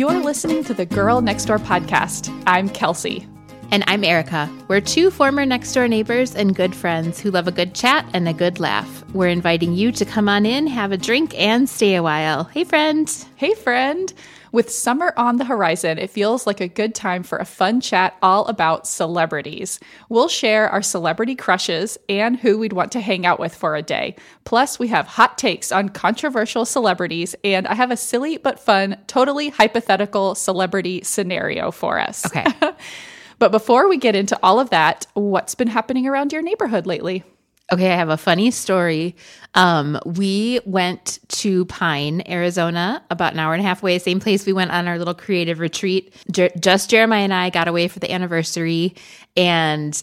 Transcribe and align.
You're 0.00 0.22
listening 0.22 0.64
to 0.64 0.72
the 0.72 0.86
Girl 0.86 1.20
Next 1.20 1.44
Door 1.44 1.58
podcast. 1.58 2.32
I'm 2.46 2.70
Kelsey. 2.70 3.28
And 3.70 3.84
I'm 3.86 4.02
Erica. 4.02 4.50
We're 4.66 4.80
two 4.80 5.10
former 5.10 5.44
next 5.44 5.74
door 5.74 5.88
neighbors 5.88 6.34
and 6.34 6.56
good 6.56 6.74
friends 6.74 7.20
who 7.20 7.30
love 7.30 7.46
a 7.46 7.52
good 7.52 7.74
chat 7.74 8.08
and 8.14 8.26
a 8.26 8.32
good 8.32 8.58
laugh. 8.58 9.04
We're 9.12 9.28
inviting 9.28 9.74
you 9.74 9.92
to 9.92 10.06
come 10.06 10.26
on 10.26 10.46
in, 10.46 10.66
have 10.68 10.90
a 10.90 10.96
drink, 10.96 11.38
and 11.38 11.68
stay 11.68 11.96
a 11.96 12.02
while. 12.02 12.44
Hey, 12.44 12.64
friend. 12.64 13.14
Hey, 13.36 13.52
friend. 13.52 14.10
With 14.52 14.70
summer 14.70 15.12
on 15.16 15.36
the 15.36 15.44
horizon, 15.44 15.98
it 15.98 16.10
feels 16.10 16.46
like 16.46 16.60
a 16.60 16.66
good 16.66 16.94
time 16.94 17.22
for 17.22 17.38
a 17.38 17.44
fun 17.44 17.80
chat 17.80 18.16
all 18.20 18.46
about 18.46 18.86
celebrities. 18.86 19.78
We'll 20.08 20.28
share 20.28 20.68
our 20.68 20.82
celebrity 20.82 21.36
crushes 21.36 21.98
and 22.08 22.36
who 22.36 22.58
we'd 22.58 22.72
want 22.72 22.92
to 22.92 23.00
hang 23.00 23.24
out 23.24 23.38
with 23.38 23.54
for 23.54 23.76
a 23.76 23.82
day. 23.82 24.16
Plus, 24.44 24.78
we 24.78 24.88
have 24.88 25.06
hot 25.06 25.38
takes 25.38 25.70
on 25.70 25.88
controversial 25.88 26.64
celebrities, 26.64 27.36
and 27.44 27.66
I 27.68 27.74
have 27.74 27.92
a 27.92 27.96
silly 27.96 28.38
but 28.38 28.58
fun, 28.58 28.96
totally 29.06 29.50
hypothetical 29.50 30.34
celebrity 30.34 31.02
scenario 31.04 31.70
for 31.70 32.00
us. 32.00 32.26
Okay. 32.26 32.46
but 33.38 33.52
before 33.52 33.88
we 33.88 33.98
get 33.98 34.16
into 34.16 34.38
all 34.42 34.58
of 34.58 34.70
that, 34.70 35.06
what's 35.14 35.54
been 35.54 35.68
happening 35.68 36.06
around 36.06 36.32
your 36.32 36.42
neighborhood 36.42 36.86
lately? 36.86 37.24
Okay, 37.72 37.92
I 37.92 37.96
have 37.96 38.08
a 38.08 38.16
funny 38.16 38.50
story. 38.50 39.14
Um, 39.54 39.98
we 40.04 40.60
went 40.64 41.20
to 41.28 41.64
Pine, 41.66 42.22
Arizona, 42.28 43.02
about 43.10 43.32
an 43.32 43.38
hour 43.38 43.54
and 43.54 43.62
a 43.62 43.66
half 43.66 43.82
away, 43.82 43.98
same 43.98 44.18
place 44.18 44.44
we 44.44 44.52
went 44.52 44.72
on 44.72 44.88
our 44.88 44.98
little 44.98 45.14
creative 45.14 45.60
retreat. 45.60 46.12
Jer- 46.32 46.50
just 46.58 46.90
Jeremiah 46.90 47.22
and 47.22 47.34
I 47.34 47.50
got 47.50 47.68
away 47.68 47.86
for 47.86 48.00
the 48.00 48.10
anniversary, 48.10 48.96
and 49.36 50.02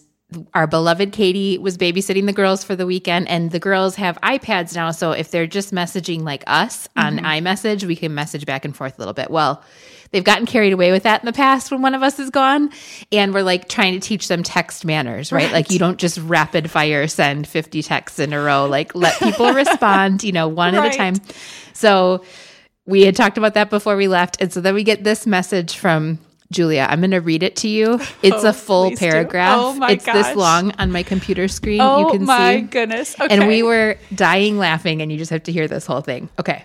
our 0.54 0.68
beloved 0.68 1.12
Katie 1.14 1.58
was 1.58 1.78
babysitting 1.78 2.26
the 2.26 2.34
girls 2.34 2.64
for 2.64 2.76
the 2.76 2.86
weekend, 2.86 3.28
and 3.28 3.52
the 3.52 3.60
girls 3.60 3.96
have 3.96 4.20
iPads 4.22 4.76
now. 4.76 4.92
So 4.92 5.12
if 5.12 5.32
they're 5.32 5.48
just 5.48 5.74
messaging 5.74 6.24
like 6.24 6.44
us 6.48 6.88
on 6.96 7.20
iMessage, 7.20 7.84
we 7.84 7.96
can 7.96 8.14
message 8.14 8.46
back 8.46 8.64
and 8.64 8.76
forth 8.76 8.98
a 8.98 9.00
little 9.00 9.14
bit. 9.14 9.30
Well, 9.30 9.64
they've 10.12 10.24
gotten 10.24 10.46
carried 10.46 10.73
away 10.73 10.92
with 10.92 11.04
that 11.04 11.22
in 11.22 11.26
the 11.26 11.34
past 11.34 11.72
when 11.72 11.81
one 11.81 11.94
of 11.95 12.04
us 12.04 12.20
is 12.20 12.30
gone, 12.30 12.70
and 13.12 13.34
we're 13.34 13.42
like 13.44 13.68
trying 13.70 13.94
to 13.94 14.00
teach 14.00 14.28
them 14.28 14.44
text 14.44 14.86
manners, 14.86 15.31
right? 15.31 15.52
Like 15.52 15.72
you 15.72 15.80
don't 15.80 15.98
just 15.98 16.18
rapid 16.20 16.70
fire 16.72 17.08
send 17.08 17.48
50 17.48 17.84
texts 17.84 18.20
in 18.20 18.34
a 18.34 18.42
row, 18.42 18.66
like 18.68 18.96
let 18.96 19.18
people 19.20 19.52
respond, 19.54 20.23
you 20.23 20.31
know, 20.31 20.48
one 20.48 20.76
at 20.76 20.94
a 20.94 20.98
time. 20.98 21.16
So 21.73 22.23
we 22.86 23.02
had 23.04 23.16
talked 23.16 23.38
about 23.38 23.54
that 23.56 23.70
before 23.70 23.96
we 23.98 24.08
left. 24.08 24.42
And 24.42 24.52
so 24.54 24.62
then 24.62 24.73
we 24.73 24.84
get 24.84 25.04
this 25.04 25.28
message 25.28 25.76
from 25.78 26.20
Julia. 26.52 26.88
I'm 26.90 27.02
going 27.02 27.12
to 27.12 27.20
read 27.20 27.44
it 27.44 27.58
to 27.58 27.68
you. 27.68 28.00
It's 28.24 28.46
Oh, 28.46 28.50
a 28.50 28.53
full 28.53 28.96
paragraph. 28.96 29.58
Oh 29.59 29.74
my 29.74 29.92
it's 29.92 30.06
this 30.06 30.34
long 30.38 30.72
on 30.80 30.94
my 30.94 31.03
computer 31.03 31.50
screen. 31.50 31.81
Oh 31.81 32.00
you 32.00 32.12
can 32.18 32.26
my 32.26 32.56
see. 32.56 32.62
goodness. 32.62 33.20
Okay. 33.20 33.28
And 33.36 33.48
we 33.50 33.64
were 33.64 33.98
dying 34.16 34.58
laughing, 34.58 35.02
and 35.02 35.12
you 35.12 35.18
just 35.18 35.31
have 35.31 35.44
to 35.44 35.52
hear 35.52 35.68
this 35.68 35.86
whole 35.86 36.00
thing. 36.00 36.30
Okay. 36.40 36.64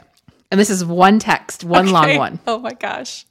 And 0.52 0.60
this 0.60 0.70
is 0.70 0.84
one 0.84 1.18
text, 1.18 1.64
one 1.64 1.90
long 1.90 2.04
Okay. 2.04 2.18
one. 2.18 2.38
Oh 2.46 2.60
my 2.60 2.74
gosh. 2.74 3.26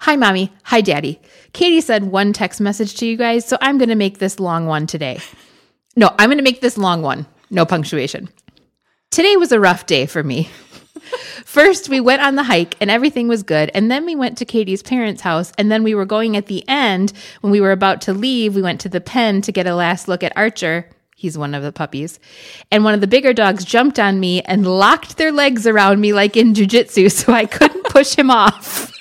Hi, 0.00 0.14
mommy. 0.14 0.52
Hi, 0.64 0.80
daddy. 0.80 1.20
Katie 1.52 1.80
said 1.80 2.04
one 2.04 2.32
text 2.32 2.60
message 2.60 2.94
to 2.96 3.06
you 3.06 3.16
guys, 3.16 3.44
so 3.44 3.58
I'm 3.60 3.78
going 3.78 3.88
to 3.88 3.96
make 3.96 4.18
this 4.18 4.38
long 4.38 4.66
one 4.66 4.86
today. 4.86 5.18
No, 5.96 6.14
I'm 6.18 6.28
going 6.28 6.38
to 6.38 6.44
make 6.44 6.60
this 6.60 6.78
long 6.78 7.02
one. 7.02 7.26
No 7.50 7.66
punctuation. 7.66 8.28
Today 9.10 9.36
was 9.36 9.50
a 9.50 9.58
rough 9.58 9.86
day 9.86 10.06
for 10.06 10.22
me. 10.22 10.50
First, 11.44 11.88
we 11.88 11.98
went 11.98 12.22
on 12.22 12.36
the 12.36 12.44
hike 12.44 12.76
and 12.80 12.90
everything 12.90 13.26
was 13.26 13.42
good. 13.42 13.72
And 13.74 13.90
then 13.90 14.06
we 14.06 14.14
went 14.14 14.38
to 14.38 14.44
Katie's 14.44 14.84
parents' 14.84 15.22
house. 15.22 15.52
And 15.58 15.72
then 15.72 15.82
we 15.82 15.96
were 15.96 16.04
going 16.04 16.36
at 16.36 16.46
the 16.46 16.66
end. 16.68 17.12
When 17.40 17.50
we 17.50 17.60
were 17.60 17.72
about 17.72 18.00
to 18.02 18.12
leave, 18.12 18.54
we 18.54 18.62
went 18.62 18.80
to 18.82 18.88
the 18.88 19.00
pen 19.00 19.42
to 19.42 19.52
get 19.52 19.66
a 19.66 19.74
last 19.74 20.06
look 20.06 20.22
at 20.22 20.36
Archer. 20.36 20.88
He's 21.16 21.36
one 21.36 21.54
of 21.54 21.64
the 21.64 21.72
puppies. 21.72 22.20
And 22.70 22.84
one 22.84 22.94
of 22.94 23.00
the 23.00 23.08
bigger 23.08 23.32
dogs 23.32 23.64
jumped 23.64 23.98
on 23.98 24.20
me 24.20 24.42
and 24.42 24.64
locked 24.64 25.16
their 25.16 25.32
legs 25.32 25.66
around 25.66 26.00
me 26.00 26.12
like 26.12 26.36
in 26.36 26.54
jujitsu, 26.54 27.10
so 27.24 27.32
I 27.32 27.46
couldn't 27.46 27.84
push 27.86 28.14
him 28.14 28.30
off. 28.30 28.92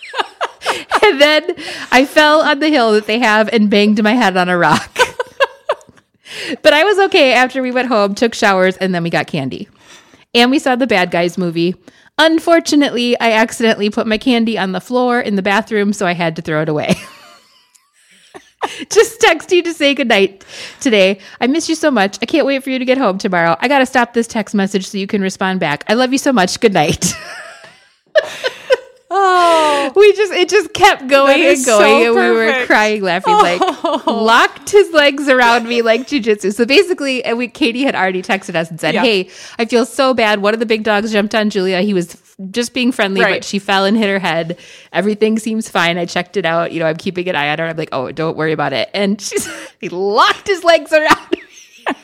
and 1.12 1.22
then 1.22 1.56
I 1.92 2.06
fell 2.06 2.42
on 2.42 2.60
the 2.60 2.70
hill 2.70 2.92
that 2.94 3.08
they 3.08 3.20
have 3.20 3.50
and 3.54 3.70
banged 3.70 4.04
my 4.04 4.14
head 4.14 4.36
on 4.36 4.50
a 4.50 4.58
rock. 4.58 4.94
but 6.62 6.73
I 6.73 6.84
was 6.84 7.00
okay 7.00 7.34
after 7.34 7.62
we 7.62 7.72
went 7.72 7.88
home, 7.88 8.14
took 8.14 8.34
showers, 8.34 8.76
and 8.78 8.94
then 8.94 9.04
we 9.04 9.10
got 9.10 9.28
candy. 9.28 9.70
And 10.34 10.52
we 10.52 10.60
saw 10.60 10.76
the 10.76 10.88
Bad 10.88 11.12
Guys 11.12 11.38
movie. 11.38 11.76
Unfortunately, 12.17 13.17
I 13.20 13.32
accidentally 13.34 13.90
put 13.90 14.06
my 14.06 14.17
candy 14.17 14.58
on 14.58 14.73
the 14.73 14.82
floor 14.82 15.22
in 15.22 15.36
the 15.36 15.42
bathroom, 15.42 15.94
so 15.94 16.06
I 16.06 16.14
had 16.14 16.36
to 16.36 16.42
throw 16.42 16.62
it 16.62 16.70
away. 16.70 16.96
Just 18.90 19.22
text 19.22 19.52
you 19.52 19.64
to 19.64 19.73
say 19.73 19.94
goodnight 19.94 20.44
today. 20.82 21.20
I 21.40 21.48
miss 21.48 21.70
you 21.70 21.76
so 21.76 21.90
much. 21.90 22.17
I 22.22 22.26
can't 22.26 22.46
wait 22.46 22.64
for 22.64 22.70
you 22.70 22.80
to 22.80 22.86
get 22.86 22.98
home 22.98 23.17
tomorrow. 23.17 23.56
I 23.62 23.67
got 23.67 23.80
to 23.80 23.86
stop 23.86 24.14
this 24.14 24.28
text 24.28 24.56
message 24.56 24.88
so 24.88 24.98
you 24.98 25.08
can 25.08 25.22
respond 25.22 25.60
back. 25.60 25.86
I 25.88 25.94
love 25.94 26.12
you 26.12 26.17
so 26.17 26.34
much. 26.34 26.60
Good 26.60 26.73
night. 26.73 27.14
Oh. 29.10 29.94
we 29.95 30.12
just 30.14 30.34
it 30.34 30.50
just 30.50 30.73
kept 30.73 31.08
going 31.08 31.42
and 31.42 31.66
going 31.66 32.06
so 32.06 32.06
and 32.08 32.16
we 32.16 32.30
were 32.32 32.66
crying 32.66 33.02
laughing 33.02 33.34
like 33.34 33.62
oh. 33.64 34.04
locked 34.06 34.70
his 34.70 34.92
legs 34.92 35.30
around 35.30 35.68
me 35.68 35.82
like 35.82 36.02
jujitsu. 36.08 36.54
So 36.54 36.66
basically 36.66 37.23
and 37.23 37.38
we 37.38 37.48
katie 37.48 37.84
had 37.84 37.96
already 37.96 38.22
texted 38.22 38.56
us 38.56 38.70
and 38.70 38.80
said 38.82 38.96
Yeah. 38.96 39.02
hey 39.04 39.30
i 39.58 39.66
feel 39.66 39.86
so 39.86 40.14
bad. 40.14 40.42
One 40.42 40.54
of 40.54 40.60
the 40.60 40.66
big 40.66 40.84
dogs 40.84 41.12
jumped 41.14 41.34
on 41.36 41.50
julia. 41.50 41.82
He 41.82 41.94
was 41.94 42.17
just 42.52 42.73
being 42.73 42.92
friendly 42.92 43.22
Right. 43.22 43.36
but 43.36 43.44
she 43.46 43.60
fell 43.60 43.86
and 43.86 43.96
hit 43.96 44.10
her 44.10 44.20
head. 44.20 44.60
Everything 44.92 45.40
seems 45.40 45.70
fine. 45.70 45.98
I 45.98 46.06
checked 46.06 46.36
it 46.36 46.46
out. 46.46 46.73
You 46.73 46.82
know 46.82 46.88
i'm 46.88 46.98
keeping 46.98 47.30
an 47.30 47.36
eye 47.38 47.50
on 47.50 47.60
her. 47.60 47.66
I'm 47.67 47.78
like 47.78 47.90
oh 47.94 48.12
don't 48.12 48.36
worry 48.36 48.52
about 48.52 48.73
it. 48.73 48.90
And 48.94 49.22
she's 49.28 49.48
he 49.80 49.88
locked 49.88 50.48
his 50.48 50.64
legs 50.66 50.92
around 50.92 51.32
me. 51.32 51.42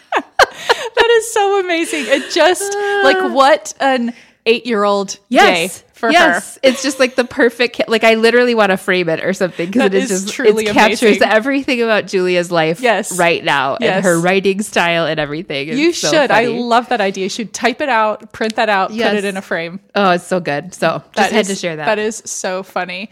That 0.96 1.10
is 1.18 1.34
so 1.34 1.60
amazing. 1.60 2.06
It 2.08 2.32
just 2.32 2.74
like 3.04 3.18
what 3.34 3.74
an 3.80 4.14
eight 4.46 4.66
year 4.66 4.84
old 4.84 5.18
day 5.30 5.70
for 6.08 6.12
yes. 6.12 6.56
her. 6.56 6.60
It's 6.64 6.84
just 6.84 7.00
like 7.00 7.16
the 7.16 7.24
perfect, 7.24 7.78
ca- 7.78 7.86
like 7.88 8.04
I 8.04 8.16
literally 8.16 8.56
want 8.56 8.72
to 8.72 8.78
frame 8.78 9.08
it 9.08 9.24
or 9.24 9.32
something 9.34 9.68
because 9.72 9.86
it 9.86 9.94
is 9.94 10.12
is 10.12 10.24
just, 10.24 10.34
truly 10.34 10.66
it 10.66 10.74
captures 10.74 11.02
amazing. 11.18 11.28
everything 11.30 11.82
about 11.82 12.08
Julia's 12.08 12.52
life 12.52 12.82
Yes. 12.82 13.18
right 13.18 13.42
now 13.44 13.78
Yes. 13.80 13.96
and 13.96 14.06
her 14.06 14.20
writing 14.20 14.62
style 14.62 15.06
and 15.06 15.20
everything. 15.20 15.70
It's 15.70 15.78
You 15.78 15.94
so 15.94 16.12
should. 16.12 16.30
I 16.32 16.46
love 16.48 16.90
that 16.90 17.00
idea. 17.00 17.24
You 17.24 17.30
should 17.30 17.54
type 17.54 17.80
it 17.80 17.88
out, 17.90 18.34
print 18.34 18.56
that 18.58 18.68
out, 18.68 18.90
put 18.90 19.00
it 19.00 19.24
in 19.24 19.38
a 19.38 19.42
frame. 19.42 19.80
oh, 19.96 20.12
it's 20.12 20.28
so 20.28 20.40
good. 20.42 20.74
So 20.74 20.98
just 21.00 21.14
That 21.16 21.32
had 21.32 21.42
is- 21.42 21.48
to 21.48 21.56
share 21.56 21.78
that. 21.78 21.86
That 21.86 22.00
is 22.00 22.22
so 22.26 22.64
funny. 22.64 23.10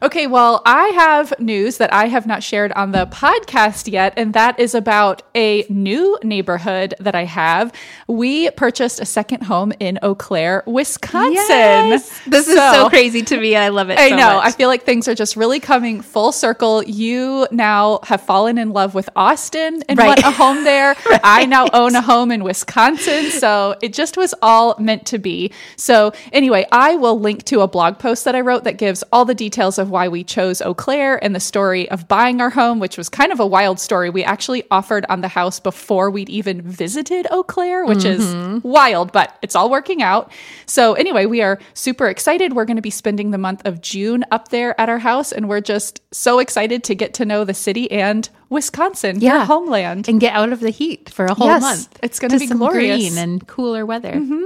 Okay, 0.00 0.28
well, 0.28 0.62
I 0.64 0.88
have 0.88 1.34
news 1.40 1.78
that 1.78 1.92
I 1.92 2.06
have 2.06 2.24
not 2.26 2.42
shared 2.44 2.70
on 2.72 2.92
the 2.92 3.06
podcast 3.06 3.90
yet, 3.90 4.14
and 4.16 4.32
that 4.34 4.60
is 4.60 4.74
about 4.74 5.22
a 5.34 5.64
new 5.68 6.16
neighborhood 6.22 6.94
that 7.00 7.16
I 7.16 7.24
have. 7.24 7.72
We 8.06 8.48
purchased 8.52 9.00
a 9.00 9.04
second 9.04 9.42
home 9.42 9.72
in 9.80 9.98
Eau 10.02 10.14
Claire, 10.14 10.62
Wisconsin. 10.66 11.32
Yes. 11.34 12.20
This 12.26 12.46
is 12.46 12.54
so 12.56 12.88
crazy 12.88 13.22
to 13.22 13.40
me. 13.40 13.56
I 13.56 13.68
love 13.70 13.90
it. 13.90 13.98
I 13.98 14.10
so 14.10 14.16
know. 14.16 14.34
much. 14.36 14.46
I 14.46 14.52
feel 14.52 14.68
like 14.68 14.84
things 14.84 15.08
are 15.08 15.16
just 15.16 15.34
really 15.36 15.58
coming 15.58 16.00
full 16.00 16.30
circle. 16.30 16.84
You 16.84 17.48
now 17.50 17.98
have 18.04 18.20
fallen 18.22 18.56
in 18.56 18.70
love 18.72 18.94
with 18.94 19.10
Austin 19.16 19.82
and 19.88 19.98
Right. 19.98 20.06
want 20.06 20.20
a 20.20 20.30
home 20.30 20.62
there. 20.64 20.94
I 21.24 21.44
now 21.46 21.66
own 21.72 21.96
a 21.96 22.02
home 22.02 22.30
in 22.30 22.44
Wisconsin. 22.44 23.30
So 23.32 23.74
it 23.82 23.92
just 23.92 24.16
was 24.16 24.32
all 24.42 24.76
meant 24.78 25.06
to 25.06 25.18
be. 25.18 25.50
So, 25.76 26.12
anyway, 26.32 26.66
I 26.70 26.94
will 26.96 27.18
link 27.18 27.44
to 27.46 27.60
a 27.62 27.68
blog 27.68 27.98
post 27.98 28.24
that 28.26 28.36
I 28.36 28.40
wrote 28.42 28.62
that 28.64 28.78
gives 28.78 29.02
all 29.12 29.24
the 29.24 29.34
details 29.34 29.78
of 29.78 29.87
why 29.88 30.08
we 30.08 30.24
chose 30.24 30.60
Eau 30.62 30.74
Claire 30.74 31.22
and 31.22 31.34
the 31.34 31.40
story 31.40 31.90
of 31.90 32.08
buying 32.08 32.40
our 32.40 32.50
home, 32.50 32.78
which 32.78 32.96
was 32.96 33.08
kind 33.08 33.32
of 33.32 33.40
a 33.40 33.46
wild 33.46 33.80
story. 33.80 34.10
We 34.10 34.24
actually 34.24 34.64
offered 34.70 35.04
on 35.08 35.20
the 35.20 35.28
house 35.28 35.60
before 35.60 36.10
we'd 36.10 36.28
even 36.28 36.62
visited 36.62 37.26
Eau 37.30 37.42
Claire, 37.42 37.84
which 37.84 38.04
is 38.04 38.24
mm-hmm. 38.24 38.66
wild, 38.68 39.12
but 39.12 39.36
it's 39.42 39.54
all 39.54 39.70
working 39.70 40.02
out. 40.02 40.30
So, 40.66 40.94
anyway, 40.94 41.26
we 41.26 41.42
are 41.42 41.58
super 41.74 42.08
excited. 42.08 42.52
We're 42.54 42.64
going 42.64 42.76
to 42.76 42.82
be 42.82 42.90
spending 42.90 43.30
the 43.30 43.38
month 43.38 43.62
of 43.66 43.80
June 43.80 44.24
up 44.30 44.48
there 44.48 44.78
at 44.80 44.88
our 44.88 44.98
house, 44.98 45.32
and 45.32 45.48
we're 45.48 45.60
just 45.60 46.00
so 46.12 46.38
excited 46.38 46.84
to 46.84 46.94
get 46.94 47.14
to 47.14 47.24
know 47.24 47.44
the 47.44 47.54
city 47.54 47.90
and 47.90 48.28
Wisconsin, 48.50 49.20
your 49.20 49.34
Yeah. 49.34 49.44
homeland. 49.44 50.08
and 50.08 50.20
get 50.20 50.34
out 50.34 50.52
of 50.52 50.60
the 50.60 50.70
heat 50.70 51.10
for 51.10 51.26
a 51.26 51.34
whole 51.34 51.46
Yes, 51.48 51.62
month. 51.62 51.98
it's 52.02 52.18
gonna 52.18 52.38
be 52.38 52.46
glorious. 52.46 52.96
green 52.96 53.18
and 53.18 53.46
cooler 53.46 53.84
weather. 53.84 54.12
Mm-hmm. 54.12 54.44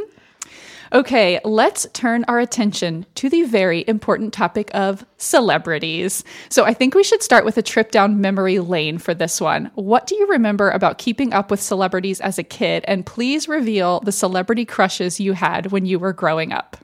Okay, 0.93 1.41
let's 1.45 1.87
turn 1.95 2.25
our 2.29 2.39
attention 2.39 3.07
to 3.15 3.31
the 3.31 3.45
very 3.45 3.83
important 3.89 4.33
topic 4.35 4.71
of 4.75 5.07
celebrities. 5.17 6.23
So, 6.51 6.65
I 6.65 6.75
think 6.75 6.95
we 6.95 7.03
should 7.03 7.23
start 7.23 7.45
with 7.47 7.57
a 7.57 7.63
trip 7.63 7.91
down 7.91 8.21
memory 8.21 8.59
lane 8.59 8.99
for 8.99 9.15
this 9.15 9.41
one. 9.41 9.71
What 9.75 10.07
do 10.07 10.15
you 10.17 10.27
remember 10.29 10.71
about 10.71 10.99
keeping 10.99 11.33
up 11.33 11.51
with 11.51 11.63
celebrities 11.63 12.21
as 12.21 12.39
a 12.39 12.43
kid? 12.43 12.85
And 12.87 13.07
please 13.07 13.49
reveal 13.49 14.01
the 14.01 14.13
celebrity 14.13 14.65
crushes 14.67 15.19
you 15.19 15.33
had 15.33 15.73
when 15.73 15.87
you 15.87 15.99
were 15.99 16.13
growing 16.13 16.53
up. 16.53 16.77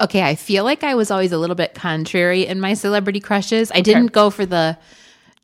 Okay, 0.00 0.22
I 0.22 0.34
feel 0.34 0.64
like 0.64 0.82
I 0.84 0.94
was 0.94 1.10
always 1.10 1.32
a 1.32 1.38
little 1.38 1.56
bit 1.56 1.74
contrary 1.74 2.46
in 2.46 2.60
my 2.60 2.74
celebrity 2.74 3.20
crushes. 3.20 3.70
I 3.74 3.80
didn't 3.80 4.12
go 4.12 4.30
for 4.30 4.44
the 4.44 4.78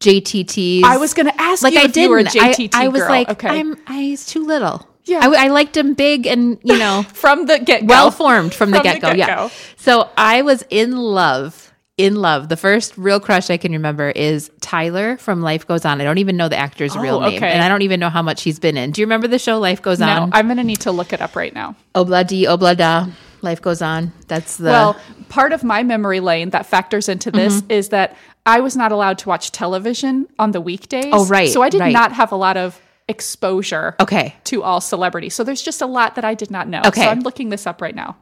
JTTs. 0.00 0.82
I 0.84 0.96
was 0.98 1.14
going 1.14 1.26
to 1.26 1.40
ask 1.40 1.62
like 1.62 1.74
you 1.74 1.80
I 1.80 1.84
if 1.84 1.96
you 1.96 2.10
were 2.10 2.18
a 2.18 2.24
didn't. 2.24 2.42
I- 2.42 2.52
JTT 2.52 2.74
I, 2.74 2.88
was 2.88 3.02
girl. 3.02 3.10
like, 3.10 3.28
okay. 3.30 3.48
I'm 3.48 3.76
I 3.86 4.10
was 4.10 4.26
too 4.26 4.44
little. 4.44 4.86
Yeah. 5.04 5.20
I, 5.22 5.46
I 5.46 5.48
liked 5.48 5.76
him 5.76 5.94
big 5.94 6.26
and 6.26 6.58
you 6.62 6.78
know 6.78 7.02
from 7.12 7.46
the 7.46 7.58
get 7.58 7.80
go. 7.82 7.86
well 7.86 8.10
formed 8.10 8.54
from, 8.54 8.70
the 8.70 8.76
From 8.78 8.84
the 8.86 8.92
get 9.00 9.02
go. 9.02 9.10
Yeah. 9.12 9.48
So 9.76 10.08
I 10.16 10.42
was 10.42 10.64
in 10.70 10.96
love. 10.96 11.68
In 11.98 12.16
love. 12.16 12.48
The 12.48 12.56
first 12.56 12.96
real 12.96 13.20
crush 13.20 13.50
I 13.50 13.58
can 13.58 13.72
remember 13.72 14.10
is 14.10 14.50
Tyler 14.60 15.18
from 15.18 15.42
Life 15.42 15.66
Goes 15.66 15.84
On. 15.84 16.00
I 16.00 16.04
don't 16.04 16.18
even 16.18 16.36
know 16.38 16.48
the 16.48 16.56
actor's 16.56 16.96
real 16.96 17.20
name, 17.20 17.34
Oh, 17.34 17.36
okay. 17.36 17.52
and 17.52 17.62
I 17.62 17.68
don't 17.68 17.82
even 17.82 18.00
know 18.00 18.08
how 18.08 18.22
much 18.22 18.42
he's 18.42 18.58
been 18.58 18.76
in. 18.78 18.92
Do 18.92 19.02
you 19.02 19.06
remember 19.06 19.28
the 19.28 19.38
show 19.38 19.58
Life 19.60 19.82
Goes 19.82 20.00
No, 20.00 20.06
On? 20.08 20.30
I'm 20.32 20.46
going 20.46 20.56
to 20.56 20.64
need 20.64 20.80
to 20.80 20.90
look 20.90 21.12
it 21.12 21.20
up 21.20 21.36
right 21.36 21.54
now. 21.54 21.76
Obla 21.94 22.26
di, 22.26 22.44
obla 22.46 22.74
da. 22.76 23.08
life 23.42 23.60
goes 23.60 23.82
on. 23.82 24.10
That's 24.26 24.56
the 24.56 24.70
Well, 24.70 24.96
part 25.28 25.52
of 25.52 25.62
my 25.64 25.82
memory 25.82 26.20
lane 26.20 26.50
that 26.50 26.64
factors 26.64 27.08
into 27.10 27.30
this 27.30 27.60
Mm-hmm. 27.60 27.70
is 27.70 27.90
that 27.90 28.16
I 28.46 28.60
was 28.60 28.74
not 28.74 28.90
allowed 28.90 29.18
to 29.18 29.28
watch 29.28 29.52
television 29.52 30.26
on 30.38 30.52
the 30.52 30.60
weekdays. 30.62 31.10
Oh, 31.12 31.26
right, 31.26 31.50
So 31.50 31.60
I 31.62 31.68
did 31.68 31.80
right. 31.80 31.92
not 31.92 32.12
have 32.12 32.32
a 32.32 32.36
lot 32.36 32.56
of 32.56 32.80
exposure 33.08 33.94
okay. 34.00 34.34
to 34.44 34.62
all 34.62 34.80
celebrities. 34.80 35.34
So 35.34 35.44
there's 35.44 35.62
just 35.62 35.82
a 35.82 35.86
lot 35.86 36.14
that 36.16 36.24
I 36.24 36.34
did 36.34 36.50
not 36.50 36.68
know. 36.68 36.82
Okay. 36.86 37.02
So 37.02 37.08
I'm 37.08 37.20
looking 37.20 37.48
this 37.50 37.66
up 37.66 37.80
right 37.80 37.94
now. 37.94 38.16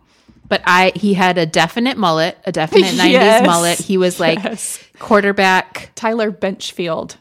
But 0.48 0.62
I 0.64 0.92
he 0.96 1.14
had 1.14 1.38
a 1.38 1.46
definite 1.46 1.96
mullet, 1.96 2.36
a 2.44 2.50
definite 2.52 2.86
'90s 2.94 3.46
mullet. 3.46 3.78
He 3.78 3.96
was 3.96 4.18
like 4.18 4.42
Yes. 4.42 4.82
quarterback. 4.98 5.92
Tyler 5.94 6.32
Benchfield. 6.32 7.16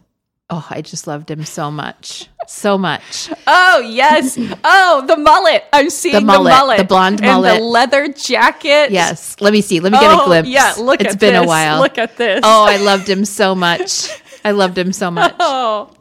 Oh, 0.52 0.66
I 0.72 0.82
just 0.82 1.06
loved 1.06 1.30
him 1.30 1.46
so 1.46 1.70
much, 1.70 2.28
so 2.48 2.76
much. 2.76 3.30
Oh 3.46 3.82
yes. 3.82 4.36
oh, 4.64 5.04
the 5.06 5.16
mullet. 5.16 5.64
I'm 5.72 5.92
seeing 5.92 6.16
the 6.16 6.22
mullet, 6.22 6.52
mullet, 6.52 6.78
the 6.80 6.84
blonde 6.86 7.20
and 7.22 7.28
mullet. 7.34 7.60
the 7.60 7.64
leather 7.64 8.08
jacket. 8.08 8.90
Yes. 8.90 9.36
Let 9.40 9.54
me 9.54 9.62
see. 9.62 9.80
Let 9.80 9.92
me 9.92 10.00
get 10.00 10.10
Oh, 10.10 10.24
a 10.24 10.26
glimpse. 10.26 10.50
Yeah, 10.50 10.74
look 10.80 11.02
It's 11.02 11.14
at 11.14 11.20
been 11.20 11.36
this. 11.36 11.44
a 11.44 11.48
while. 11.48 11.80
Look 11.82 12.00
at 12.00 12.18
this. 12.18 12.40
Oh, 12.44 12.66
I 12.66 12.78
loved 12.78 13.08
him 13.08 13.26
so 13.26 13.54
much. 13.54 14.10
I 14.44 14.50
loved 14.52 14.76
him 14.76 14.92
so 14.92 15.12
much. 15.20 15.36
Oh. 15.40 15.92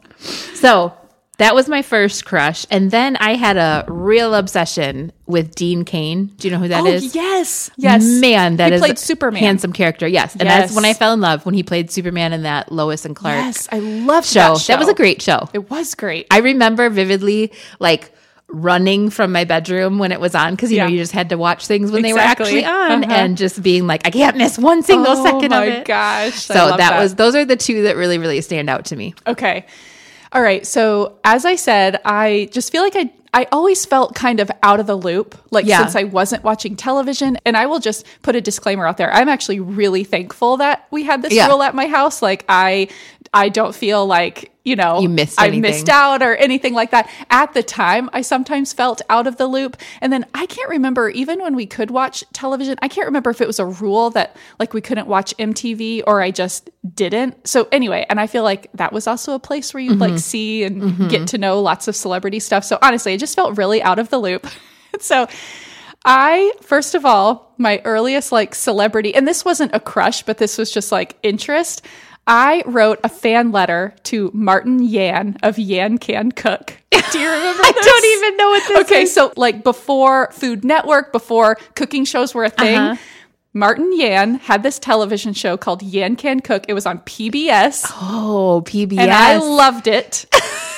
So 0.55 0.93
that 1.39 1.55
was 1.55 1.67
my 1.67 1.81
first 1.81 2.25
crush. 2.25 2.65
And 2.69 2.91
then 2.91 3.15
I 3.17 3.35
had 3.35 3.57
a 3.57 3.83
real 3.87 4.35
obsession 4.35 5.11
with 5.25 5.55
Dean 5.55 5.83
Cain. 5.85 6.27
Do 6.37 6.47
you 6.47 6.53
know 6.53 6.59
who 6.59 6.67
that 6.69 6.83
Oh, 6.83 6.85
is? 6.85 7.15
yes. 7.15 7.71
Yes. 7.77 8.03
Man, 8.05 8.57
that 8.57 8.69
he 8.69 8.75
is 8.75 8.81
played 8.81 8.93
a 8.93 8.99
Superman. 8.99 9.41
Handsome 9.41 9.73
character. 9.73 10.07
Yes. 10.07 10.33
And 10.33 10.43
Yes. 10.43 10.61
that's 10.61 10.75
when 10.75 10.85
I 10.85 10.93
fell 10.93 11.13
in 11.13 11.21
love 11.21 11.45
when 11.45 11.55
he 11.55 11.63
played 11.63 11.89
Superman 11.91 12.31
in 12.33 12.43
that 12.43 12.71
Lois 12.71 13.03
and 13.05 13.15
Clark 13.15 13.35
Yes, 13.37 13.67
I 13.71 13.79
love 13.79 14.25
show. 14.25 14.53
that 14.53 14.57
show. 14.59 14.73
That 14.73 14.79
was 14.79 14.87
a 14.89 14.93
great 14.93 15.21
show. 15.21 15.49
It 15.53 15.69
was 15.69 15.95
great. 15.95 16.27
I 16.29 16.37
remember 16.39 16.89
vividly 16.89 17.51
like 17.79 18.11
running 18.51 19.11
from 19.11 19.31
my 19.31 19.43
bedroom 19.43 19.99
when 19.99 20.11
it 20.11 20.19
was 20.19 20.33
on 20.33 20.55
because 20.55 20.71
you 20.71 20.79
know 20.79 20.87
you 20.87 20.97
just 20.97 21.11
had 21.11 21.29
to 21.29 21.37
watch 21.37 21.67
things 21.67 21.91
when 21.91 22.03
Exactly. 22.03 22.09
they 22.49 22.61
were 22.61 22.63
actually 22.63 22.65
on 22.65 23.03
Uh-huh. 23.03 23.13
and 23.13 23.37
just 23.37 23.61
being 23.61 23.85
like 23.85 24.01
I 24.07 24.09
can't 24.09 24.37
miss 24.37 24.57
one 24.57 24.81
single 24.81 25.11
oh 25.17 25.23
second 25.23 25.53
of 25.53 25.63
it. 25.65 25.71
Oh 25.73 25.77
my 25.77 25.83
gosh. 25.83 26.33
So 26.45 26.55
love 26.55 26.77
that, 26.77 26.99
was 26.99 27.13
those 27.15 27.35
are 27.35 27.45
the 27.45 27.55
two 27.55 27.83
that 27.83 27.95
really 27.95 28.17
really 28.17 28.41
stand 28.41 28.67
out 28.69 28.85
to 28.85 28.95
me. 28.95 29.13
Okay. 29.27 29.65
All 30.31 30.41
right. 30.41 30.65
So 30.65 31.17
as 31.23 31.45
I 31.45 31.55
said, 31.55 31.99
I 32.05 32.49
just 32.51 32.71
feel 32.71 32.83
like 32.83 32.95
I 32.95 33.11
I 33.31 33.45
always 33.51 33.85
felt 33.85 34.15
kind 34.15 34.39
of 34.39 34.49
out 34.63 34.79
of 34.79 34.87
the 34.87 34.95
loop, 34.95 35.35
like 35.51 35.65
Yeah. 35.67 35.81
since 35.81 35.95
I 35.95 36.03
wasn't 36.05 36.43
watching 36.43 36.75
television. 36.75 37.37
And 37.45 37.55
I 37.55 37.67
will 37.67 37.79
just 37.79 38.03
put 38.23 38.35
a 38.35 38.41
disclaimer 38.41 38.87
out 38.87 38.97
there. 38.97 39.13
I'm 39.13 39.29
actually 39.29 39.59
really 39.59 40.03
thankful 40.03 40.57
that 40.57 40.87
we 40.89 41.03
had 41.03 41.21
this 41.21 41.33
Yeah. 41.33 41.47
rule 41.47 41.61
at 41.61 41.75
my 41.75 41.85
house. 41.87 42.21
Like 42.23 42.43
I 42.49 42.87
I 43.31 43.49
don't 43.49 43.75
feel 43.75 44.07
like, 44.07 44.51
you 44.63 44.75
know, 44.75 44.99
You 45.01 45.09
missed 45.09 45.39
I 45.39 45.51
missed 45.51 45.87
out 45.89 46.23
or 46.23 46.35
anything 46.37 46.73
like 46.73 46.89
that. 46.89 47.07
At 47.29 47.53
the 47.53 47.61
time, 47.61 48.09
I 48.13 48.21
sometimes 48.21 48.73
felt 48.73 49.03
out 49.07 49.27
of 49.27 49.37
the 49.37 49.45
loop. 49.45 49.77
And 50.01 50.11
then 50.11 50.25
I 50.33 50.47
can't 50.47 50.69
remember, 50.69 51.09
even 51.09 51.39
when 51.39 51.55
we 51.55 51.67
could 51.67 51.91
watch 51.91 52.23
television, 52.33 52.77
I 52.81 52.87
can't 52.87 53.05
remember 53.05 53.29
if 53.29 53.39
it 53.41 53.45
was 53.47 53.59
a 53.59 53.65
rule 53.67 54.09
that 54.11 54.35
like 54.57 54.73
we 54.73 54.81
couldn't 54.81 55.07
watch 55.07 55.35
MTV 55.37 56.01
or 56.07 56.23
I 56.23 56.31
just 56.31 56.71
didn't. 56.99 57.47
So 57.47 57.67
anyway, 57.71 58.05
and 58.09 58.19
I 58.19 58.27
feel 58.27 58.43
like 58.43 58.69
that 58.73 58.91
was 58.93 59.07
also 59.07 59.33
a 59.33 59.39
place 59.39 59.73
where 59.73 59.81
you 59.81 59.91
Mm-hmm. 59.91 60.01
like 60.01 60.19
see 60.19 60.63
and 60.65 61.09
get 61.09 61.27
to 61.29 61.37
know 61.37 61.61
lots 61.61 61.87
of 61.87 61.95
celebrity 61.95 62.39
stuff. 62.39 62.63
So 62.65 62.77
honestly, 62.81 63.13
I 63.13 63.17
just 63.17 63.35
felt 63.35 63.57
really 63.57 63.81
out 63.81 63.97
of 63.99 64.09
the 64.09 64.17
loop. 64.19 64.45
so 64.99 65.27
I, 66.05 66.53
first 66.61 66.95
of 66.95 67.05
all, 67.05 67.53
my 67.57 67.81
earliest 67.85 68.31
like 68.31 68.53
celebrity, 68.55 69.13
and 69.15 69.27
this 69.27 69.43
wasn't 69.45 69.73
a 69.73 69.79
crush, 69.79 70.23
but 70.23 70.37
this 70.37 70.57
was 70.57 70.71
just 70.71 70.91
like 70.91 71.17
interest. 71.23 71.85
I 72.27 72.63
wrote 72.65 72.99
a 73.03 73.09
fan 73.09 73.51
letter 73.51 73.95
to 74.03 74.29
Martin 74.33 74.83
Yan 74.83 75.37
of 75.41 75.57
Yan 75.57 75.97
Can 75.97 76.31
Cook. 76.31 76.77
Do 76.91 77.19
you 77.19 77.27
remember 77.29 77.61
I 77.65 77.71
don't 77.71 78.05
even 78.17 78.37
know 78.37 78.49
what 78.49 78.67
this 78.67 78.77
Okay, 78.85 79.01
is. 79.03 79.17
Okay, 79.17 79.29
so 79.29 79.33
like 79.35 79.63
before 79.63 80.29
Food 80.31 80.63
Network, 80.63 81.11
before 81.11 81.55
cooking 81.75 82.05
shows 82.05 82.35
were 82.35 82.43
a 82.43 82.49
thing, 82.49 82.77
Uh-huh. 82.77 83.01
Martin 83.53 83.91
Yan 83.97 84.35
had 84.35 84.61
this 84.63 84.77
television 84.79 85.33
show 85.33 85.57
called 85.57 85.81
Yan 85.81 86.15
Can 86.15 86.39
Cook. 86.39 86.65
It 86.67 86.73
was 86.73 86.85
on 86.85 86.99
PBS 86.99 87.91
Oh, 87.99 88.61
PBS. 88.65 88.99
and 88.99 89.11
I 89.11 89.37
loved 89.37 89.87
it. 89.87 90.25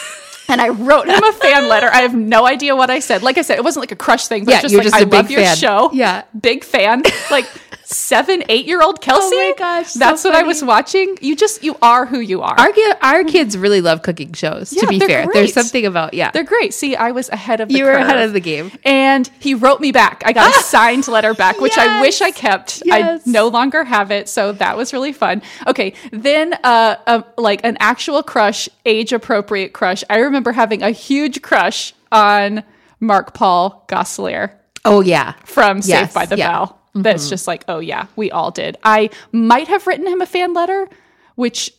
and 0.47 0.61
I 0.61 0.69
wrote 0.69 1.07
him 1.07 1.21
a 1.21 1.31
fan 1.33 1.67
letter. 1.67 1.87
I 1.91 2.01
have 2.01 2.15
no 2.15 2.45
idea 2.45 2.75
what 2.75 2.89
I 2.89 2.99
said. 2.99 3.23
Like 3.23 3.37
I 3.37 3.41
said, 3.41 3.57
it 3.57 3.63
wasn't 3.63 3.81
like 3.83 3.91
a 3.91 3.95
crush 3.97 4.27
thing, 4.27 4.45
but 4.45 4.51
Yeah, 4.53 4.61
just 4.61 4.71
you're 4.71 4.79
like 4.83 4.85
just 4.91 4.95
I 4.95 5.01
a 5.01 5.05
big 5.05 5.13
love 5.13 5.31
your 5.31 5.41
fan. 5.41 5.57
show. 5.57 5.89
Yeah. 5.91 6.23
big 6.39 6.63
fan. 6.63 7.03
Like 7.29 7.45
seven, 7.91 8.43
eight 8.49 8.65
year 8.65 8.81
old 8.81 9.01
Kelsey. 9.01 9.35
Oh 9.35 9.49
my 9.49 9.53
gosh, 9.57 9.91
so 9.91 9.99
that's 9.99 10.23
what 10.23 10.33
I 10.33 10.43
was 10.43 10.63
watching. 10.63 11.17
You 11.21 11.35
just 11.35 11.63
you 11.63 11.77
are 11.81 12.05
who 12.05 12.19
you 12.19 12.41
are. 12.41 12.59
our 12.59 12.71
our 13.01 13.23
kids 13.23 13.57
really 13.57 13.81
love 13.81 14.01
cooking 14.01 14.33
shows. 14.33 14.73
Yeah, 14.73 14.81
to 14.81 14.87
be 14.87 14.99
fair, 14.99 15.25
great. 15.25 15.33
there's 15.33 15.53
something 15.53 15.85
about 15.85 16.13
yeah. 16.13 16.31
They're 16.31 16.43
great. 16.43 16.73
See, 16.73 16.95
I 16.95 17.11
was 17.11 17.29
ahead 17.29 17.61
of 17.61 17.69
the 17.69 17.75
You 17.75 17.85
were 17.85 17.91
ahead 17.91 18.17
of 18.17 18.33
the 18.33 18.39
game. 18.39 18.71
And 18.83 19.29
he 19.39 19.53
wrote 19.53 19.79
me 19.79 19.91
back. 19.91 20.23
I 20.25 20.33
got 20.33 20.55
a 20.55 20.59
signed 20.63 21.07
letter 21.07 21.33
back, 21.33 21.59
which 21.59 21.77
I 21.77 22.01
wish 22.01 22.21
I 22.21 22.31
kept. 22.31 22.83
Yes. 22.85 23.27
I 23.27 23.29
no 23.29 23.47
longer 23.47 23.83
have 23.83 24.11
it, 24.11 24.29
so 24.29 24.51
that 24.53 24.77
was 24.77 24.93
really 24.93 25.13
fun. 25.13 25.41
Okay, 25.67 25.93
then 26.11 26.53
uh, 26.63 26.95
uh 27.05 27.21
like 27.37 27.61
an 27.63 27.77
actual 27.79 28.23
crush, 28.23 28.69
age 28.85 29.13
appropriate 29.13 29.73
crush. 29.73 30.03
I 30.09 30.19
remember 30.19 30.51
having 30.51 30.81
a 30.81 30.91
huge 30.91 31.41
crush 31.41 31.93
on 32.11 32.63
Mark 32.99 33.33
Paul 33.33 33.85
Gosselaar 33.87 34.51
Oh 34.85 35.01
yeah. 35.01 35.33
from 35.45 35.77
Yes, 35.77 35.85
Saved 35.85 36.13
by 36.13 36.25
the 36.25 36.37
yeah. 36.37 36.51
Bell. 36.51 36.80
That's 36.93 37.27
mm. 37.27 37.29
just 37.29 37.47
like, 37.47 37.63
oh 37.67 37.79
yeah, 37.79 38.07
we 38.15 38.31
all 38.31 38.51
did. 38.51 38.77
I 38.83 39.09
might 39.31 39.67
have 39.67 39.87
written 39.87 40.07
him 40.07 40.21
a 40.21 40.25
fan 40.25 40.53
letter, 40.53 40.89
which 41.35 41.71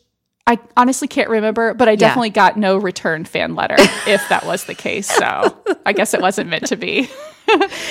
I 0.46 0.58
honestly 0.76 1.06
can't 1.06 1.28
remember, 1.28 1.74
but 1.74 1.88
I 1.88 1.94
definitely 1.96 2.30
got 2.30 2.56
no 2.56 2.76
return 2.76 3.24
fan 3.24 3.54
letter 3.54 3.76
if 4.06 4.26
that 4.28 4.44
was 4.44 4.64
the 4.64 4.74
case. 4.74 5.06
So 5.06 5.56
I 5.86 5.92
guess 5.92 6.14
it 6.14 6.20
wasn't 6.20 6.50
meant 6.50 6.66
to 6.66 6.76
be. 6.76 7.08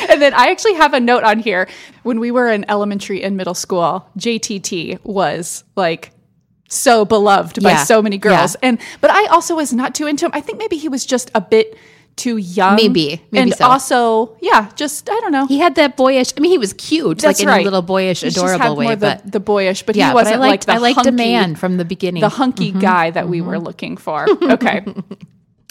and 0.10 0.22
then 0.22 0.34
I 0.34 0.50
actually 0.50 0.74
have 0.76 0.94
a 0.94 1.00
note 1.00 1.24
on 1.24 1.40
here. 1.40 1.70
When 2.04 2.20
we 2.20 2.32
were 2.32 2.50
in 2.50 2.70
elementary 2.70 3.24
and 3.24 3.38
middle 3.38 3.54
school, 3.54 4.10
JTT 4.18 5.04
was 5.04 5.64
like 5.76 6.12
so 6.68 7.06
beloved 7.06 7.62
by 7.62 7.72
Yeah, 7.72 7.84
so 7.84 8.02
many 8.02 8.18
girls. 8.18 8.56
yeah. 8.62 8.70
And 8.70 8.82
but 9.00 9.12
I 9.12 9.26
also 9.28 9.56
was 9.56 9.72
not 9.72 9.96
too 9.96 10.08
into 10.08 10.26
him. 10.26 10.32
I 10.34 10.42
think 10.42 10.58
maybe 10.58 10.78
he 10.78 10.90
was 10.90 11.06
just 11.06 11.32
a 11.36 11.42
bit 11.42 11.78
too 12.16 12.38
young. 12.38 12.76
Maybe, 12.76 13.22
maybe 13.32 13.42
and 13.52 13.54
so. 13.56 13.66
also, 13.66 14.38
yeah, 14.42 14.70
just 14.76 15.10
I 15.10 15.20
don't 15.22 15.32
know. 15.32 15.48
He 15.48 15.58
had 15.60 15.76
that 15.76 15.98
boyish. 15.98 16.34
I 16.38 16.40
mean, 16.40 16.52
he 16.52 16.58
was 16.58 16.74
cute, 16.74 17.20
That's 17.20 17.40
like 17.40 17.44
in 17.44 17.48
right. 17.50 17.62
a 17.62 17.64
little 17.64 17.82
boyish, 17.82 18.22
adorable 18.24 18.60
had 18.60 18.78
way. 18.78 18.86
more 18.86 18.96
but 18.96 19.24
the, 19.26 19.32
the 19.32 19.40
boyish, 19.40 19.84
but 19.84 19.96
yeah, 19.96 20.10
he 20.10 20.14
wasn't 20.14 20.36
I 20.36 20.40
liked 20.40 20.68
like 20.68 20.76
the 20.76 20.80
I 20.80 20.94
liked 20.94 21.06
a 21.08 21.12
man 21.12 21.56
from 21.56 21.78
the 21.78 21.86
beginning. 21.86 22.22
the 22.22 22.30
hunky 22.30 22.70
Mm-hmm. 22.72 22.80
guy 22.80 23.10
that 23.12 23.28
we 23.28 23.42
were 23.42 23.60
looking 23.60 23.98
for. 23.98 24.28
Okay. 24.42 24.86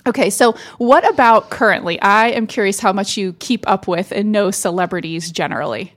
Okay, 0.07 0.31
so 0.31 0.55
what 0.79 1.07
about 1.09 1.51
currently? 1.51 2.01
I 2.01 2.29
am 2.31 2.47
curious 2.47 2.81
how 2.81 2.91
much 2.93 3.19
you 3.19 3.35
keep 3.35 3.69
up 3.69 3.87
with 3.87 4.13
and 4.13 4.33
know 4.33 4.51
celebrities 4.51 5.31
generally. 5.31 5.93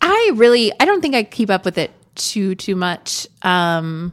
I 0.00 0.30
really, 0.36 0.72
I 0.78 0.84
don't 0.84 1.00
think 1.00 1.16
I 1.16 1.24
keep 1.24 1.50
up 1.50 1.64
with 1.64 1.76
it 1.76 1.90
too 2.14 2.54
too 2.54 2.76
much. 2.76 3.26
Um, 3.42 4.12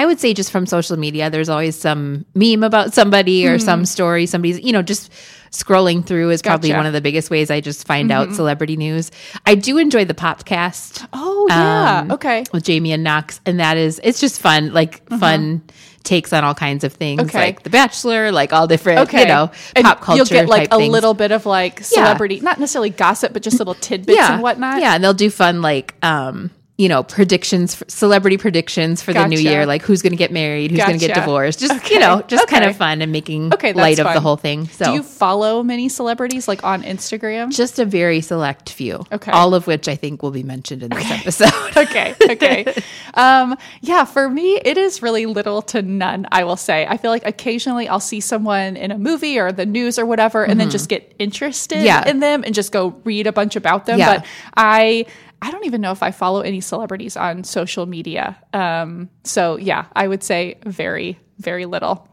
I 0.00 0.06
would 0.06 0.18
say 0.18 0.32
just 0.32 0.50
from 0.50 0.64
social 0.64 0.96
media, 0.96 1.28
there's 1.28 1.50
always 1.50 1.76
some 1.78 2.24
meme 2.34 2.62
about 2.62 2.94
somebody 2.94 3.46
or 3.46 3.58
some 3.58 3.84
story. 3.84 4.24
Somebody's, 4.24 4.58
you 4.60 4.72
know, 4.72 4.80
just 4.80 5.12
scrolling 5.50 6.06
through 6.06 6.30
is 6.30 6.40
probably 6.40 6.70
Gotcha. 6.70 6.78
one 6.78 6.86
of 6.86 6.94
the 6.94 7.02
biggest 7.02 7.28
ways 7.28 7.50
I 7.50 7.60
just 7.60 7.86
find 7.86 8.10
out 8.10 8.32
celebrity 8.32 8.78
news. 8.78 9.10
I 9.44 9.56
do 9.56 9.76
enjoy 9.76 10.06
the 10.06 10.14
podcast. 10.14 11.06
Oh 11.12 11.46
yeah. 11.50 11.98
Um, 12.00 12.12
okay. 12.12 12.44
with 12.50 12.64
Jamie 12.64 12.92
and 12.92 13.04
Knox, 13.04 13.42
and 13.44 13.60
that 13.60 13.76
is 13.76 14.00
it's 14.02 14.20
just 14.20 14.40
fun, 14.40 14.72
like 14.72 15.06
fun 15.18 15.60
takes 16.02 16.32
on 16.32 16.44
all 16.44 16.54
kinds 16.54 16.82
of 16.82 16.94
things, 16.94 17.20
Okay. 17.20 17.38
like 17.38 17.62
The 17.62 17.68
Bachelor, 17.68 18.32
like 18.32 18.54
all 18.54 18.66
different, 18.66 19.00
Okay. 19.00 19.20
you 19.20 19.26
know, 19.26 19.50
And 19.76 19.84
pop 19.84 20.00
culture. 20.00 20.16
You'll 20.16 20.26
get 20.44 20.48
like 20.48 20.68
a 20.72 20.76
things. 20.78 20.90
little 20.90 21.12
bit 21.12 21.30
of 21.30 21.44
like 21.44 21.84
celebrity, 21.84 22.40
not 22.40 22.58
necessarily 22.58 22.88
gossip, 22.88 23.34
but 23.34 23.42
just 23.42 23.58
little 23.58 23.74
tidbits 23.74 24.16
yeah, 24.16 24.32
and 24.32 24.42
whatnot. 24.42 24.80
Yeah, 24.80 24.94
and 24.94 25.04
they'll 25.04 25.12
do 25.12 25.28
fun 25.28 25.60
like 25.60 25.94
um, 26.02 26.50
you 26.80 26.88
know, 26.88 27.02
predictions, 27.02 27.74
for, 27.74 27.84
celebrity 27.88 28.38
predictions 28.38 29.02
for 29.02 29.12
the 29.12 29.26
new 29.26 29.38
year, 29.38 29.66
like 29.66 29.82
who's 29.82 30.00
going 30.00 30.12
to 30.12 30.16
get 30.24 30.32
married, 30.32 30.70
who's 30.70 30.80
going 30.80 30.98
to 30.98 31.06
get 31.06 31.14
divorced, 31.14 31.60
just 31.60 31.74
Okay. 31.84 31.94
you 31.94 32.00
know, 32.00 32.22
just 32.26 32.48
kind 32.48 32.64
of 32.64 32.74
fun 32.74 33.02
and 33.02 33.12
making 33.12 33.52
Okay, 33.52 33.72
light 33.74 33.98
of 33.98 34.08
the 34.14 34.20
whole 34.20 34.36
thing. 34.38 34.66
So 34.68 34.86
Do 34.86 34.92
you 34.92 35.02
follow 35.02 35.62
many 35.62 35.88
celebrities 35.90 36.48
like 36.48 36.64
on 36.64 36.82
Instagram? 36.82 37.50
just 37.54 37.78
a 37.78 37.84
very 37.84 38.20
select 38.22 38.70
few, 38.70 39.04
Okay. 39.12 39.30
all 39.30 39.52
of 39.54 39.66
which 39.66 39.86
I 39.88 39.96
think 39.96 40.22
will 40.22 40.30
be 40.30 40.42
mentioned 40.42 40.82
in 40.82 40.88
this 40.90 41.10
episode. 41.10 41.52
okay 41.76 42.14
okay 42.30 42.64
um 43.14 43.56
yeah 43.82 44.04
for 44.04 44.28
me 44.30 44.56
it 44.64 44.76
is 44.78 45.02
really 45.02 45.26
little 45.26 45.60
to 45.62 45.82
none 45.82 46.26
i 46.32 46.44
will 46.44 46.56
say 46.56 46.86
i 46.86 46.96
feel 46.96 47.10
like 47.10 47.24
occasionally 47.26 47.86
i'll 47.88 48.00
see 48.00 48.20
someone 48.20 48.76
in 48.76 48.90
a 48.90 48.98
movie 48.98 49.38
or 49.38 49.52
the 49.52 49.66
news 49.66 49.98
or 49.98 50.06
whatever 50.06 50.44
and 50.44 50.58
then 50.60 50.70
just 50.70 50.88
get 50.88 51.14
interested 51.18 51.78
Mm-hmm. 51.78 51.86
Yeah. 51.86 52.08
in 52.10 52.20
them 52.20 52.42
and 52.44 52.54
just 52.54 52.72
go 52.72 52.88
read 53.04 53.26
a 53.26 53.32
bunch 53.32 53.54
about 53.56 53.86
them 53.86 53.98
Yeah. 53.98 54.18
but 54.18 54.26
i 54.56 55.06
i 55.42 55.50
don't 55.50 55.64
even 55.64 55.80
know 55.80 55.92
if 55.92 56.02
i 56.02 56.10
follow 56.10 56.40
any 56.40 56.60
celebrities 56.60 57.16
on 57.16 57.44
social 57.44 57.86
media 57.86 58.36
um 58.52 59.08
so 59.24 59.56
yeah 59.56 59.86
i 59.94 60.06
would 60.06 60.22
say 60.22 60.58
very 60.66 61.18
very 61.38 61.66
little 61.66 62.08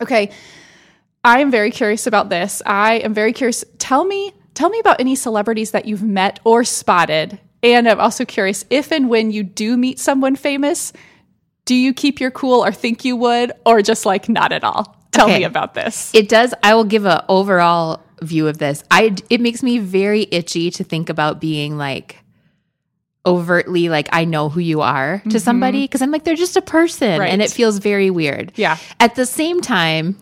okay 0.00 0.30
I 1.22 1.40
am 1.40 1.50
very 1.50 1.70
curious 1.70 2.06
about 2.06 2.30
this. 2.30 2.62
I 2.64 2.94
am 2.94 3.12
very 3.12 3.34
curious. 3.34 3.62
Tell 3.76 4.06
me, 4.06 4.32
tell 4.54 4.70
me 4.70 4.78
about 4.78 5.00
any 5.00 5.14
celebrities 5.14 5.72
that 5.72 5.84
you've 5.84 6.02
met 6.02 6.40
or 6.44 6.64
spotted. 6.64 7.38
And 7.62 7.86
I'm 7.86 8.00
also 8.00 8.24
curious 8.24 8.64
if 8.70 8.90
and 8.90 9.10
when 9.10 9.30
you 9.30 9.42
do 9.42 9.76
meet 9.76 9.98
someone 9.98 10.34
famous, 10.34 10.94
do 11.66 11.74
you 11.74 11.92
keep 11.92 12.20
your 12.20 12.30
cool 12.30 12.64
or 12.64 12.72
think 12.72 13.04
you 13.04 13.16
would, 13.16 13.52
or 13.66 13.82
just 13.82 14.06
like 14.06 14.30
not 14.30 14.50
at 14.50 14.64
all? 14.64 14.96
Tell 15.12 15.26
Okay. 15.26 15.40
me 15.40 15.44
about 15.44 15.74
this. 15.74 16.10
It 16.14 16.30
does. 16.30 16.54
I 16.62 16.74
will 16.74 16.84
give 16.84 17.04
a 17.04 17.22
overall 17.28 18.02
view 18.22 18.48
of 18.48 18.56
this. 18.56 18.82
I 18.90 19.14
it 19.28 19.42
makes 19.42 19.62
me 19.62 19.76
very 19.78 20.26
itchy 20.30 20.70
to 20.70 20.84
think 20.84 21.10
about 21.10 21.38
being 21.38 21.76
like 21.76 22.16
overtly 23.26 23.88
like 23.90 24.08
I 24.12 24.24
know 24.24 24.48
who 24.48 24.60
you 24.60 24.80
are 24.80 25.22
to 25.30 25.38
somebody 25.40 25.84
because 25.84 26.00
I'm 26.00 26.10
like 26.10 26.24
they're 26.24 26.34
just 26.36 26.56
a 26.56 26.62
person 26.62 27.08
Mm-hmm. 27.10 27.20
Right. 27.20 27.32
and 27.32 27.42
it 27.42 27.50
feels 27.50 27.78
very 27.78 28.08
weird. 28.10 28.52
Yeah. 28.56 28.78
At 28.98 29.14
the 29.14 29.26
same 29.26 29.60
time, 29.60 30.16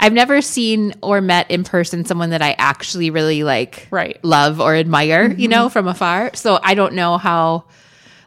I've 0.00 0.12
never 0.14 0.40
seen 0.40 0.94
or 1.02 1.20
met 1.20 1.50
in 1.50 1.64
person 1.64 2.04
someone 2.04 2.30
that 2.30 2.40
I 2.40 2.54
actually 2.58 3.10
really 3.10 3.42
like 3.44 3.86
Right. 3.90 4.16
Mm-hmm. 4.16 4.26
love 4.28 4.60
or 4.60 4.74
admire, 4.76 5.30
you 5.32 5.48
know, 5.48 5.68
from 5.68 5.88
afar. 5.88 6.30
So 6.34 6.58
I 6.62 6.74
don't 6.74 6.94
know 6.94 7.18
how 7.18 7.64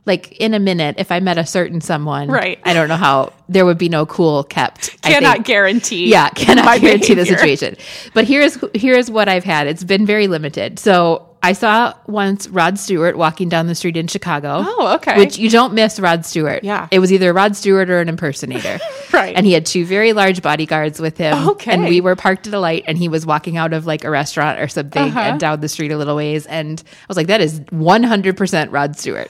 like 0.06 0.32
in 0.34 0.54
a 0.54 0.60
minute 0.60 0.96
if 1.00 1.12
I 1.12 1.20
met 1.20 1.38
a 1.38 1.46
certain 1.46 1.82
someone, 1.82 2.28
Right. 2.28 2.60
I 2.63 2.74
don't 2.74 2.90
know 2.90 2.98
how 2.98 3.34
there 3.50 3.66
would 3.66 3.78
be 3.80 3.90
no 3.90 4.06
cool 4.06 4.44
kept. 4.44 4.96
I 5.04 5.13
Cannot 5.13 5.46
guarantee. 5.46 6.10
Yeah, 6.12 6.30
cannot 6.30 6.80
guarantee 6.82 7.13
the 7.16 7.25
situation. 7.25 7.75
But 8.13 8.25
here's 8.25 8.58
here's 8.75 9.10
what 9.10 9.30
I've 9.30 9.44
had. 9.44 9.66
It's 9.68 9.84
been 9.84 10.06
very 10.06 10.28
limited. 10.28 10.78
So 10.78 11.28
I 11.44 11.54
saw 11.54 11.94
once 12.06 12.48
Rod 12.48 12.78
Stewart 12.78 13.18
walking 13.18 13.50
down 13.50 13.66
the 13.68 13.74
street 13.74 13.98
in 13.98 14.08
Chicago. 14.08 14.64
Oh, 14.64 14.96
okay. 14.96 15.18
Which 15.18 15.38
you 15.40 15.50
don't 15.50 15.74
miss 15.74 16.00
Rod 16.00 16.24
Stewart. 16.26 16.64
Yeah. 16.64 16.88
It 16.92 17.00
was 17.00 17.12
either 17.12 17.34
Rod 17.34 17.56
Stewart 17.56 17.90
or 17.90 18.00
an 18.00 18.10
impersonator. 18.10 18.80
Right. 19.12 19.36
And 19.36 19.46
he 19.46 19.52
had 19.52 19.66
two 19.66 19.84
very 19.84 20.14
large 20.14 20.42
bodyguards 20.42 21.02
with 21.02 21.18
him. 21.18 21.50
Okay. 21.50 21.74
And 21.74 21.84
we 21.84 22.00
were 22.00 22.16
parked 22.16 22.48
at 22.48 22.54
a 22.54 22.60
light 22.62 22.86
and 22.88 22.98
he 22.98 23.10
was 23.10 23.26
walking 23.26 23.58
out 23.58 23.74
of 23.74 23.86
like 23.86 24.06
a 24.06 24.10
restaurant 24.10 24.58
or 24.62 24.70
something 24.70 25.02
Uh-huh. 25.10 25.20
and 25.20 25.40
down 25.40 25.60
the 25.60 25.68
street 25.68 25.92
a 25.92 25.98
little 25.98 26.16
ways. 26.16 26.46
And 26.46 26.82
I 26.88 27.06
was 27.10 27.18
like, 27.18 27.28
that 27.28 27.42
is 27.42 27.60
100% 27.60 28.72
Rod 28.72 28.96
Stewart. 28.98 29.30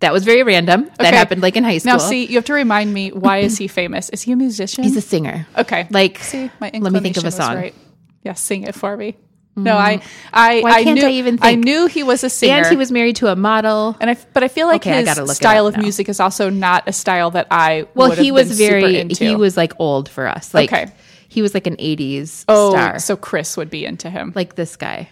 That 0.00 0.12
was 0.12 0.24
very 0.24 0.42
random. 0.42 0.84
That 0.98 1.06
Okay. 1.08 1.16
happened 1.16 1.40
like 1.40 1.56
in 1.56 1.64
high 1.64 1.78
school. 1.78 1.92
Now, 1.92 1.98
see, 1.98 2.26
you 2.26 2.34
have 2.34 2.44
to 2.44 2.52
remind 2.52 2.92
me 2.92 3.12
why 3.12 3.38
is 3.38 3.56
he 3.56 3.66
famous? 3.66 4.10
Is 4.10 4.20
he 4.20 4.32
a 4.32 4.36
musician? 4.36 4.84
He's 4.84 4.96
a 4.96 5.00
singer. 5.00 5.46
okay. 5.56 5.86
Like, 5.90 6.18
see, 6.18 6.50
my 6.60 6.70
let 6.74 6.92
me 6.92 7.00
think 7.00 7.16
of 7.16 7.24
a 7.24 7.30
song. 7.30 7.56
Right. 7.56 7.74
Yeah, 8.22 8.34
sing 8.34 8.64
it 8.64 8.74
for 8.74 8.94
me. 8.96 9.16
No, 9.56 9.78
I, 9.78 9.98
mm-hmm. 9.98 10.28
I, 10.32 10.60
Why 10.62 10.70
I 10.70 10.82
can't 10.84 10.98
knew, 10.98 11.06
I 11.06 11.10
even 11.10 11.38
I 11.40 11.54
knew 11.54 11.86
he 11.86 12.02
was 12.02 12.24
a 12.24 12.28
singer, 12.30 12.54
And 12.54 12.66
he 12.66 12.76
was 12.76 12.90
married 12.90 13.16
to 13.16 13.28
a 13.28 13.36
model. 13.36 13.96
and 14.00 14.10
I, 14.10 14.16
but 14.32 14.42
I 14.42 14.48
feel 14.48 14.66
like 14.66 14.82
Okay, 14.82 14.92
I 14.94 14.96
his 14.96 15.04
gotta 15.06 15.22
look 15.22 15.30
it 15.30 15.34
style 15.36 15.66
up 15.66 15.74
of 15.74 15.76
now. 15.76 15.82
music 15.82 16.08
is 16.08 16.18
also 16.18 16.50
not 16.50 16.88
a 16.88 16.92
style 16.92 17.30
that 17.30 17.46
I. 17.52 17.86
Well, 17.94 18.08
would 18.08 18.18
he 18.18 18.26
have 18.26 18.34
was 18.34 18.48
been 18.48 18.56
super 18.56 18.80
very 18.80 18.98
into. 18.98 19.24
he 19.24 19.36
was 19.36 19.56
like 19.56 19.72
old 19.78 20.08
for 20.08 20.26
us. 20.26 20.52
Like 20.52 20.72
Okay. 20.72 20.90
he 21.28 21.40
was 21.40 21.54
like 21.54 21.68
an 21.68 21.76
80s 21.76 22.44
oh, 22.48 22.70
star. 22.72 22.98
so 22.98 23.16
Chris 23.16 23.56
would 23.56 23.70
be 23.70 23.86
into 23.86 24.10
him. 24.10 24.32
like 24.34 24.56
this 24.56 24.74
guy. 24.76 25.08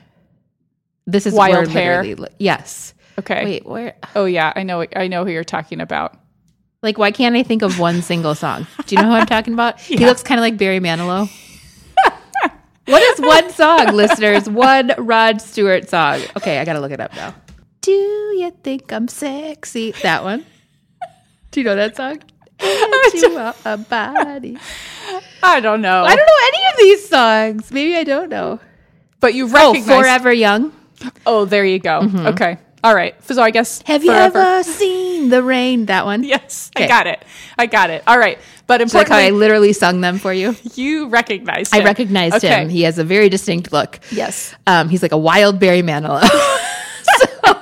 This 1.07 1.27
is 1.27 1.35
Wild 1.35 1.55
where 1.55 1.69
hair? 1.69 2.03
literally 2.03 2.33
Yes. 2.39 2.95
okay. 3.21 3.45
Wait, 3.45 3.67
where 3.67 3.95
Oh 4.17 4.25
yeah, 4.25 4.53
I 4.57 4.65
know. 4.65 4.85
I 4.97 5.07
know 5.07 5.25
who 5.25 5.31
you're 5.31 5.45
talking 5.45 5.81
about. 5.81 6.17
like 6.83 6.99
why 6.99 7.13
can't 7.13 7.37
I 7.37 7.45
think 7.45 7.63
of 7.63 7.79
one 7.79 8.03
single 8.03 8.35
song? 8.35 8.67
Do 8.87 8.97
you 8.97 9.03
know 9.03 9.09
who 9.09 9.15
I'm 9.15 9.27
talking 9.27 9.55
about? 9.55 9.81
He 9.99 9.99
looks 10.05 10.25
kind 10.25 10.41
of 10.41 10.43
like 10.43 10.57
Barry 10.59 10.81
Manilow. 10.81 11.31
What 12.93 13.03
is 13.03 13.21
one 13.21 13.51
song, 13.63 13.87
listeners? 13.95 14.49
One 14.49 14.93
Rod 14.99 15.41
Stewart 15.41 15.89
song. 15.89 16.21
Okay, 16.37 16.59
I 16.59 16.65
got 16.65 16.75
to 16.75 16.81
look 16.81 16.93
it 16.93 17.01
up 17.01 17.15
now. 17.15 17.35
Do 17.81 17.91
you 17.91 18.51
think 18.63 18.93
I'm 18.93 19.09
sexy? 19.09 19.93
That 20.03 20.23
one. 20.23 20.45
Do 21.51 21.61
you 21.61 21.65
know 21.65 21.75
that 21.77 21.97
song? 21.97 22.21
And 22.61 23.15
you 23.15 23.37
are 23.37 23.55
a 23.65 23.77
body. 23.77 24.57
I 25.43 25.61
don't 25.61 25.81
know. 25.81 26.05
I 26.05 26.15
don't 26.15 26.27
know 26.27 26.47
any 26.47 26.63
of 26.73 26.77
these 26.79 27.09
songs. 27.09 27.73
Maybe 27.73 27.97
I 27.97 28.05
don't 28.05 28.29
know. 28.29 28.61
But 29.21 29.35
you 29.35 29.47
oh, 29.47 29.73
recognize 29.73 29.89
Oh. 29.89 30.01
Forever 30.01 30.33
Young. 30.33 30.73
Oh, 31.27 31.45
there 31.45 31.65
you 31.65 31.79
go. 31.81 32.03
Mm-hmm. 32.03 32.27
Okay. 32.29 32.59
All 32.85 32.95
right. 32.95 33.15
So 33.25 33.43
I 33.43 33.51
guess. 33.51 33.83
Have 33.87 34.05
you 34.05 34.13
ever 34.13 34.63
seen 34.63 35.02
the 35.29 35.43
rain? 35.43 35.87
That 35.87 36.05
one. 36.05 36.23
Yes, 36.25 36.71
I 36.77 36.87
got 36.87 37.07
it. 37.07 37.23
I 37.59 37.67
got 37.67 37.91
it. 37.91 38.03
All 38.07 38.19
right. 38.19 38.39
But 38.67 38.81
It's 38.81 38.95
like 38.95 39.09
how 39.09 39.17
I 39.19 39.31
literally 39.31 39.73
sung 39.73 40.01
them 40.01 40.19
for 40.19 40.33
you. 40.33 40.55
you 40.75 41.09
recognized 41.09 41.75
I 41.75 41.79
him. 41.81 41.85
recognized 41.85 42.37
Okay. 42.37 42.63
him. 42.63 42.69
He 42.69 42.83
has 42.83 42.99
a 42.99 43.05
very 43.05 43.29
distinct 43.29 43.73
look. 43.73 44.01
Yes. 44.11 44.55
Um, 44.67 44.89
he's 44.89 45.03
like 45.03 45.13
a 45.13 45.19
wild 45.19 45.59
Barry 45.59 45.83
Manilow. 45.83 46.23
so, 47.03 47.59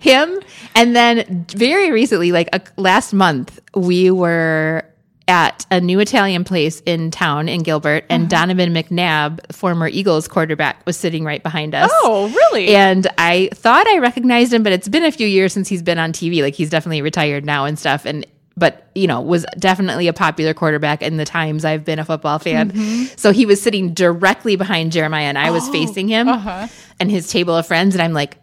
him, 0.00 0.38
and 0.74 0.94
then 0.96 1.44
very 1.50 1.90
recently, 1.92 2.32
like 2.32 2.48
uh, 2.52 2.60
last 2.76 3.12
month, 3.12 3.60
we 3.74 4.10
were 4.10 4.84
at 5.26 5.64
a 5.70 5.80
new 5.80 6.00
Italian 6.00 6.44
place 6.44 6.80
in 6.84 7.10
town 7.10 7.48
in 7.48 7.62
Gilbert, 7.62 8.04
and 8.10 8.28
Donovan 8.28 8.74
McNabb, 8.74 9.52
former 9.52 9.88
Eagles 9.88 10.28
quarterback, 10.28 10.84
was 10.84 10.96
sitting 10.96 11.24
right 11.24 11.42
behind 11.42 11.74
us. 11.74 11.90
Oh, 11.94 12.28
really? 12.28 12.74
And 12.74 13.06
I 13.16 13.48
thought 13.54 13.86
I 13.86 13.98
recognized 13.98 14.52
him, 14.52 14.62
but 14.62 14.72
it's 14.72 14.88
been 14.88 15.04
a 15.04 15.12
few 15.12 15.26
years 15.26 15.52
since 15.52 15.68
he's 15.68 15.82
been 15.82 15.98
on 15.98 16.12
TV. 16.12 16.42
Like 16.42 16.54
he's 16.54 16.68
definitely 16.70 17.00
retired 17.02 17.44
now 17.44 17.64
and 17.64 17.78
stuff. 17.78 18.04
And 18.04 18.26
but 18.56 18.88
you 18.94 19.08
know 19.08 19.20
was 19.20 19.44
definitely 19.58 20.06
a 20.06 20.12
popular 20.12 20.54
quarterback 20.54 21.02
in 21.02 21.16
the 21.16 21.24
times 21.24 21.64
I've 21.64 21.84
been 21.84 21.98
a 21.98 22.04
football 22.04 22.38
fan. 22.38 22.70
Mm-hmm. 22.70 23.14
So 23.16 23.32
he 23.32 23.46
was 23.46 23.60
sitting 23.60 23.94
directly 23.94 24.56
behind 24.56 24.92
Jeremiah, 24.92 25.24
and 25.24 25.38
I 25.38 25.48
Oh, 25.48 25.54
was 25.54 25.68
facing 25.70 26.06
him 26.08 26.28
uh-huh. 26.28 26.68
and 27.00 27.10
his 27.10 27.28
table 27.28 27.56
of 27.56 27.66
friends, 27.66 27.94
and 27.94 28.02
I'm 28.02 28.12
like. 28.12 28.36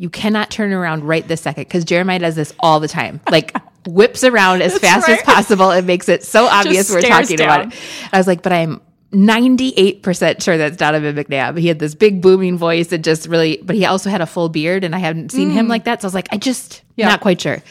You 0.00 0.08
cannot 0.08 0.50
turn 0.50 0.72
around 0.72 1.04
right 1.04 1.28
this 1.28 1.42
second 1.42 1.64
because 1.64 1.84
Jeremiah 1.84 2.18
does 2.20 2.34
this 2.34 2.54
all 2.58 2.80
the 2.80 2.88
time. 2.88 3.20
Like 3.30 3.54
whips 3.86 4.24
around 4.24 4.62
as 4.62 4.78
fast 4.78 5.06
as 5.10 5.20
possible 5.22 5.70
and 5.70 5.86
makes 5.86 6.08
it 6.08 6.24
so 6.24 6.46
obvious 6.46 6.90
we're 6.90 7.02
talking 7.02 7.36
down. 7.36 7.60
about 7.60 7.74
it. 7.74 7.80
I 8.10 8.16
was 8.16 8.26
like, 8.26 8.40
but 8.42 8.50
I'm 8.50 8.80
98% 9.12 10.42
sure 10.42 10.56
that's 10.56 10.76
Donovan 10.78 11.16
McNabb. 11.16 11.58
He 11.58 11.68
had 11.68 11.78
this 11.78 11.94
big 11.94 12.22
booming 12.22 12.56
voice 12.56 12.92
and 12.92 13.04
just 13.04 13.26
really, 13.26 13.58
but 13.62 13.76
he 13.76 13.84
also 13.84 14.08
had 14.08 14.20
a 14.22 14.26
full 14.26 14.48
beard 14.48 14.84
and 14.84 14.94
I 14.94 14.98
hadn't 14.98 15.32
seen 15.32 15.50
him 15.50 15.68
like 15.68 15.84
that. 15.84 16.00
So 16.00 16.06
I 16.06 16.08
was 16.08 16.14
like, 16.14 16.28
I 16.32 16.36
just, 16.38 16.82
Mm. 16.82 16.84
Yeah. 16.96 17.08
not 17.08 17.20
quite 17.20 17.40
sure. 17.40 17.62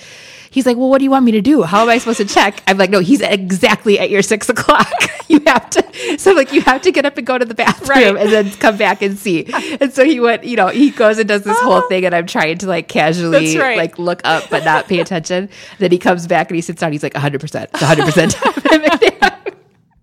He's 0.52 0.66
like, 0.66 0.78
well, 0.78 0.90
what 0.90 0.98
do 0.98 1.04
you 1.04 1.12
want 1.12 1.26
me 1.26 1.32
to 1.34 1.42
do? 1.42 1.62
How 1.64 1.84
am 1.84 1.90
I 1.90 1.98
supposed 2.00 2.18
to 2.18 2.26
check? 2.26 2.64
I'm 2.68 2.78
like, 2.78 2.90
no, 2.90 3.00
he's 3.00 3.22
exactly 3.22 4.00
at 4.00 4.10
your 4.10 4.22
six 4.22 4.50
o'clock. 4.54 4.92
you 5.28 5.40
have 5.46 5.70
to, 5.72 6.18
so 6.20 6.32
like, 6.34 6.52
you 6.54 6.62
have 6.62 6.82
to 6.82 6.92
get 6.92 7.06
up 7.06 7.18
and 7.18 7.28
go 7.28 7.38
to 7.38 7.46
the 7.46 7.54
bathroom 7.54 7.90
Right. 7.90 8.18
and 8.18 8.32
then 8.32 8.50
come 8.52 8.76
back 8.78 9.02
and 9.02 9.18
see. 9.18 9.46
And 9.80 9.94
so 9.94 10.04
he 10.04 10.20
went, 10.20 10.44
you 10.44 10.56
know, 10.56 10.68
he 10.70 10.90
goes 10.90 11.20
and 11.20 11.28
does 11.28 11.44
this 11.44 11.60
whole 11.60 11.82
thing 11.82 12.06
and 12.06 12.16
I'm 12.16 12.26
trying 12.28 12.58
to 12.60 12.68
like 12.68 12.88
casually 12.88 13.58
right. 13.58 13.78
like 13.78 14.00
look 14.00 14.22
up 14.24 14.50
but 14.50 14.66
not 14.66 14.88
pay 14.88 15.00
attention. 15.00 15.50
then 15.78 15.92
he 15.92 15.98
comes 16.00 16.26
back 16.28 16.50
and 16.50 16.56
he 16.56 16.62
sits 16.62 16.82
down. 16.82 16.92
He's 16.92 17.04
like, 17.04 17.14
100%. 17.14 17.36
It's 17.44 17.54
100% 17.82 19.36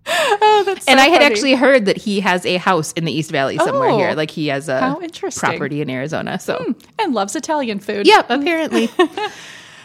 oh, 0.08 0.62
that's 0.64 0.86
And 0.86 1.00
I 1.00 1.06
had 1.06 1.14
funny. 1.22 1.24
actually 1.24 1.54
heard 1.54 1.86
that 1.86 1.96
he 1.96 2.20
has 2.20 2.46
a 2.46 2.56
house 2.58 2.92
in 2.92 3.04
the 3.04 3.12
East 3.12 3.30
Valley 3.30 3.58
somewhere 3.58 3.88
Oh, 3.90 3.98
here. 3.98 4.12
Like 4.14 4.30
he 4.30 4.46
has 4.48 4.68
a. 4.68 4.92
Hmm. 4.94 5.28
property 5.30 5.80
in 5.80 5.90
Arizona. 5.90 6.38
So, 6.38 6.74
and 6.98 7.14
loves 7.14 7.34
Italian 7.36 7.80
food. 7.80 8.06
Yep, 8.06 8.26
apparently. 8.30 8.88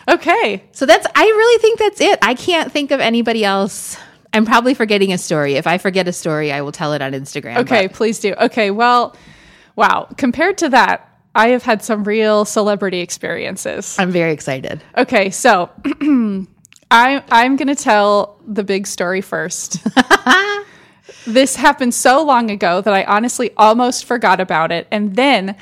Okay. 0.08 0.64
so 0.72 0.86
that's, 0.86 1.06
I 1.16 1.24
really 1.24 1.62
think 1.62 1.80
that's 1.80 2.02
it. 2.02 2.20
I 2.22 2.34
can't 2.34 2.72
think 2.72 2.92
of 2.92 3.00
anybody 3.00 3.44
else. 3.46 3.98
I'm 4.34 4.46
probably 4.46 4.74
forgetting 4.74 5.12
a 5.14 5.18
story. 5.18 5.56
If 5.56 5.68
I 5.68 5.78
forget 5.78 6.08
a 6.08 6.14
story, 6.14 6.52
I 6.52 6.62
will 6.62 6.72
tell 6.72 6.94
it 6.94 7.02
on 7.02 7.12
Instagram. 7.12 7.58
Okay, 7.58 7.88
but- 7.88 7.96
please 7.96 8.20
do. 8.20 8.34
Okay, 8.34 8.72
well, 8.72 9.16
wow. 9.76 10.08
Compared 10.18 10.58
to 10.60 10.70
that, 10.70 11.08
I 11.34 11.50
have 11.50 11.64
had 11.64 11.84
some 11.84 12.04
real 12.04 12.46
celebrity 12.46 13.00
experiences. 13.00 13.98
I'm 13.98 14.12
very 14.12 14.34
excited. 14.34 14.84
Okay, 14.98 15.30
so 15.30 15.70
I 16.92 17.24
I'm 17.32 17.56
going 17.56 17.70
to 17.70 17.76
tell 17.76 18.38
the 18.46 18.64
big 18.66 18.86
story 18.86 19.22
first. 19.22 19.78
this 21.26 21.56
happened 21.56 21.94
so 21.94 22.24
long 22.24 22.52
ago 22.52 22.82
that 22.82 22.94
I 22.94 23.06
honestly 23.06 23.52
almost 23.56 24.06
forgot 24.06 24.42
about 24.42 24.74
it, 24.74 24.88
and 24.92 25.16
then 25.16 25.56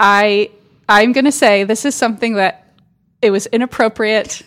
I 0.00 0.50
I'm 0.88 1.12
going 1.12 1.26
to 1.26 1.32
say 1.32 1.64
this 1.64 1.84
is 1.84 1.94
something 1.94 2.34
that 2.34 2.63
it 3.24 3.30
was 3.30 3.46
inappropriate, 3.46 4.42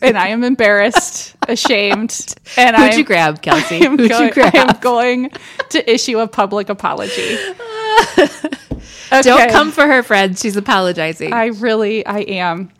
and 0.00 0.16
I 0.16 0.28
am 0.28 0.42
embarrassed, 0.44 1.36
ashamed, 1.48 2.34
and 2.56 2.74
Who'd 2.74 2.90
I'm, 2.92 2.98
you 2.98 3.04
grab, 3.04 3.42
Kelsey? 3.42 3.82
I 3.82 3.84
am 3.84 3.98
Who'd 3.98 4.10
going, 4.10 4.28
you 4.28 4.32
grab? 4.32 4.54
I 4.54 4.58
am 4.58 4.80
going 4.80 5.30
to 5.70 5.92
issue 5.92 6.18
a 6.18 6.26
public 6.26 6.68
apology. 6.70 7.36
Don't 9.22 9.50
come 9.50 9.70
for 9.70 9.86
her, 9.86 10.02
friends. 10.02 10.40
She's 10.40 10.56
apologizing. 10.56 11.32
I 11.32 11.46
really, 11.46 12.04
I 12.06 12.20
am 12.20 12.70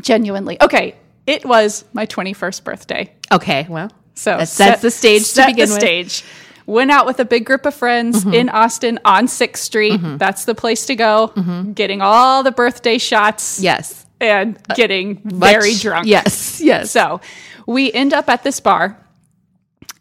genuinely. 0.00 0.60
Okay, 0.60 0.94
it 1.26 1.44
was 1.44 1.84
my 1.92 2.06
21st 2.06 2.62
birthday. 2.64 3.12
okay, 3.32 3.66
well, 3.68 3.90
So 4.14 4.36
That 4.36 4.48
set- 4.48 4.82
the 4.82 4.90
stage 4.90 5.22
to 5.22 5.28
set 5.28 5.46
begin 5.48 5.68
the 5.68 5.74
with. 5.74 5.80
stage. 5.80 6.24
Went 6.66 6.90
out 6.90 7.04
with 7.04 7.20
a 7.20 7.26
big 7.26 7.44
group 7.44 7.66
of 7.66 7.74
friends 7.74 8.20
mm-hmm. 8.24 8.32
in 8.32 8.48
Austin 8.48 8.98
on 9.04 9.26
6th 9.26 9.58
Street. 9.58 10.00
Mm-hmm. 10.00 10.16
That's 10.16 10.46
the 10.46 10.54
place 10.54 10.86
to 10.86 10.94
go. 10.94 11.30
Mm-hmm. 11.36 11.72
Getting 11.72 12.00
all 12.00 12.42
the 12.42 12.52
birthday 12.52 12.96
shots 12.96 13.60
yes. 13.60 14.03
And 14.20 14.58
getting 14.74 15.20
very 15.24 15.72
Much- 15.72 15.82
drunk. 15.82 16.06
Yes, 16.06 16.60
yes. 16.60 16.90
So 16.90 17.20
we 17.66 17.92
end 17.92 18.12
up 18.12 18.28
at 18.28 18.42
this 18.42 18.60
bar, 18.60 18.98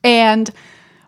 and 0.03 0.49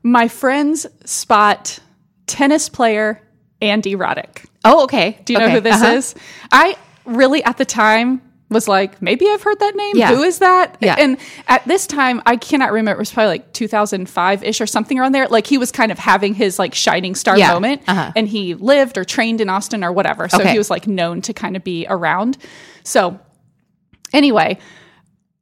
my 0.04 0.28
friends 0.28 0.86
spot 1.06 1.80
tennis 2.28 2.70
player 2.70 3.22
Andy 3.62 3.96
Roddick. 3.96 4.46
Oh, 4.64 4.84
okay. 4.84 5.20
Do 5.26 5.34
you 5.34 5.40
know 5.40 5.50
who 5.50 5.60
this 5.60 5.76
uh-huh. 5.76 5.94
is? 5.94 6.16
I 6.52 6.78
really 7.06 7.44
at 7.44 7.58
the 7.58 7.66
time 7.66 8.22
was 8.50 8.68
like, 8.68 9.02
maybe 9.02 9.28
I've 9.28 9.42
heard 9.42 9.60
that 9.60 9.76
name. 9.76 9.98
Yeah. 9.98 10.14
Who 10.16 10.22
is 10.22 10.40
that? 10.40 10.78
Yeah. 10.80 10.96
And 11.00 11.18
at 11.48 11.66
this 11.66 11.88
time, 11.88 12.22
I 12.28 12.36
cannot 12.38 12.72
remember. 12.72 13.00
It 13.00 13.02
was 13.02 13.12
probably 13.12 13.30
like 13.30 13.54
2005 13.54 14.44
ish 14.44 14.62
or 14.62 14.68
something 14.68 15.00
around 15.00 15.14
there. 15.14 15.28
Like 15.28 15.48
he 15.48 15.58
was 15.58 15.72
kind 15.72 15.92
of 15.92 15.98
having 15.98 16.36
his 16.36 16.60
like 16.60 16.76
shining 16.76 17.16
star 17.16 17.38
Yeah. 17.38 17.54
moment, 17.54 17.82
Uh-huh. 17.88 18.12
and 18.16 18.28
he 18.28 18.54
lived 18.54 18.98
or 19.00 19.04
trained 19.04 19.42
in 19.42 19.50
Austin 19.50 19.84
or 19.84 19.92
whatever. 19.92 20.30
So 20.30 20.40
Okay. 20.42 20.52
he 20.52 20.58
was 20.60 20.70
like 20.70 20.86
known 20.88 21.22
to 21.24 21.34
kind 21.34 21.56
of 21.56 21.64
be 21.64 21.88
around. 21.90 22.38
So 22.84 23.20
anyway. 24.14 24.58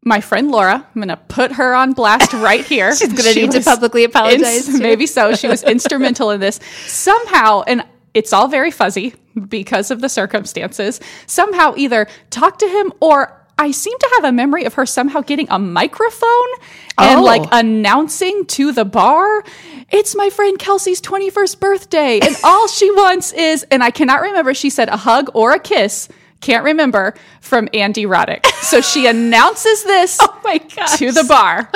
My 0.06 0.20
friend 0.20 0.52
Laura, 0.52 0.86
I'm 0.86 1.02
going 1.02 1.08
to 1.08 1.16
put 1.16 1.54
her 1.54 1.74
on 1.74 1.94
blast 1.94 2.34
right 2.34 2.66
here. 2.66 2.94
She's 2.98 3.14
gonna 3.14 3.34
need 3.34 3.52
to 3.52 3.62
publicly 3.62 4.04
apologize, 4.04 4.66
too. 4.66 4.80
maybe 4.80 5.06
so. 5.08 5.34
She 5.34 5.48
was 5.48 5.64
instrumental 5.64 6.30
in 6.32 6.42
this 6.42 6.60
somehow, 6.88 7.62
and 7.66 7.86
it's 8.14 8.34
all 8.34 8.48
very 8.48 8.72
fuzzy 8.72 9.14
because 9.50 9.92
of 9.92 10.02
the 10.02 10.10
circumstances, 10.10 11.00
somehow 11.26 11.74
either 11.78 12.08
talk 12.30 12.60
to 12.60 12.68
him 12.68 12.94
or 13.00 13.40
I 13.58 13.72
seem 13.72 13.98
to 14.00 14.10
have 14.16 14.24
a 14.26 14.32
memory 14.32 14.66
of 14.66 14.74
her 14.76 14.86
somehow 14.86 15.22
getting 15.22 15.48
a 15.50 15.60
microphone 15.60 16.50
and 16.98 17.20
Oh. 17.20 17.24
like 17.24 17.48
announcing 17.52 18.46
to 18.48 18.72
the 18.72 18.84
bar, 18.86 19.44
it's 19.92 20.16
my 20.16 20.30
friend 20.32 20.58
Kelsey's 20.58 21.00
21st 21.02 21.60
birthday. 21.60 22.20
And 22.20 22.36
all 22.44 22.68
she 22.68 22.90
wants 22.92 23.32
is, 23.32 23.64
and 23.70 23.84
I 23.84 23.92
cannot 23.92 24.22
remember, 24.22 24.54
she 24.56 24.70
said 24.72 24.90
a 24.90 24.98
hug 24.98 25.30
or 25.36 25.52
a 25.52 25.60
kiss. 25.60 26.10
Can't 26.44 26.66
remember 26.66 27.14
from 27.42 27.70
Andy 27.74 28.06
Roddick. 28.06 28.46
So 28.62 28.82
she 28.82 29.08
announces 29.14 29.84
this 29.86 30.18
Oh 30.22 30.42
my 30.44 30.58
gosh. 30.58 30.98
to 31.00 31.12
the 31.14 31.24
bar. 31.24 31.72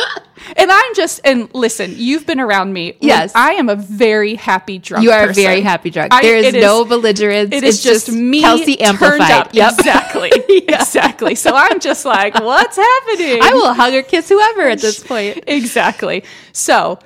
And 0.58 0.70
I'm 0.72 0.94
just, 0.96 1.22
and 1.24 1.50
listen, 1.56 1.94
you've 1.96 2.26
been 2.26 2.40
around 2.40 2.74
me. 2.74 2.98
Yes. 3.00 3.32
I 3.34 3.54
am 3.54 3.70
a 3.70 3.76
very 3.76 4.36
happy 4.36 4.78
drunk 4.78 5.04
You 5.04 5.12
are 5.12 5.24
a 5.24 5.28
person. 5.28 5.44
very 5.44 5.62
happy 5.62 5.90
drunk. 5.90 6.14
I- 6.14 6.22
there 6.22 6.36
is 6.38 6.54
no 6.54 6.84
belligerence. 6.86 7.54
It 7.54 7.64
is 7.64 7.76
it's 7.76 7.84
just, 7.84 8.12
me 8.12 8.42
Kelsey 8.42 8.80
amplified. 8.82 9.32
up. 9.32 9.50
Yep. 9.54 9.74
Exactly. 9.80 10.32
Exactly. 10.68 11.36
So 11.36 11.52
I'm 11.56 11.80
just 11.80 12.04
like, 12.06 12.36
what's 12.40 12.76
happening? 12.76 13.40
I 13.42 13.52
will 13.54 13.74
hug 13.74 13.94
or 13.94 14.04
kiss 14.04 14.28
whoever 14.30 14.62
at 14.64 14.80
this 14.80 15.02
point. 15.04 15.44
exactly. 15.48 16.24
So 16.52 17.00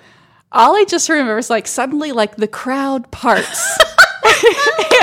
all 0.51 0.75
I 0.75 0.83
just 0.85 1.09
remember 1.09 1.37
is 1.37 1.49
like 1.49 1.67
suddenly 1.67 2.11
like 2.11 2.35
the 2.37 2.47
crowd 2.47 3.09
parts 3.11 3.77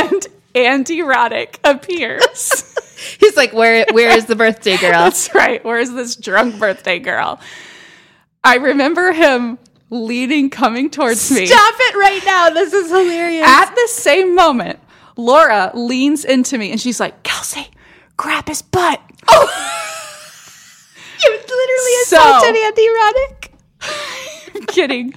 and 0.00 0.26
Andy 0.66 0.98
Roddick 0.98 1.58
appears. 1.64 2.74
He's 3.20 3.36
like, 3.36 3.52
where 3.52 3.86
where 3.92 4.16
is 4.16 4.26
the 4.26 4.36
birthday 4.36 4.76
girl? 4.80 4.90
That's 4.92 5.34
right. 5.34 5.64
Where's 5.64 5.90
this 5.92 6.16
drunk 6.16 6.58
birthday 6.58 6.98
girl? 6.98 7.40
I 8.42 8.56
remember 8.56 9.12
him 9.12 9.58
leaning, 9.90 10.50
coming 10.50 10.90
towards 10.90 11.30
me. 11.30 11.46
Stop 11.46 11.74
it 11.78 11.94
right 11.96 12.22
now. 12.24 12.50
This 12.50 12.72
is 12.72 12.88
hilarious. 12.90 13.46
At 13.46 13.74
the 13.74 13.88
same 13.88 14.34
moment, 14.34 14.78
Laura 15.16 15.70
leans 15.74 16.24
into 16.24 16.58
me 16.58 16.70
and 16.70 16.80
she's 16.80 17.00
like, 17.00 17.22
Kelsey, 17.22 17.68
grab 18.16 18.48
his 18.48 18.62
butt. 18.62 19.00
you 21.24 21.30
literally 21.30 22.04
So- 22.04 22.16
assaulted 22.16 22.56
Andy 22.56 22.88
Roddick. 22.88 23.50
I'm 24.54 24.66
kidding. 24.66 25.14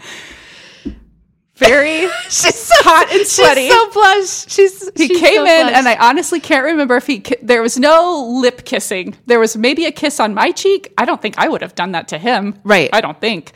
Very 1.62 2.10
She's 2.30 2.56
so 2.56 2.74
hot 2.80 3.12
and 3.12 3.26
sweaty. 3.28 3.62
She's 3.68 3.72
so 3.72 3.90
blush. 3.92 4.48
She's 4.52 4.90
he 4.98 5.08
she's 5.08 5.20
came 5.20 5.36
so 5.36 5.46
in 5.46 5.66
blush. 5.68 5.76
and 5.78 5.88
I 5.88 5.96
honestly 5.96 6.40
can't 6.40 6.66
remember 6.66 6.96
if 6.98 7.06
he 7.08 7.20
ki- 7.20 7.36
there 7.44 7.62
was 7.62 7.78
no 7.78 8.26
lip 8.42 8.66
kissing. 8.66 9.16
There 9.28 9.40
was 9.40 9.56
maybe 9.56 9.86
a 9.86 9.92
kiss 9.92 10.20
on 10.20 10.34
my 10.34 10.52
cheek. 10.52 10.92
I 10.98 11.06
don't 11.06 11.22
think 11.22 11.38
I 11.38 11.48
would 11.48 11.62
have 11.62 11.76
done 11.76 11.92
that 11.92 12.08
to 12.10 12.18
him. 12.18 12.60
Right. 12.64 12.90
I 12.92 13.00
don't 13.02 13.20
think. 13.22 13.52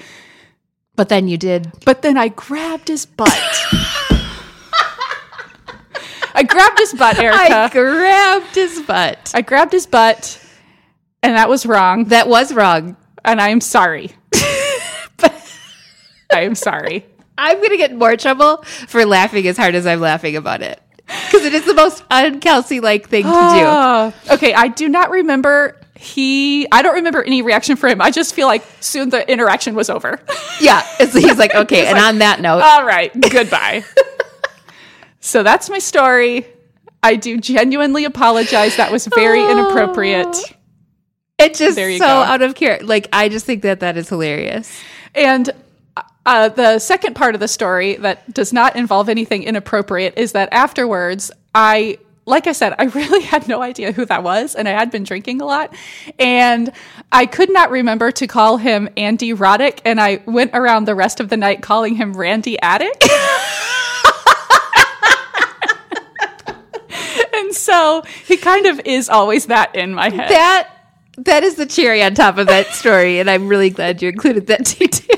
But 0.95 1.09
then 1.09 1.27
you 1.27 1.37
did. 1.37 1.71
But 1.83 2.03
then 2.03 2.15
I 2.15 2.27
grabbed 2.29 2.87
his 2.89 3.05
butt. 3.05 3.27
I 6.37 6.43
grabbed 6.43 6.79
his 6.79 6.93
butt, 6.93 7.17
Erica. 7.17 7.37
I 7.39 7.69
grabbed 7.69 8.55
his 8.55 8.81
butt. 8.81 9.31
I 9.33 9.41
grabbed 9.41 9.71
his 9.71 9.87
butt 9.87 10.39
and 11.23 11.35
that 11.35 11.49
was 11.49 11.65
wrong 11.65 12.05
That 12.05 12.27
was 12.27 12.53
wrong. 12.53 12.97
and 13.23 13.41
I 13.41 13.49
am 13.49 13.61
sorry. 13.61 14.11
I 16.31 16.41
am 16.41 16.55
sorry. 16.55 17.05
I'm 17.37 17.61
gonna 17.61 17.77
get 17.77 17.91
in 17.91 17.97
more 17.97 18.15
trouble 18.17 18.57
for 18.87 19.05
laughing 19.05 19.47
as 19.47 19.57
hard 19.57 19.75
as 19.75 19.85
I'm 19.85 19.99
laughing 19.99 20.35
about 20.35 20.61
it 20.61 20.81
because 21.05 21.43
it 21.45 21.53
is 21.53 21.65
the 21.65 21.73
most 21.73 22.03
un-Kelsey 22.09 22.79
like 22.79 23.09
thing 23.09 23.23
to 23.23 23.29
do. 23.29 23.35
Ah. 23.35 24.13
okay, 24.31 24.53
I 24.53 24.67
do 24.69 24.87
not 24.89 25.09
remember 25.11 25.79
he 25.97 26.67
I 26.71 26.81
don't 26.81 26.95
remember 26.95 27.23
any 27.23 27.41
reaction 27.41 27.75
for 27.75 27.87
him. 27.87 28.01
I 28.01 28.11
just 28.11 28.33
feel 28.33 28.47
like 28.47 28.63
soon 28.79 29.09
the 29.09 29.29
interaction 29.31 29.75
was 29.75 29.89
over. 29.89 30.19
Yeah, 30.61 30.81
it's, 31.01 31.13
he's 31.13 31.37
like, 31.37 31.53
okay. 31.53 31.85
and 31.87 31.97
on 31.97 32.19
that 32.19 32.39
note, 32.39 32.61
All 32.61 32.85
right, 32.85 33.11
goodbye. 33.29 33.83
so 35.19 35.43
that's 35.43 35.69
my 35.69 35.79
story. 35.79 36.47
I 37.03 37.17
do 37.17 37.37
genuinely 37.39 38.05
apologize. 38.05 38.77
That 38.77 38.89
was 38.91 39.05
very 39.07 39.41
Oh. 39.41 39.51
inappropriate. 39.51 40.35
it's 41.37 41.59
just 41.59 41.75
there 41.75 41.91
so 41.97 41.99
go. 41.99 42.05
out 42.07 42.41
of 42.41 42.55
character. 42.55 42.85
Like, 42.85 43.09
I 43.11 43.27
just 43.29 43.45
think 43.45 43.63
that 43.63 43.81
that 43.81 43.97
is 43.97 44.07
hilarious. 44.09 44.79
And 45.13 45.49
uh, 46.25 46.49
the 46.49 46.79
second 46.79 47.15
part 47.15 47.35
of 47.35 47.41
the 47.41 47.47
story 47.47 47.97
that 47.97 48.33
does 48.33 48.51
not 48.51 48.75
involve 48.75 49.09
anything 49.09 49.43
inappropriate 49.43 50.15
is 50.17 50.31
that 50.31 50.49
afterwards, 50.51 51.31
I, 51.53 51.99
like 52.25 52.47
I 52.47 52.51
said, 52.51 52.73
I 52.79 52.85
really 52.95 53.21
had 53.21 53.47
no 53.47 53.61
idea 53.61 53.91
who 53.91 54.05
that 54.05 54.23
was, 54.23 54.55
and 54.55 54.67
I 54.67 54.71
had 54.71 54.89
been 54.91 55.03
drinking 55.03 55.41
a 55.41 55.45
lot, 55.45 55.75
and 56.17 56.71
I 57.11 57.27
could 57.27 57.51
not 57.51 57.69
remember 57.69 58.11
to 58.13 58.27
call 58.27 58.57
him 58.57 58.89
Andy 58.97 59.33
Roddick, 59.33 59.81
and 59.85 60.01
I 60.01 60.21
went 60.25 60.51
around 60.53 60.85
the 60.85 60.95
rest 60.95 61.19
of 61.19 61.29
the 61.29 61.37
night 61.37 61.61
calling 61.61 61.95
him 61.95 62.13
Randy 62.13 62.59
Attic. 62.61 63.03
and 67.33 67.53
so 67.53 68.01
he 68.25 68.37
kind 68.37 68.65
of 68.65 68.81
is 68.83 69.09
always 69.09 69.45
that 69.45 69.75
in 69.75 69.93
my 69.93 70.09
head. 70.09 70.31
That 70.31 70.71
that 71.19 71.43
is 71.43 71.55
the 71.55 71.65
cherry 71.65 72.03
on 72.03 72.13
top 72.13 72.37
of 72.37 72.47
that 72.47 72.67
story, 72.67 73.19
and 73.19 73.29
I'm 73.29 73.47
really 73.47 73.69
glad 73.69 74.01
you 74.01 74.09
included 74.09 74.47
that 74.47 74.65
detail. 74.65 75.14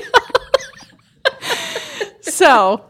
So 2.38 2.84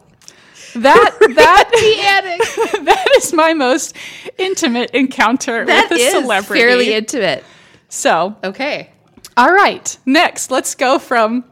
that 0.75 1.17
that 1.35 1.69
the 1.71 2.01
attic. 2.15 2.83
that 2.85 3.07
is 3.17 3.33
my 3.33 3.53
most 3.53 3.95
intimate 4.37 4.91
encounter 4.91 5.65
That 5.65 5.89
with 5.89 5.99
a 5.99 6.01
is 6.03 6.11
celebrity. 6.13 6.61
fairly 6.61 6.93
intimate. 6.93 7.43
so, 7.87 8.35
Okay. 8.43 8.91
all 9.35 9.51
right. 9.51 9.97
Next, 10.05 10.51
let's 10.51 10.75
go 10.75 10.99
from 10.99 11.43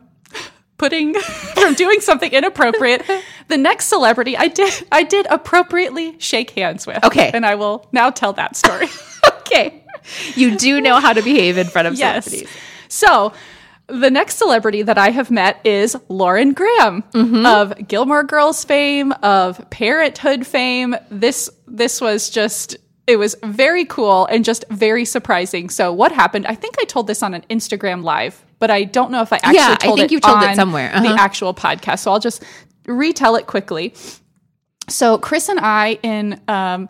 putting 0.77 1.13
from 1.55 1.73
doing 1.73 1.99
something 2.01 2.31
inappropriate. 2.31 3.03
the 3.47 3.57
next 3.57 3.87
celebrity 3.87 4.37
I 4.37 4.47
did 4.47 4.71
I 4.91 5.03
did 5.03 5.25
appropriately 5.29 6.15
shake 6.19 6.51
hands 6.51 6.85
with. 6.85 7.03
Okay. 7.03 7.31
And 7.33 7.45
I 7.45 7.55
will 7.55 7.87
now 7.91 8.11
tell 8.11 8.33
that 8.33 8.55
story. 8.55 8.87
Okay. 9.41 9.83
You 10.35 10.55
do 10.57 10.79
know 10.81 10.99
how 10.99 11.13
to 11.13 11.21
behave 11.23 11.57
in 11.57 11.67
front 11.67 11.87
of 11.87 11.95
yes. 11.95 12.25
celebrities. 12.25 12.49
So, 12.89 13.33
the 13.87 14.09
next 14.11 14.35
celebrity 14.35 14.81
that 14.81 14.97
I 14.97 15.09
have 15.11 15.31
met 15.31 15.65
is 15.65 15.95
Lauren 16.09 16.53
Graham 16.53 17.03
Mm-hmm. 17.13 17.45
of 17.45 17.87
Gilmore 17.87 18.23
Girls 18.23 18.63
fame, 18.65 19.11
of 19.23 19.69
Parenthood 19.69 20.45
fame. 20.45 20.95
This 21.09 21.49
this 21.67 22.01
was 22.01 22.29
just 22.29 22.77
it 23.07 23.15
was 23.17 23.35
very 23.43 23.85
cool 23.85 24.25
and 24.25 24.43
just 24.43 24.65
very 24.69 25.05
surprising. 25.05 25.69
So 25.69 25.93
what 25.93 26.11
happened? 26.11 26.45
I 26.45 26.55
think 26.55 26.75
I 26.79 26.83
told 26.83 27.07
this 27.07 27.23
on 27.23 27.33
an 27.33 27.45
Instagram 27.49 28.03
live, 28.03 28.43
but 28.59 28.69
I 28.69 28.83
don't 28.83 29.11
know 29.11 29.21
if 29.21 29.31
I 29.31 29.37
actually 29.37 29.55
Yeah, 29.55 29.77
I 29.79 29.85
think 29.95 29.99
it 29.99 30.11
you 30.11 30.19
told 30.19 30.43
it 30.43 30.49
on 30.49 30.55
somewhere. 30.55 30.89
The 30.91 31.07
Uh-huh. 31.07 31.15
actual 31.17 31.53
podcast. 31.53 31.99
So 31.99 32.11
I'll 32.11 32.19
just 32.19 32.43
retell 32.85 33.37
it 33.37 33.47
quickly. 33.47 33.93
So 34.89 35.17
Chris 35.17 35.47
and 35.49 35.59
I 35.61 35.97
in 36.03 36.41
um, 36.49 36.89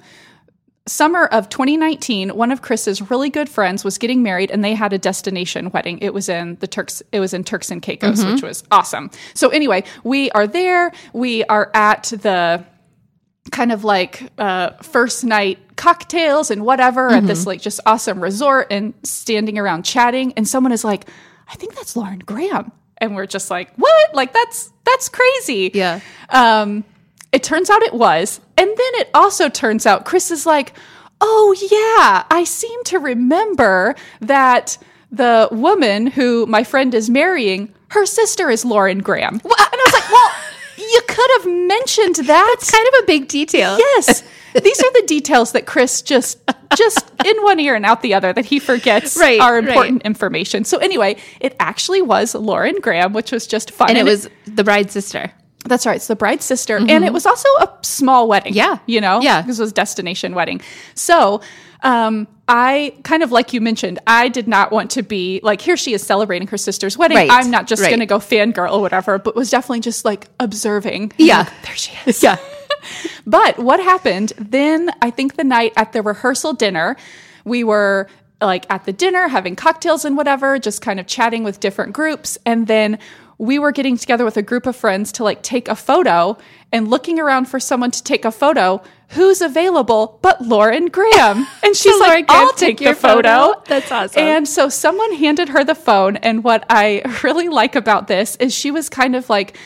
summer 0.88 1.26
of 1.26 1.50
2019 1.50 2.30
one 2.30 2.52
of 2.52 2.62
chris's 2.62 3.10
really 3.12 3.30
good 3.30 3.50
friends 3.50 3.84
was 3.84 3.98
getting 3.98 4.24
married 4.24 4.50
and 4.50 4.64
they 4.64 4.74
had 4.74 4.94
a 4.94 4.98
destination 4.98 5.70
wedding. 5.72 6.00
It 6.00 6.14
was 6.14 6.30
in 6.30 6.56
the 6.62 6.68
turks 6.68 7.04
it 7.12 7.20
was 7.20 7.34
in 7.34 7.44
turks 7.44 7.70
and 7.72 7.82
caicos 7.82 8.24
which 8.24 8.42
was 8.42 8.64
awesome. 8.72 9.12
So 9.34 9.50
anyway 9.50 9.84
we 10.04 10.32
are 10.32 10.48
there. 10.48 10.92
We 11.14 11.44
are 11.46 11.70
at 11.74 12.04
the 12.04 12.66
kind 13.52 13.72
of 13.72 13.84
like 13.84 14.32
uh, 14.38 14.72
first 14.82 15.24
night 15.24 15.60
cocktails 15.78 16.52
and 16.52 16.66
whatever 16.66 17.10
at 17.10 17.26
this 17.28 17.46
like 17.46 17.62
just 17.62 17.80
awesome 17.86 18.20
resort 18.22 18.68
and 18.72 18.94
standing 19.04 19.58
around 19.58 19.84
chatting. 19.84 20.34
And 20.38 20.48
someone 20.48 20.72
is 20.72 20.84
like 20.84 21.08
i 21.50 21.56
think 21.56 21.76
that's 21.76 21.96
lauren 21.96 22.20
graham. 22.20 22.72
And 23.00 23.16
we're 23.16 23.28
just 23.28 23.52
like 23.52 23.74
what? 23.76 24.16
Like 24.16 24.34
that's 24.34 24.72
that's 24.86 25.10
crazy. 25.10 25.70
Yeah. 25.74 26.00
um, 26.30 26.84
it 27.32 27.44
turns 27.44 27.70
out 27.70 27.82
it 27.82 27.94
was. 27.94 28.40
And 28.58 28.68
then 28.68 28.78
it 28.96 29.10
also 29.14 29.50
turns 29.50 29.86
out 29.86 30.06
Chris 30.06 30.32
is 30.32 30.46
like, 30.46 30.74
oh, 31.22 31.56
yeah, 31.72 32.26
I 32.30 32.44
seem 32.44 32.84
to 32.86 33.00
remember 33.00 33.96
that 34.22 34.78
the 35.12 35.48
woman 35.52 36.08
who 36.08 36.46
my 36.46 36.64
friend 36.64 36.94
is 36.94 37.10
marrying, 37.10 37.74
her 37.90 38.06
sister 38.06 38.50
is 38.50 38.66
Lauren 38.66 39.00
Graham. 39.00 39.36
And 39.36 39.42
I 39.46 39.84
was 39.86 39.94
like, 39.94 40.12
well, 40.12 40.32
you 40.78 41.02
could 41.08 41.30
have 41.38 41.46
mentioned 41.68 42.28
that. 42.28 42.56
It's 42.58 42.72
kind 42.72 42.88
of 42.88 43.04
a 43.04 43.08
big 43.08 43.28
detail. 43.28 43.78
Yes. 43.78 44.24
These 44.64 44.80
are 44.80 44.92
the 44.94 45.04
details 45.06 45.52
that 45.52 45.66
Chris 45.66 46.02
just 46.02 46.40
just 46.76 47.12
in 47.26 47.38
one 47.44 47.60
ear 47.60 47.76
and 47.76 47.86
out 47.86 48.02
the 48.02 48.14
other 48.14 48.34
that 48.34 48.46
he 48.46 48.60
forgets 48.60 49.16
Right, 49.20 49.40
are 49.40 49.56
right. 49.56 49.68
important 49.68 50.02
information. 50.04 50.64
So 50.64 50.78
anyway, 50.80 51.18
it 51.40 51.56
actually 51.60 52.02
was 52.02 52.34
Lauren 52.34 52.76
Graham, 52.82 53.14
which 53.14 53.32
was 53.32 53.46
just 53.46 53.72
fun. 53.72 53.90
And 53.90 53.98
it 53.98 54.04
was 54.04 54.30
the 54.46 54.64
bride's 54.64 54.94
sister. 54.94 55.32
That's 55.68 55.86
right. 55.86 55.96
It's 55.98 56.08
the 56.08 56.16
bride's 56.16 56.46
sister. 56.46 56.78
And 56.78 57.04
it 57.06 57.14
was 57.14 57.26
also 57.26 57.48
a 57.60 57.72
small 57.82 58.28
wedding. 58.28 58.54
Mm-hmm. 58.54 58.58
Yeah. 58.74 58.80
You 58.86 59.02
know? 59.02 59.22
Yeah. 59.22 59.42
This 59.44 59.60
was 59.60 59.72
destination 59.74 60.34
wedding. 60.36 60.62
So 60.96 61.42
um, 61.84 62.28
I 62.48 62.96
kind 63.04 63.22
of 63.24 63.32
like 63.32 63.54
you 63.54 63.62
mentioned, 63.62 64.00
I 64.08 64.30
did 64.30 64.48
not 64.48 64.72
want 64.72 64.92
to 64.92 65.04
be 65.04 65.40
like, 65.44 65.62
here 65.62 65.78
she 65.78 65.94
is 65.94 66.02
celebrating 66.04 66.48
her 66.50 66.58
sister's 66.58 66.98
wedding. 66.98 67.18
Right. 67.18 67.30
I'm 67.32 67.52
not 67.52 67.68
just 67.68 67.82
Right. 67.84 67.90
going 67.90 68.00
to 68.00 68.06
go 68.06 68.18
fangirl 68.20 68.72
or 68.74 68.82
whatever, 68.82 69.20
but 69.20 69.36
was 69.36 69.50
definitely 69.52 69.82
just 69.82 70.06
like 70.06 70.28
observing. 70.40 71.12
Yeah. 71.18 71.40
Like, 71.40 71.62
there 71.64 71.76
she 71.76 71.92
is. 72.10 72.24
Yeah. 72.24 72.38
But 73.26 73.58
what 73.60 73.80
happened 73.82 74.32
then, 74.38 74.92
I 75.02 75.10
think 75.10 75.36
the 75.36 75.44
night 75.44 75.74
at 75.76 75.92
the 75.92 76.02
rehearsal 76.02 76.54
dinner, 76.54 76.96
we 77.44 77.64
were 77.64 78.08
like 78.40 78.66
at 78.70 78.86
the 78.86 78.94
dinner 78.94 79.28
having 79.28 79.56
cocktails 79.56 80.06
and 80.06 80.16
whatever, 80.16 80.58
just 80.60 80.82
kind 80.82 81.00
of 81.00 81.08
chatting 81.08 81.44
with 81.44 81.60
different 81.60 81.92
groups. 81.94 82.38
And 82.46 82.68
then 82.68 83.00
we 83.38 83.60
were 83.60 83.72
getting 83.72 83.98
together 83.98 84.26
with 84.26 84.38
a 84.38 84.42
group 84.42 84.66
of 84.66 84.76
friends 84.76 85.12
to 85.14 85.24
like 85.24 85.42
take 85.44 85.68
a 85.68 85.76
photo 85.76 86.38
and 86.72 86.88
looking 86.88 87.20
around 87.20 87.46
for 87.46 87.60
someone 87.60 87.92
to 87.92 88.04
take 88.04 88.26
a 88.26 88.32
photo. 88.32 88.82
who's 89.12 89.42
available 89.42 90.20
but 90.22 90.42
Lauren 90.42 90.88
Graham? 90.88 91.48
And 91.64 91.76
she's 91.76 91.94
So 91.98 92.00
like, 92.00 92.26
I'll 92.30 92.52
take 92.54 92.82
your 92.82 92.94
the 92.94 93.00
photo. 93.00 93.54
photo? 93.54 93.64
That's 93.68 93.92
awesome. 93.92 94.22
And 94.22 94.48
so 94.48 94.68
someone 94.70 95.14
handed 95.14 95.50
her 95.50 95.64
the 95.64 95.76
phone. 95.76 96.18
And 96.18 96.44
what 96.44 96.66
I 96.70 97.02
really 97.24 97.48
like 97.48 97.76
about 97.76 98.08
this 98.08 98.36
is 98.38 98.54
she 98.54 98.70
was 98.72 98.90
kind 98.90 99.16
of 99.16 99.30
like, 99.30 99.58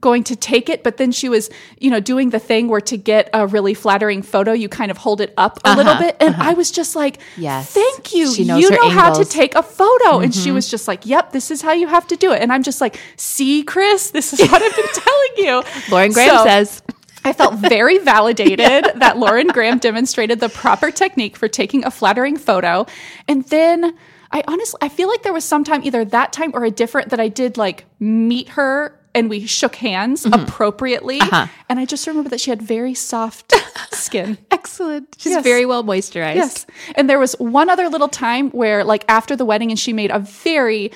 going 0.00 0.22
to 0.24 0.36
take 0.36 0.68
it 0.68 0.82
but 0.82 0.98
then 0.98 1.10
she 1.10 1.28
was 1.28 1.48
you 1.78 1.90
know 1.90 2.00
doing 2.00 2.30
the 2.30 2.38
thing 2.38 2.68
where 2.68 2.80
to 2.80 2.96
get 2.96 3.30
a 3.32 3.46
really 3.46 3.72
flattering 3.72 4.20
photo 4.22 4.52
you 4.52 4.68
kind 4.68 4.90
of 4.90 4.98
hold 4.98 5.20
it 5.20 5.32
up 5.36 5.58
a 5.64 5.74
little 5.74 5.96
bit. 5.96 6.16
And 6.20 6.34
i 6.36 6.52
was 6.52 6.70
just 6.70 6.94
like 6.94 7.16
Uh-huh, 7.16 7.32
Yes. 7.38 7.72
thank 7.72 8.12
you. 8.14 8.32
She 8.34 8.44
knows 8.44 8.62
you 8.62 8.70
know 8.70 8.90
how 8.90 9.14
to 9.14 9.24
take 9.24 9.54
a 9.54 9.62
photo. 9.62 10.18
And 10.20 10.34
she 10.34 10.50
was 10.52 10.68
just 10.68 10.86
like 10.86 11.06
yep 11.06 11.32
this 11.32 11.50
is 11.50 11.62
how 11.62 11.72
you 11.72 11.86
have 11.86 12.06
to 12.08 12.16
do 12.16 12.32
it. 12.32 12.42
And 12.42 12.52
i'm 12.52 12.62
just 12.62 12.80
like 12.80 12.98
see 13.16 13.62
chris 13.62 14.10
this 14.10 14.32
is 14.32 14.40
what 14.50 14.62
i've 14.62 14.76
been 14.76 14.92
telling 15.06 15.34
you. 15.36 15.62
Lauren 15.90 16.12
Graham 16.12 16.36
So- 16.38 16.44
says, 16.44 16.82
I 17.24 17.32
felt 17.32 17.54
very 17.54 17.98
validated 18.14 18.84
that 19.00 19.16
Lauren 19.18 19.48
Graham 19.48 19.78
demonstrated 19.78 20.40
the 20.40 20.48
proper 20.48 20.90
technique 20.90 21.36
for 21.36 21.48
taking 21.48 21.84
a 21.84 21.90
flattering 21.90 22.36
photo. 22.36 22.86
And 23.26 23.44
then 23.46 23.96
I 24.30 24.42
honestly, 24.46 24.78
I 24.80 24.88
feel 24.88 25.08
like 25.08 25.22
there 25.22 25.32
was 25.32 25.44
some 25.44 25.64
time, 25.64 25.82
either 25.84 26.04
that 26.04 26.32
time 26.32 26.52
or 26.54 26.64
a 26.64 26.70
different, 26.70 27.08
that 27.10 27.18
I 27.20 27.28
did 27.28 27.56
like 27.56 27.84
meet 27.98 28.50
her 28.50 28.98
and 29.16 29.30
we 29.30 29.46
shook 29.46 29.76
hands 29.76 30.24
mm-hmm. 30.24 30.40
appropriately. 30.40 31.20
Uh-huh. 31.20 31.46
And 31.68 31.80
I 31.80 31.84
just 31.86 32.06
remember 32.06 32.28
that 32.30 32.40
she 32.40 32.50
had 32.50 32.62
very 32.62 32.94
soft 32.94 33.52
skin. 33.92 34.38
excellent. 34.50 35.16
She's 35.18 35.32
Yes. 35.32 35.42
very 35.42 35.66
well 35.66 35.82
moisturized. 35.82 36.36
Yes. 36.36 36.66
And 36.94 37.08
there 37.10 37.18
was 37.18 37.32
one 37.38 37.68
other 37.70 37.88
little 37.88 38.08
time 38.08 38.50
where, 38.50 38.84
like, 38.84 39.04
after 39.08 39.34
the 39.34 39.44
wedding, 39.44 39.70
and 39.70 39.78
she 39.78 39.92
made 39.92 40.10
a 40.10 40.18
very 40.20 40.92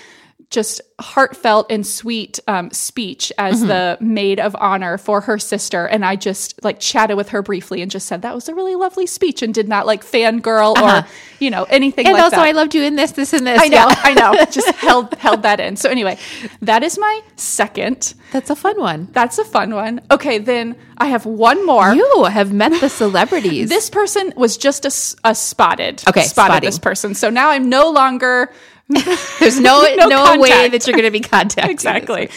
just 0.50 0.81
heartfelt 0.98 1.66
and 1.70 1.87
sweet 1.87 2.40
um, 2.48 2.70
speech 2.70 3.33
as 3.38 3.61
the 3.61 3.96
maid 4.00 4.40
of 4.40 4.57
honor 4.59 4.98
for 4.98 5.20
her 5.22 5.38
sister. 5.38 5.87
And 5.87 6.05
I 6.05 6.16
just 6.16 6.62
like 6.64 6.81
chatted 6.81 7.16
with 7.16 7.29
her 7.31 7.42
briefly 7.42 7.83
and 7.83 7.90
just 7.90 8.07
said 8.07 8.22
that 8.22 8.35
was 8.35 8.48
a 8.48 8.55
really 8.55 8.74
lovely 8.74 9.07
speech 9.07 9.42
and 9.42 9.53
did 9.55 9.68
not 9.68 9.87
like 9.87 10.05
fangirl 10.05 10.76
or, 10.76 11.07
you 11.38 11.50
know, 11.50 11.64
anything 11.64 12.07
And 12.07 12.14
like 12.14 12.24
also, 12.24 12.37
that. 12.37 12.44
I 12.46 12.53
loved 12.53 12.74
you 12.74 12.83
in 12.83 12.96
this, 12.96 13.12
this, 13.12 13.33
and 13.33 13.46
this. 13.46 13.61
I 13.61 13.68
know, 13.68 13.76
Yeah. 13.88 13.94
I 14.03 14.14
know. 14.14 14.44
Just 14.50 14.68
held 14.76 15.14
held 15.16 15.42
that 15.42 15.61
in. 15.61 15.76
So 15.76 15.88
anyway, 15.88 16.18
that 16.62 16.83
is 16.83 16.98
my 16.98 17.20
second. 17.37 18.14
That's 18.33 18.50
a 18.50 18.57
fun 18.57 18.79
one. 18.81 19.09
That's 19.12 19.38
a 19.38 19.44
fun 19.44 19.74
one. 19.74 20.00
Okay, 20.11 20.38
then 20.38 20.76
I 20.98 21.07
have 21.07 21.26
one 21.26 21.64
more. 21.64 21.94
You 21.94 22.24
have 22.24 22.53
met 22.53 22.81
the 22.81 22.88
celebrities. 22.88 23.68
This 23.68 23.88
person 23.90 24.33
was 24.37 24.57
just 24.57 24.85
a 24.85 25.35
spotted. 25.35 26.03
Okay, 26.09 26.22
spotted 26.22 26.29
spotting. 26.53 26.66
this 26.66 26.79
person. 26.79 27.14
So 27.14 27.31
now 27.31 27.50
I'm 27.50 27.68
no 27.68 27.90
longer 27.90 28.53
There's 29.38 29.61
no 29.61 29.87
No 29.96 30.09
no, 30.09 30.40
way 30.40 30.68
that 30.68 30.87
you're 30.87 30.96
going 30.96 31.05
to 31.05 31.11
be 31.11 31.20
contacted. 31.20 31.70
exactly. 31.70 32.31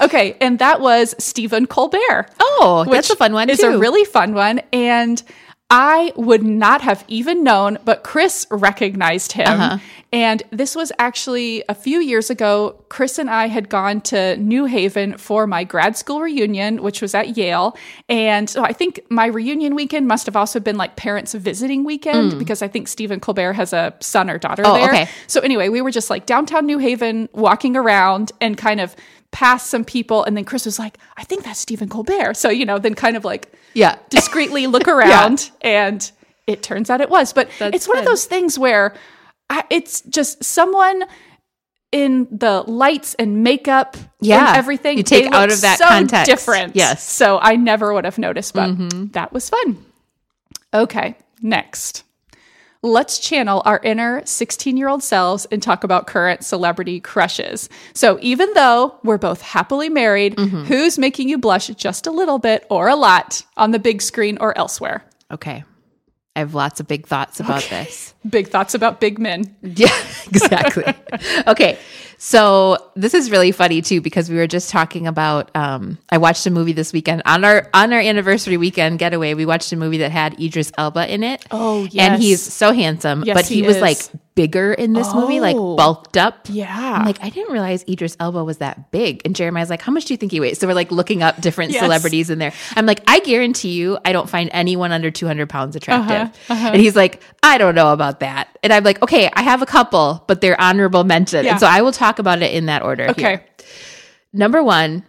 Okay, 0.00 0.36
and 0.40 0.58
that 0.58 0.80
was 0.80 1.14
Stephen 1.18 1.66
Colbert. 1.66 2.28
Oh, 2.38 2.84
that's 2.90 3.08
a 3.08 3.16
fun 3.16 3.32
one 3.32 3.48
It's 3.48 3.62
a 3.62 3.78
really 3.78 4.04
fun 4.04 4.34
one, 4.34 4.60
and 4.72 5.22
I 5.68 6.12
would 6.14 6.44
not 6.44 6.80
have 6.82 7.04
even 7.08 7.42
known, 7.42 7.78
but 7.84 8.04
Chris 8.04 8.46
recognized 8.52 9.32
him. 9.32 9.48
Uh-huh. 9.48 9.78
And 10.12 10.44
this 10.50 10.76
was 10.76 10.92
actually 11.00 11.64
a 11.68 11.74
few 11.74 11.98
years 11.98 12.30
ago. 12.30 12.80
Chris 12.88 13.18
and 13.18 13.28
I 13.28 13.48
had 13.48 13.68
gone 13.68 14.00
to 14.02 14.36
New 14.36 14.66
Haven 14.66 15.18
for 15.18 15.44
my 15.48 15.64
grad 15.64 15.96
school 15.96 16.20
reunion, 16.20 16.80
which 16.82 17.02
was 17.02 17.12
at 17.16 17.36
Yale. 17.36 17.76
And 18.08 18.48
so 18.48 18.62
I 18.62 18.72
think 18.72 19.00
my 19.10 19.26
reunion 19.26 19.74
weekend 19.74 20.06
must 20.06 20.24
have 20.26 20.36
also 20.36 20.60
been 20.60 20.76
like 20.76 20.94
parents 20.94 21.34
visiting 21.34 21.82
weekend 21.82 22.38
because 22.38 22.62
I 22.62 22.68
think 22.68 22.86
Stephen 22.86 23.18
Colbert 23.18 23.54
has 23.54 23.72
a 23.72 23.92
son 23.98 24.30
or 24.30 24.38
daughter 24.38 24.62
Mm. 24.62 24.68
Oh, 24.70 24.74
there. 24.74 24.88
okay. 24.88 25.08
So 25.26 25.40
anyway, 25.40 25.68
we 25.68 25.82
were 25.82 25.90
just 25.90 26.08
like 26.10 26.26
downtown 26.26 26.64
New 26.66 26.78
Haven, 26.78 27.28
walking 27.32 27.76
around 27.76 28.30
and 28.40 28.56
kind 28.56 28.80
of 28.80 28.94
past 29.36 29.66
some 29.68 29.84
people, 29.84 30.24
and 30.24 30.34
then 30.34 30.44
Chris 30.46 30.64
was 30.64 30.78
like, 30.78 30.96
"I 31.18 31.24
think 31.24 31.44
that's 31.44 31.60
Stephen 31.60 31.88
Colbert." 31.90 32.34
So 32.34 32.48
you 32.48 32.64
know, 32.64 32.78
then 32.78 32.94
kind 32.94 33.16
of 33.18 33.24
like 33.24 33.52
yeah. 33.74 33.98
discreetly 34.08 34.66
look 34.66 34.88
around, 34.88 35.50
and 35.60 36.10
it 36.46 36.62
turns 36.62 36.88
out 36.88 37.00
it 37.02 37.10
was. 37.10 37.32
But 37.34 37.50
That's 37.58 37.76
it's 37.76 37.88
one 37.88 37.98
of 37.98 38.06
those 38.06 38.24
things 38.24 38.58
where 38.58 38.94
I, 39.50 39.64
it's 39.68 40.00
just 40.02 40.42
someone 40.42 41.04
in 41.92 42.26
the 42.30 42.62
lights 42.66 43.14
and 43.18 43.42
makeup 43.44 43.96
Yeah. 44.20 44.48
and 44.48 44.56
everything 44.56 44.96
You 44.98 45.02
take 45.04 45.30
out 45.32 45.52
of 45.52 45.60
that 45.60 45.78
so 45.78 45.86
context. 45.86 46.26
different 46.30 46.74
Yes. 46.74 47.02
so 47.04 47.38
i 47.40 47.54
never 47.54 47.94
would 47.94 48.04
have 48.04 48.18
noticed 48.18 48.54
but 48.54 48.70
Mm-hmm. 48.70 49.06
that 49.12 49.32
was 49.32 49.48
fun 49.48 49.78
okay 50.74 51.14
next 51.40 52.02
let's 52.86 53.18
channel 53.18 53.60
our 53.64 53.80
inner 53.82 54.22
16 54.24 54.76
year 54.76 54.88
old 54.88 55.02
selves 55.02 55.46
and 55.52 55.62
talk 55.62 55.84
about 55.84 56.06
current 56.06 56.44
celebrity 56.44 57.00
crushes. 57.00 57.68
So, 57.94 58.18
even 58.22 58.48
though 58.54 58.98
we're 59.02 59.18
both 59.18 59.42
happily 59.42 59.88
married, 59.88 60.36
Mm-hmm. 60.36 60.64
who's 60.64 60.98
making 60.98 61.28
you 61.28 61.38
blush 61.38 61.66
just 61.68 62.06
a 62.06 62.10
little 62.10 62.38
bit 62.38 62.66
or 62.70 62.88
a 62.88 62.96
lot 62.96 63.42
on 63.56 63.70
the 63.72 63.78
big 63.78 64.00
screen 64.02 64.38
or 64.40 64.56
elsewhere? 64.56 65.04
Okay. 65.30 65.64
I 66.34 66.40
have 66.40 66.54
lots 66.54 66.80
of 66.80 66.86
big 66.86 67.06
thoughts 67.06 67.40
about 67.40 67.62
this. 67.70 68.12
Big 68.28 68.48
thoughts 68.48 68.74
about 68.74 69.00
big 69.00 69.18
men. 69.18 69.56
Yeah, 69.62 69.88
exactly. 70.28 70.84
okay. 71.46 71.78
So 72.18 72.76
this 72.94 73.12
is 73.14 73.30
really 73.30 73.52
funny 73.52 73.82
too 73.82 74.00
because 74.00 74.30
we 74.30 74.36
were 74.36 74.46
just 74.46 74.70
talking 74.70 75.06
about 75.06 75.54
um 75.54 75.98
I 76.08 76.18
watched 76.18 76.46
a 76.46 76.50
movie 76.50 76.72
this 76.72 76.92
weekend 76.92 77.22
on 77.26 77.44
our 77.44 77.68
on 77.74 77.92
our 77.92 78.00
anniversary 78.00 78.56
weekend 78.56 78.98
getaway. 78.98 79.34
We 79.34 79.44
watched 79.46 79.72
a 79.72 79.76
movie 79.76 79.98
that 79.98 80.10
had 80.10 80.40
Idris 80.40 80.72
Elba 80.78 81.12
in 81.12 81.22
it. 81.22 81.44
Oh, 81.50 81.84
yes, 81.90 81.94
And 82.12 82.22
he's 82.22 82.42
so 82.42 82.72
handsome, 82.72 83.22
Yes, 83.24 83.34
but 83.34 83.46
he, 83.46 83.56
he 83.56 83.62
was 83.62 83.80
like 83.80 83.98
bigger 84.34 84.74
in 84.74 84.92
this 84.92 85.14
movie, 85.14 85.40
like 85.40 85.56
Oh. 85.56 85.76
bulked 85.76 86.18
up. 86.18 86.46
Yeah. 86.50 86.96
I'm 86.98 87.06
like, 87.06 87.22
I 87.24 87.30
didn't 87.30 87.52
realize 87.52 87.82
Idris 87.88 88.18
Elba 88.20 88.44
was 88.44 88.58
that 88.58 88.90
big. 88.90 89.22
And 89.24 89.34
Jeremiah's 89.34 89.70
like, 89.70 89.80
How 89.82 89.92
much 89.92 90.04
do 90.06 90.12
you 90.14 90.18
think 90.18 90.32
he 90.32 90.40
weighs? 90.40 90.58
So 90.58 90.66
we're 90.66 90.74
like 90.74 90.90
looking 90.92 91.22
up 91.22 91.40
different 91.40 91.72
Yes. 91.72 91.82
celebrities 91.82 92.28
in 92.30 92.38
there. 92.38 92.52
I'm 92.76 92.84
like, 92.86 93.00
I 93.06 93.20
guarantee 93.20 93.72
you, 93.72 93.98
I 94.04 94.12
don't 94.12 94.28
find 94.28 94.50
anyone 94.52 94.92
under 94.92 95.10
200 95.10 95.48
pounds 95.48 95.74
attractive. 95.76 96.38
Uh-huh, 96.50 96.68
And 96.72 96.80
he's 96.80 96.94
like, 96.96 97.22
I 97.42 97.56
don't 97.58 97.74
know 97.74 97.92
about 97.92 98.20
that. 98.20 98.48
And 98.62 98.72
I'm 98.72 98.84
like, 98.84 99.02
Okay, 99.02 99.30
I 99.34 99.42
have 99.42 99.60
a 99.62 99.66
couple, 99.66 100.22
but 100.26 100.40
they're 100.42 100.60
honorable 100.60 101.04
mention. 101.04 101.44
Yeah. 101.44 101.52
And 101.52 101.60
so 101.60 101.66
I 101.66 101.80
will 101.82 101.92
talk 101.92 102.05
about 102.18 102.42
it 102.42 102.54
in 102.54 102.66
that 102.66 102.82
order. 102.82 103.08
Okay. 103.10 103.22
here. 103.22 103.44
Number 104.32 104.62
one, 104.62 105.04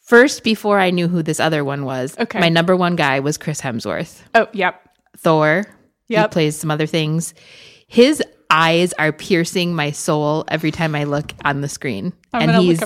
first, 0.00 0.44
before 0.44 0.78
I 0.78 0.90
knew 0.90 1.08
who 1.08 1.22
this 1.22 1.40
other 1.40 1.64
one 1.64 1.84
was, 1.84 2.16
Okay. 2.18 2.40
my 2.40 2.48
number 2.48 2.76
one 2.76 2.96
guy 2.96 3.20
was 3.20 3.38
Chris 3.38 3.60
Hemsworth. 3.60 4.20
Oh, 4.34 4.48
yep. 4.52 4.80
Thor. 5.16 5.64
He 6.06 6.16
plays 6.28 6.56
some 6.56 6.70
other 6.70 6.86
things. 6.86 7.34
His 7.88 8.22
eyes 8.50 8.92
are 8.94 9.10
piercing 9.12 9.74
my 9.74 9.90
soul 9.90 10.44
every 10.48 10.70
time 10.70 10.94
I 10.94 11.04
look 11.04 11.32
on 11.44 11.60
the 11.60 11.68
screen. 11.68 12.12
I'm 12.34 12.42
and 12.42 12.50
gonna 12.52 12.62
he's 12.62 12.82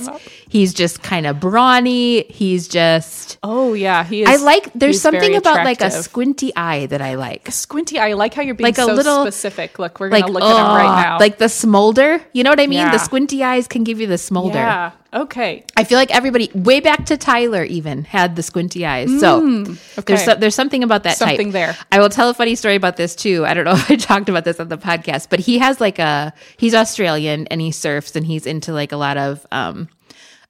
he's 0.48 0.74
just 0.74 1.02
kind 1.02 1.26
of 1.26 1.40
brawny. 1.40 2.24
He's 2.24 2.68
just 2.68 3.38
Oh, 3.42 3.72
yeah. 3.74 4.04
He 4.04 4.22
is. 4.22 4.28
I 4.28 4.36
like 4.36 4.70
there's 4.74 5.00
something 5.00 5.34
about 5.36 5.64
like 5.64 5.80
a 5.80 5.90
squinty 5.90 6.52
eye 6.56 6.86
that 6.86 7.00
I 7.00 7.14
like. 7.14 7.48
A 7.48 7.52
squinty 7.52 7.98
eye. 7.98 8.10
I 8.10 8.12
like 8.14 8.34
how 8.34 8.42
you're 8.42 8.54
being 8.54 8.66
Like 8.66 8.78
a 8.78 8.84
so 8.84 8.94
little- 8.94 9.22
specific. 9.24 9.78
Look, 9.78 10.00
we're 10.00 10.10
Like 10.10 10.26
to 10.26 10.32
look 10.32 10.42
at 10.42 10.50
him 10.50 10.56
oh, 10.66 10.74
right 10.74 11.02
now. 11.02 11.18
Like 11.18 11.38
the 11.38 11.48
smolder. 11.48 12.20
You 12.32 12.42
know 12.44 12.50
what 12.50 12.60
I 12.60 12.66
mean? 12.66 12.78
Yeah. 12.78 12.92
The 12.92 12.98
squinty 12.98 13.42
eyes 13.44 13.68
can 13.68 13.84
give 13.84 14.00
you 14.00 14.06
the 14.06 14.18
smolder. 14.18 14.58
yeah. 14.58 14.92
Okay. 15.14 15.64
I 15.74 15.84
feel 15.84 15.96
like 15.96 16.10
everybody, 16.14 16.50
way 16.54 16.80
back 16.80 17.06
to 17.06 17.16
Tyler, 17.16 17.64
even 17.64 18.04
had 18.04 18.36
the 18.36 18.42
squinty 18.42 18.84
eyes. 18.84 19.08
So 19.20 19.40
Mm, 19.40 19.78
okay. 19.98 20.14
there's 20.16 20.38
there's 20.38 20.54
something 20.54 20.82
about 20.84 21.04
that 21.04 21.16
Something 21.16 21.46
type. 21.46 21.52
there. 21.52 21.76
I 21.90 21.98
will 21.98 22.10
tell 22.10 22.28
a 22.28 22.34
funny 22.34 22.54
story 22.56 22.74
about 22.74 22.96
this 22.98 23.16
too. 23.16 23.46
I 23.46 23.54
don't 23.54 23.64
know 23.64 23.72
if 23.76 23.90
I 23.90 23.96
talked 23.96 24.28
about 24.28 24.44
this 24.44 24.60
on 24.60 24.68
the 24.68 24.76
podcast, 24.76 25.28
but 25.30 25.40
he 25.40 25.58
has 25.60 25.80
like 25.80 25.98
a 25.98 26.34
he's 26.58 26.74
Australian 26.74 27.46
and 27.46 27.60
he 27.62 27.70
surfs 27.70 28.16
and 28.16 28.26
he's 28.26 28.46
into 28.46 28.72
like 28.74 28.92
a 28.92 28.98
lot 28.98 29.16
of 29.16 29.37
um, 29.52 29.88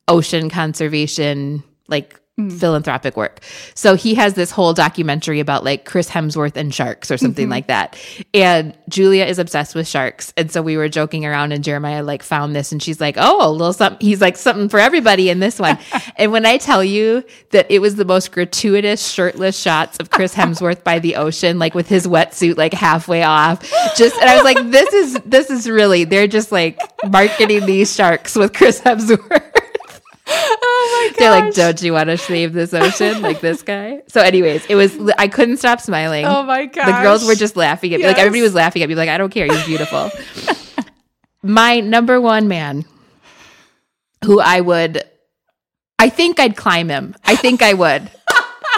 ocean 0.06 0.50
conservation, 0.50 1.62
like 1.88 2.20
Mm. 2.38 2.52
philanthropic 2.60 3.16
work. 3.16 3.40
So 3.74 3.96
he 3.96 4.14
has 4.14 4.34
this 4.34 4.52
whole 4.52 4.72
documentary 4.72 5.40
about 5.40 5.64
like 5.64 5.84
Chris 5.84 6.08
Hemsworth 6.08 6.56
and 6.56 6.72
sharks 6.72 7.10
or 7.10 7.16
something 7.16 7.46
Mm-hmm. 7.46 7.50
like 7.50 7.66
that. 7.66 7.98
And 8.32 8.78
Julia 8.88 9.24
is 9.24 9.40
obsessed 9.40 9.74
with 9.74 9.88
sharks. 9.88 10.32
And 10.36 10.48
so 10.52 10.62
we 10.62 10.76
were 10.76 10.88
joking 10.88 11.26
around 11.26 11.50
and 11.50 11.64
Jeremiah 11.64 12.04
like 12.04 12.22
found 12.22 12.54
this 12.54 12.70
and 12.70 12.80
she's 12.80 13.00
like, 13.00 13.16
"Oh, 13.18 13.48
a 13.48 13.50
little 13.50 13.72
something." 13.72 13.98
He's 14.06 14.20
like 14.20 14.36
something 14.36 14.68
for 14.68 14.78
everybody 14.78 15.30
in 15.30 15.40
this 15.40 15.58
one. 15.58 15.78
and 16.16 16.30
when 16.30 16.46
I 16.46 16.58
tell 16.58 16.84
you 16.84 17.24
that 17.50 17.66
it 17.70 17.80
was 17.80 17.96
the 17.96 18.04
most 18.04 18.30
gratuitous 18.30 19.04
shirtless 19.08 19.58
shots 19.58 19.98
of 19.98 20.10
Chris 20.10 20.32
Hemsworth 20.32 20.84
by 20.84 21.00
the 21.00 21.16
ocean 21.16 21.58
like 21.58 21.74
with 21.74 21.88
his 21.88 22.06
wetsuit 22.06 22.56
like 22.56 22.72
halfway 22.72 23.24
off. 23.24 23.62
Just 23.96 24.16
and 24.20 24.30
I 24.30 24.36
was 24.36 24.44
like, 24.44 24.70
"This 24.70 24.92
is 24.94 25.18
this 25.24 25.50
is 25.50 25.68
really 25.68 26.04
they're 26.04 26.28
just 26.28 26.52
like 26.52 26.78
marketing 27.08 27.66
these 27.66 27.92
sharks 27.94 28.36
with 28.36 28.52
Chris 28.52 28.80
Hemsworth." 28.80 29.54
Oh, 30.30 31.10
my 31.10 31.10
god. 31.10 31.18
They're 31.18 31.30
like, 31.30 31.54
"Don't 31.54 31.82
you 31.82 31.92
want 31.92 32.08
to 32.08 32.18
save 32.18 32.52
this 32.52 32.74
ocean 32.74 33.22
like 33.22 33.40
this 33.40 33.62
guy?" 33.62 34.02
So, 34.08 34.20
anyways, 34.20 34.66
it 34.66 34.74
was. 34.74 34.96
I 35.18 35.28
couldn't 35.28 35.56
stop 35.56 35.80
smiling. 35.80 36.26
Oh, 36.26 36.42
my 36.42 36.66
God. 36.66 36.86
The 36.86 37.02
girls 37.02 37.26
were 37.26 37.34
just 37.34 37.56
laughing 37.56 37.94
at 37.94 38.00
me. 38.00 38.06
Like 38.06 38.18
everybody 38.18 38.42
was 38.42 38.54
laughing 38.54 38.82
at 38.82 38.88
me. 38.88 38.94
Like 38.94 39.08
I 39.08 39.18
don't 39.18 39.30
care. 39.30 39.46
He's 39.46 39.64
beautiful. 39.64 40.10
My 41.42 41.80
number 41.80 42.20
one 42.20 42.48
man, 42.48 42.84
who 44.24 44.40
I 44.40 44.60
would, 44.60 45.02
I 45.98 46.08
think 46.08 46.40
I'd 46.40 46.56
climb 46.56 46.88
him. 46.88 47.14
I 47.24 47.36
think 47.36 47.62
I 47.62 47.74
would. 47.74 48.02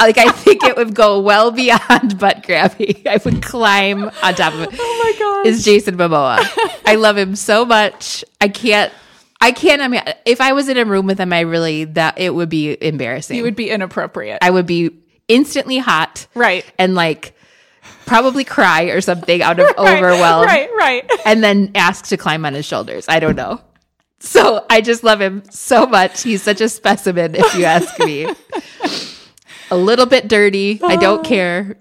like 0.00 0.18
I 0.18 0.30
think 0.30 0.62
it 0.64 0.76
would 0.76 0.94
go 0.94 1.20
well 1.20 1.50
beyond 1.50 2.18
butt 2.18 2.44
grabbing. 2.44 3.02
I 3.08 3.18
would 3.24 3.42
climb 3.42 4.04
on 4.04 4.34
top 4.34 4.54
of 4.54 4.60
it. 4.60 4.70
Oh, 4.78 5.02
my 5.02 5.18
god! 5.18 5.46
Is 5.46 5.64
Jason 5.64 5.96
Momoa? 5.96 6.38
I 6.86 6.96
love 6.96 7.16
him 7.16 7.34
so 7.34 7.64
much. 7.64 8.24
I 8.40 8.48
can't. 8.48 8.92
I 9.40 9.52
can't. 9.52 9.80
I 9.80 9.88
mean, 9.88 10.02
if 10.26 10.40
I 10.40 10.52
was 10.52 10.68
in 10.68 10.76
a 10.76 10.84
room 10.84 11.06
with 11.06 11.18
him, 11.18 11.32
I 11.32 11.40
really 11.40 11.84
that 11.84 12.18
it 12.18 12.34
would 12.34 12.48
be 12.50 12.76
embarrassing. 12.82 13.36
you 13.36 13.42
would 13.44 13.56
be 13.56 13.70
inappropriate. 13.70 14.38
I 14.42 14.50
would 14.50 14.66
be 14.66 14.90
instantly 15.28 15.78
hot, 15.78 16.26
Right. 16.34 16.64
and 16.78 16.94
like 16.94 17.34
probably 18.04 18.44
cry 18.44 18.84
or 18.84 19.00
something 19.00 19.40
out 19.42 19.58
of 19.60 19.66
Right, 19.78 19.96
overwhelm, 19.98 20.44
Right, 20.44 20.68
right. 20.76 21.10
and 21.24 21.42
then 21.42 21.72
ask 21.74 22.06
to 22.06 22.16
climb 22.16 22.44
on 22.44 22.52
his 22.54 22.66
shoulders. 22.66 23.06
I 23.08 23.20
don't 23.20 23.36
know. 23.36 23.60
So 24.18 24.66
I 24.68 24.82
just 24.82 25.02
love 25.04 25.20
him 25.20 25.42
so 25.50 25.86
much. 25.86 26.22
He's 26.22 26.42
such 26.42 26.60
a 26.60 26.68
specimen, 26.68 27.34
if 27.34 27.54
you 27.54 27.64
ask 27.64 27.98
me. 28.00 28.26
a 29.70 29.76
little 29.76 30.04
bit 30.06 30.28
dirty. 30.28 30.78
I 30.82 30.96
don't 30.96 31.20
oh. 31.20 31.22
care. 31.22 31.78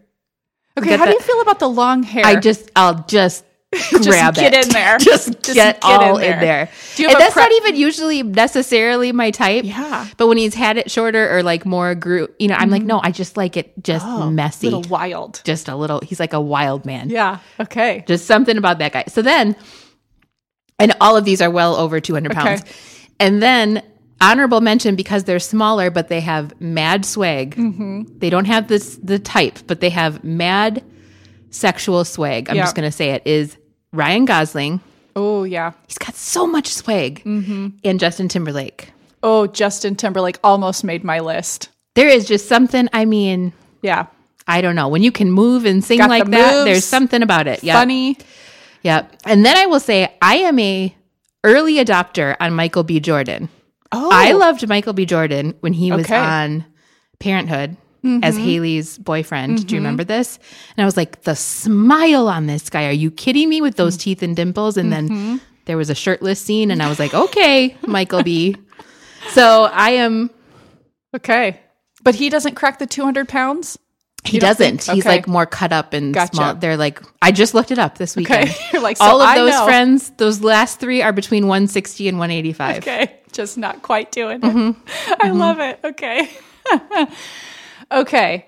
Okay, 0.78 0.90
Get 0.90 1.00
how 1.00 1.06
do 1.06 1.12
you 1.12 1.20
feel 1.20 1.42
about 1.42 1.60
the 1.60 1.68
long 1.68 2.04
hair? 2.04 2.26
I 2.26 2.40
just, 2.40 2.72
I'll 2.76 3.04
just 3.04 3.44
grab 3.72 4.34
get 4.36 4.54
it. 4.54 4.66
in 4.66 4.72
there. 4.74 4.98
Just, 5.00 5.28
Just 5.28 5.44
get, 5.54 5.80
get 5.82 5.84
in 5.84 6.08
all 6.10 6.18
there. 6.18 6.34
in 6.34 6.40
there. 6.40 6.70
Do 6.96 7.04
you 7.04 7.10
and 7.10 7.16
a 7.18 7.20
that's 7.20 7.34
pre- 7.34 7.44
not 7.44 7.52
even 7.54 7.76
usually 7.76 8.24
necessarily 8.24 9.12
my 9.12 9.32
type. 9.32 9.64
Yeah. 9.66 10.08
But 10.18 10.28
when 10.28 10.38
he's 10.38 10.56
had 10.56 10.78
it 10.78 10.90
shorter 10.90 11.30
or 11.36 11.44
like 11.44 11.66
more 11.66 11.94
group, 11.96 12.36
you 12.40 12.48
know, 12.48 12.56
I'm 12.56 12.70
like, 12.70 12.84
no, 12.84 13.00
I 13.04 13.12
just 13.12 13.38
like 13.38 13.58
it 13.58 13.74
just 13.84 14.06
messy. 14.08 14.68
Mm-hmm. 14.68 14.76
Oh, 14.76 14.78
little 14.80 14.90
wild. 14.92 15.42
just 15.44 15.68
a 15.68 15.76
little. 15.76 16.00
He's 16.02 16.20
like 16.20 16.34
a 16.34 16.42
wild 16.42 16.86
man. 16.86 17.10
Yeah. 17.10 17.40
Okay. 17.60 18.04
Just 18.08 18.26
something 18.26 18.58
about 18.58 18.80
that 18.80 18.92
guy. 18.92 19.04
So 19.08 19.22
then, 19.22 19.56
and 20.80 20.96
all 21.02 21.16
of 21.18 21.26
these 21.26 21.42
are 21.42 21.50
well 21.52 21.76
over 21.76 22.00
200 22.00 22.32
pounds. 22.32 22.62
Okay. 22.62 22.72
And 23.20 23.42
then 23.42 23.84
honorable 24.22 24.62
mention 24.62 24.96
because 24.96 25.26
they're 25.26 25.40
smaller, 25.40 25.92
but 25.92 26.08
they 26.08 26.22
have 26.22 26.60
mad 26.60 27.06
swag. 27.06 27.56
Mm-hmm. 27.56 28.18
They 28.20 28.30
don't 28.30 28.46
have 28.46 28.68
this 28.68 28.98
the 29.04 29.20
type, 29.20 29.60
but 29.68 29.80
they 29.82 29.90
have 29.90 30.24
mad 30.24 30.84
sexual 31.52 32.06
swag. 32.06 32.50
I'm 32.50 32.56
Yeah. 32.56 32.64
just 32.64 32.76
gonna 32.76 32.92
say 32.92 33.12
it 33.12 33.24
is 33.26 33.58
Ryan 33.94 34.26
Gosling. 34.26 34.82
Oh 35.16 35.44
yeah. 35.44 35.72
He's 35.88 35.98
got 35.98 36.16
so 36.16 36.46
much 36.48 36.68
swag, 36.68 37.24
Mm-hmm. 37.26 37.68
and 37.84 38.00
Justin 38.00 38.28
Timberlake. 38.30 38.92
Oh, 39.22 39.48
Justin 39.48 39.96
Timberlake 39.96 40.38
almost 40.44 40.84
made 40.84 41.04
my 41.04 41.20
list. 41.20 41.70
There 41.96 42.08
is 42.08 42.26
just 42.26 42.48
something. 42.48 42.88
I 42.94 43.06
mean, 43.06 43.52
Yeah. 43.82 44.06
I 44.48 44.62
don't 44.62 44.76
know 44.76 44.88
when 44.88 45.04
you 45.04 45.12
can 45.12 45.32
move 45.32 45.66
and 45.66 45.84
sing 45.84 45.98
Got 46.00 46.10
like 46.10 46.24
the 46.26 46.32
that. 46.32 46.54
moves. 46.54 46.66
There's 46.66 46.86
something 46.86 47.22
about 47.22 47.46
it. 47.48 47.64
Yeah. 47.64 47.74
Funny. 47.74 48.18
Yep. 48.84 49.16
And 49.26 49.46
then 49.46 49.58
I 49.58 49.66
will 49.68 49.80
say 49.82 50.16
I 50.22 50.36
am 50.38 50.58
a 50.58 50.96
early 51.44 51.76
adopter 51.76 52.36
on 52.40 52.54
Michael 52.54 52.84
B. 52.84 53.00
Jordan. 53.00 53.50
Oh, 53.92 54.10
I 54.12 54.32
loved 54.32 54.68
Michael 54.68 54.94
B. 54.94 55.06
Jordan 55.06 55.54
when 55.60 55.74
he 55.74 55.92
was 55.92 56.06
Okay. 56.06 56.16
On 56.18 56.64
Parenthood 57.20 57.76
as 58.04 58.38
Haley's 58.38 58.98
boyfriend. 58.98 59.68
Do 59.68 59.76
you 59.76 59.80
remember 59.82 60.04
this? 60.04 60.40
And 60.78 60.84
I 60.84 60.86
was 60.86 60.96
like, 60.98 61.22
the 61.24 61.36
smile 61.36 62.28
on 62.28 62.48
this 62.48 62.70
guy. 62.70 62.88
Are 62.88 62.92
you 62.92 63.12
kidding 63.12 63.50
me 63.50 63.62
with 63.62 63.76
those 63.76 63.98
Mm. 63.98 64.02
teeth 64.02 64.24
and 64.24 64.36
dimples? 64.36 64.78
And 64.78 64.92
Mm-hmm. 64.92 65.16
then 65.28 65.42
there 65.66 65.78
was 65.78 65.90
a 65.90 65.96
shirtless 65.96 66.40
scene, 66.40 66.72
and 66.72 66.82
I 66.82 66.88
was 66.88 66.98
like, 67.00 67.14
okay, 67.14 67.76
Michael 67.86 68.24
B. 68.24 68.56
So 69.32 69.70
I 69.72 69.92
am. 69.92 70.30
Okay. 71.16 71.60
But 72.04 72.16
he 72.16 72.30
doesn't 72.30 72.56
crack 72.56 72.80
the 72.80 72.88
200 72.88 73.28
pounds? 73.28 73.78
He 74.24 74.36
You 74.38 74.42
doesn't. 74.42 74.84
He's 74.84 75.06
Okay. 75.06 75.10
like 75.18 75.28
more 75.28 75.46
cut 75.46 75.72
up 75.72 75.94
and 75.94 76.14
Gotcha. 76.14 76.36
small. 76.36 76.56
They're 76.56 76.76
like 76.78 77.02
I 77.22 77.32
just 77.32 77.54
looked 77.54 77.72
it 77.72 77.80
up 77.80 77.98
this 77.98 78.16
weekend. 78.16 78.50
Okay. 78.50 78.56
You're 78.74 78.82
like, 78.82 78.98
so 78.98 79.04
All 79.06 79.22
of 79.22 79.28
I 79.28 79.36
those 79.36 79.52
know. 79.52 79.66
friends, 79.66 80.12
those 80.18 80.42
last 80.42 80.80
three 80.80 81.02
are 81.02 81.14
between 81.14 81.48
160 81.48 82.08
and 82.10 82.18
185. 82.20 82.78
Okay. 82.80 83.16
Just 83.32 83.58
not 83.58 83.82
quite 83.82 84.12
doing 84.12 84.38
it. 84.38 84.42
Mm-hmm. 84.44 85.14
I 85.22 85.30
love 85.32 85.60
it. 85.60 85.80
Okay. 85.84 86.30
okay. 87.92 88.48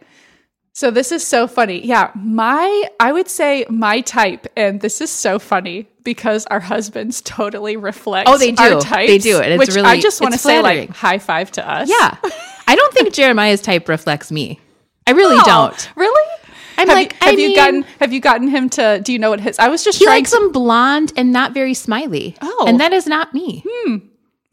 So 0.74 0.90
this 0.90 1.12
is 1.12 1.26
so 1.28 1.48
funny. 1.48 1.86
Yeah, 1.86 2.12
my 2.16 2.86
I 3.00 3.12
would 3.12 3.28
say 3.28 3.66
my 3.70 4.00
type, 4.02 4.48
and 4.56 4.80
this 4.80 5.02
is 5.02 5.10
so 5.10 5.38
funny 5.38 5.88
because 6.04 6.46
our 6.46 6.62
husbands 6.62 7.22
totally 7.22 7.76
reflect. 7.76 8.30
Oh, 8.30 8.38
they 8.38 8.52
do. 8.52 8.64
Our 8.64 8.82
types, 8.82 9.12
They 9.12 9.18
do, 9.18 9.42
and 9.42 9.52
it's 9.54 9.60
which 9.60 9.76
really- 9.76 9.90
I 9.90 10.00
just 10.00 10.22
want 10.22 10.34
to 10.34 10.40
say, 10.40 10.62
like, 10.62 10.90
high 10.92 11.18
five 11.20 11.52
to 11.54 11.70
us. 11.70 11.90
Yeah. 11.90 12.16
I 12.68 12.76
don't 12.76 12.94
think 12.94 13.14
Jeremiah's 13.14 13.62
type 13.62 13.90
reflects 13.90 14.32
me. 14.32 14.62
I 15.06 15.12
really 15.12 15.36
Oh, 15.40 15.44
don't. 15.46 15.90
Really? 15.98 16.32
I'm 16.78 16.88
have 16.88 16.96
like, 16.96 17.12
you, 17.14 17.18
have 17.20 17.28
I 17.28 17.32
you 17.32 17.48
mean- 17.50 17.56
gotten 17.56 17.84
have 18.00 18.14
you 18.14 18.20
gotten 18.22 18.48
him 18.48 18.70
to? 18.70 19.02
Do 19.04 19.12
you 19.12 19.20
know 19.20 19.30
what 19.30 19.42
his? 19.42 19.60
I 19.60 19.68
was 19.68 19.84
just 19.84 20.00
He 20.00 20.06
trying. 20.06 20.20
likes 20.20 20.32
to, 20.32 20.38
them 20.40 20.52
blonde 20.54 21.12
and 21.18 21.34
not 21.34 21.54
very 21.54 21.74
smiley. 21.74 22.38
Oh. 22.42 22.66
And 22.66 22.80
that 22.80 22.94
is 22.94 23.06
not 23.08 23.34
me. 23.34 23.62
Hmm. 23.68 23.98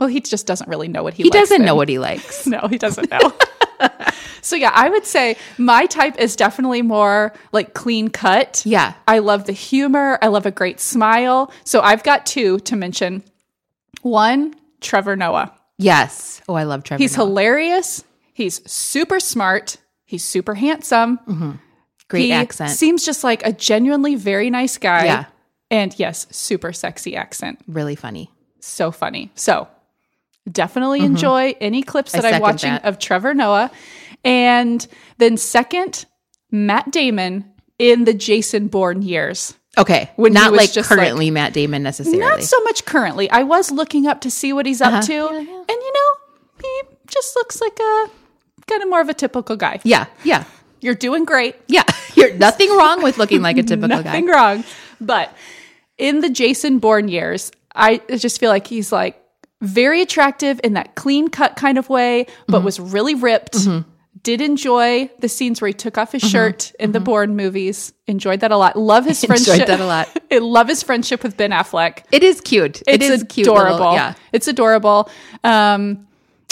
well, 0.00 0.08
he 0.08 0.20
just 0.20 0.46
doesn't 0.48 0.68
really 0.68 0.88
know 0.88 1.04
what 1.04 1.14
he. 1.14 1.22
He 1.22 1.30
doesn't 1.30 1.58
then. 1.58 1.64
know 1.66 1.76
what 1.76 1.88
he 1.88 2.00
likes. 2.00 2.44
No, 2.46 2.66
he 2.68 2.76
doesn't 2.76 3.08
know. 3.08 3.32
so 4.42 4.56
yeah, 4.56 4.72
I 4.74 4.88
would 4.88 5.06
say 5.06 5.36
my 5.56 5.86
type 5.86 6.18
is 6.18 6.36
definitely 6.36 6.82
more 6.82 7.32
like 7.52 7.74
clean 7.74 8.08
cut. 8.08 8.62
Yeah. 8.64 8.94
I 9.06 9.18
love 9.20 9.44
the 9.44 9.52
humor. 9.52 10.18
I 10.22 10.28
love 10.28 10.46
a 10.46 10.50
great 10.50 10.80
smile. 10.80 11.52
So 11.64 11.80
I've 11.80 12.02
got 12.02 12.26
two 12.26 12.58
to 12.60 12.76
mention. 12.76 13.22
One, 14.02 14.54
Trevor 14.80 15.16
Noah. 15.16 15.52
Yes. 15.76 16.40
Oh, 16.48 16.54
I 16.54 16.64
love 16.64 16.84
Trevor. 16.84 17.02
He's 17.02 17.16
Noah. 17.16 17.26
hilarious. 17.26 18.04
He's 18.32 18.68
super 18.70 19.20
smart. 19.20 19.76
He's 20.04 20.24
super 20.24 20.54
handsome. 20.54 21.18
Mm-hmm. 21.18 21.52
Great 22.08 22.22
he 22.22 22.32
accent. 22.32 22.70
Seems 22.70 23.04
just 23.04 23.22
like 23.22 23.44
a 23.44 23.52
genuinely 23.52 24.14
very 24.14 24.50
nice 24.50 24.78
guy. 24.78 25.04
Yeah. 25.04 25.24
And 25.70 25.96
yes, 25.98 26.26
super 26.30 26.72
sexy 26.72 27.14
accent. 27.14 27.60
really 27.68 27.94
funny. 27.96 28.30
So 28.60 28.90
funny. 28.90 29.30
So 29.34 29.68
definitely 30.52 31.00
enjoy 31.00 31.54
any 31.60 31.82
clips 31.82 32.12
that 32.12 32.24
I'm 32.24 32.40
watching 32.40 32.70
that. 32.70 32.84
of 32.84 32.98
Trevor 32.98 33.34
Noah. 33.34 33.70
And 34.24 34.86
then 35.18 35.36
second, 35.36 36.06
Matt 36.50 36.90
Damon 36.90 37.52
in 37.78 38.04
the 38.04 38.14
Jason 38.14 38.68
Bourne 38.68 39.02
years. 39.02 39.54
Okay. 39.76 40.10
When 40.16 40.32
he 40.32 40.34
not 40.34 40.52
like 40.52 40.72
currently 40.74 41.30
Matt 41.30 41.52
Damon 41.52 41.82
necessarily. 41.82 42.18
Not 42.20 42.42
so 42.42 42.60
much 42.62 42.84
currently. 42.84 43.30
I 43.30 43.44
was 43.44 43.70
looking 43.70 44.06
up 44.06 44.22
to 44.22 44.30
see 44.30 44.52
what 44.52 44.66
he's 44.66 44.80
up 44.80 45.04
to. 45.04 45.18
Uh-huh. 45.18 45.34
Yeah, 45.34 45.40
yeah. 45.40 45.58
And 45.60 45.68
you 45.68 45.92
know, 45.92 46.60
he 46.62 46.82
just 47.06 47.36
looks 47.36 47.60
like 47.60 47.78
a 47.78 48.10
kind 48.66 48.82
of 48.82 48.88
more 48.88 49.00
of 49.00 49.08
a 49.08 49.14
typical 49.14 49.56
guy. 49.56 49.80
yeah. 49.84 50.06
Yeah. 50.24 50.44
You're 50.80 50.94
doing 50.94 51.24
great. 51.24 51.56
Yeah. 51.66 51.82
You're 52.14 52.34
nothing 52.34 52.70
wrong 52.76 53.02
with 53.02 53.18
looking 53.18 53.42
like 53.42 53.58
a 53.58 53.62
typical 53.64 53.88
Nothing 53.88 54.04
guy. 54.04 54.12
Nothing 54.12 54.26
wrong. 54.28 54.64
But 55.00 55.34
in 55.96 56.20
the 56.20 56.28
Jason 56.30 56.78
Bourne 56.78 57.08
years, 57.08 57.50
I 57.74 57.98
just 58.16 58.38
feel 58.38 58.50
like 58.50 58.66
he's 58.68 58.92
like 58.92 59.20
very 59.60 60.00
attractive 60.02 60.60
in 60.62 60.74
that 60.74 60.94
clean 60.94 61.28
cut 61.28 61.56
kind 61.56 61.78
of 61.78 61.88
way, 61.88 62.24
Mm-hmm. 62.24 62.52
but 62.52 62.62
was 62.62 62.78
really 62.78 63.14
ripped. 63.14 63.56
Did 64.24 64.40
enjoy 64.40 65.08
the 65.20 65.28
scenes 65.28 65.60
where 65.60 65.68
he 65.68 65.72
took 65.74 65.96
off 65.96 66.12
his 66.12 66.22
Mm-hmm. 66.22 66.30
shirt 66.30 66.72
in 66.80 66.90
the 66.92 66.98
Bourne 67.00 67.36
movies. 67.36 67.92
Enjoyed 68.08 68.40
that 68.40 68.50
a 68.50 68.56
lot. 68.56 68.76
Love 68.76 69.04
his 69.04 69.22
Enjoyed 69.24 69.44
friendship. 69.46 69.66
that 69.68 69.80
a 69.80 69.86
lot. 69.86 70.08
I 70.32 70.38
love 70.38 70.66
his 70.68 70.82
friendship 70.82 71.22
with 71.22 71.36
Ben 71.36 71.50
Affleck. 71.52 72.02
It 72.10 72.22
is 72.24 72.40
cute. 72.40 72.82
It 72.86 73.00
It's 73.02 73.04
is 73.06 73.24
cute. 73.28 73.46
little- 73.46 73.62
adorable. 73.64 73.92
yeah. 73.94 74.14
It's 74.32 74.48
adorable. 74.48 75.08
Um, 75.44 76.06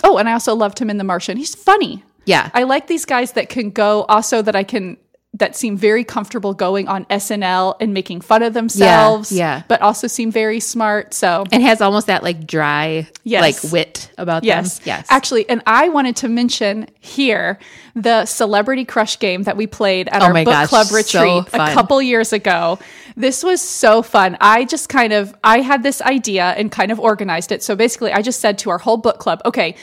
oh, 0.05 0.17
and 0.17 0.29
I 0.29 0.33
also 0.33 0.55
loved 0.55 0.79
him 0.79 0.91
in 0.91 0.97
The 0.99 1.05
Martian. 1.05 1.37
He's 1.37 1.55
funny. 1.57 2.05
Yeah. 2.25 2.51
I 2.55 2.63
like 2.63 2.87
these 2.87 3.05
guys 3.05 3.33
that 3.33 3.49
can 3.49 3.71
go 3.71 4.03
also 4.09 4.43
that 4.43 4.55
I 4.57 4.63
can 4.63 4.97
that 5.37 5.55
seem 5.55 5.77
very 5.77 6.03
comfortable 6.03 6.55
going 6.55 6.89
on 6.89 7.05
SNL 7.07 7.77
and 7.81 7.93
making 7.93 8.21
fun 8.23 8.43
of 8.43 8.55
themselves. 8.55 9.31
yeah. 9.31 9.57
yeah. 9.59 9.63
But 9.69 9.83
also 9.83 10.07
seem 10.07 10.31
very 10.31 10.61
smart. 10.61 11.13
So 11.15 11.45
and 11.53 11.63
has 11.63 11.81
almost 11.81 12.07
that 12.07 12.23
like 12.23 12.47
dry 12.47 13.07
Yes. 13.23 13.63
like 13.65 13.73
wit 13.73 14.11
about 14.19 14.45
Yes. 14.45 14.79
them. 14.79 14.85
Yes. 14.87 15.07
Actually, 15.11 15.49
and 15.49 15.63
I 15.67 15.91
wanted 15.91 16.17
to 16.17 16.29
mention 16.29 16.89
here 17.01 17.59
the 17.95 18.25
celebrity 18.25 18.85
crush 18.85 19.19
game 19.19 19.43
that 19.45 19.57
we 19.57 19.67
played 19.67 20.09
at 20.09 20.23
Oh 20.23 20.27
our 20.27 20.33
book 20.35 20.47
gosh, 20.47 20.69
club 20.69 20.87
so 20.87 20.97
retreat 20.97 21.49
a 21.53 21.73
couple 21.75 22.01
years 22.01 22.33
ago. 22.33 22.79
This 23.17 23.43
was 23.43 23.61
so 23.61 24.03
fun. 24.03 24.37
I 24.41 24.65
just 24.65 24.89
kind 24.89 25.13
of 25.13 25.35
I 25.45 25.61
had 25.61 25.83
this 25.83 26.01
idea 26.03 26.55
and 26.57 26.71
kind 26.73 26.91
of 26.91 26.99
organized 27.01 27.53
it. 27.53 27.63
So 27.63 27.77
basically, 27.77 28.13
I 28.13 28.23
just 28.23 28.41
said 28.41 28.59
to 28.59 28.71
our 28.71 28.79
whole 28.79 28.97
book 28.97 29.19
club, 29.19 29.41
okay, 29.45 29.75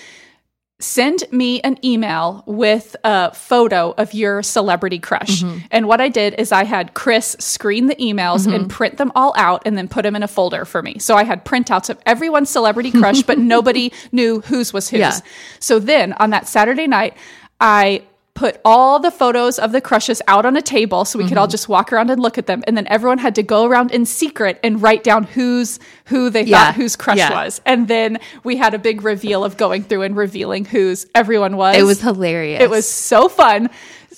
send 0.84 1.24
me 1.32 1.62
an 1.62 1.78
email 1.84 2.44
with 2.46 2.96
a 3.04 3.34
photo 3.34 3.94
of 3.98 4.14
your 4.14 4.44
celebrity 4.44 5.00
crush. 5.00 5.42
Mm-hmm. 5.42 5.60
And 5.72 5.88
what 5.88 6.02
I 6.02 6.10
did 6.10 6.36
is 6.38 6.52
I 6.52 6.66
had 6.66 6.94
Chris 6.94 7.36
screen 7.40 7.88
the 7.88 7.96
emails 7.96 8.44
Mm-hmm. 8.44 8.54
and 8.54 8.70
print 8.70 8.98
them 8.98 9.12
all 9.16 9.34
out 9.38 9.62
and 9.66 9.78
then 9.78 9.88
put 9.88 10.04
them 10.04 10.16
in 10.16 10.24
a 10.24 10.28
folder 10.28 10.66
for 10.66 10.82
me. 10.82 11.00
So 11.00 11.16
I 11.16 11.24
had 11.24 11.46
printouts 11.46 11.90
of 11.90 11.98
everyone's 12.06 12.50
celebrity 12.50 12.92
crush, 12.92 13.24
but 13.24 13.38
nobody 13.56 13.92
knew 14.12 14.42
whose 14.42 14.74
was 14.74 14.90
whose. 14.90 15.00
Yeah. 15.00 15.20
So 15.60 15.80
then 15.80 16.14
on 16.14 16.32
that 16.32 16.48
Saturday 16.48 16.88
night, 16.88 17.16
I 17.62 18.04
put 18.36 18.60
all 18.66 19.00
the 19.00 19.12
photos 19.12 19.60
of 19.60 19.72
the 19.72 19.80
crushes 19.80 20.20
out 20.28 20.44
on 20.44 20.58
a 20.58 20.62
table 20.62 21.06
so 21.06 21.20
we 21.20 21.28
could 21.28 21.38
all 21.38 21.46
mm-hmm. 21.46 21.52
just 21.52 21.70
walk 21.70 21.94
around 21.94 22.10
and 22.10 22.20
look 22.20 22.38
at 22.40 22.48
them 22.48 22.64
and 22.66 22.76
then 22.76 22.88
everyone 22.88 23.20
had 23.20 23.36
to 23.36 23.44
go 23.44 23.66
around 23.66 23.92
in 23.92 24.06
secret 24.08 24.60
and 24.64 24.82
write 24.82 25.04
down 25.04 25.24
who's 25.24 25.80
who 26.06 26.32
they 26.32 26.42
Yeah. 26.44 26.66
thought 26.66 26.76
whose 26.76 26.96
crush 26.96 27.18
Yeah. 27.20 27.32
was 27.32 27.62
and 27.66 27.88
then 27.88 28.18
we 28.44 28.56
had 28.56 28.74
a 28.74 28.80
big 28.80 29.04
reveal 29.04 29.44
of 29.44 29.56
going 29.56 29.84
through 29.84 30.02
and 30.02 30.18
revealing 30.18 30.66
whose 30.66 31.06
everyone 31.14 31.58
was 31.58 31.76
it 31.78 31.84
was 31.84 32.02
hilarious. 32.02 32.60
it 32.62 32.72
was 32.72 32.90
so 32.90 33.30
fun 33.30 33.70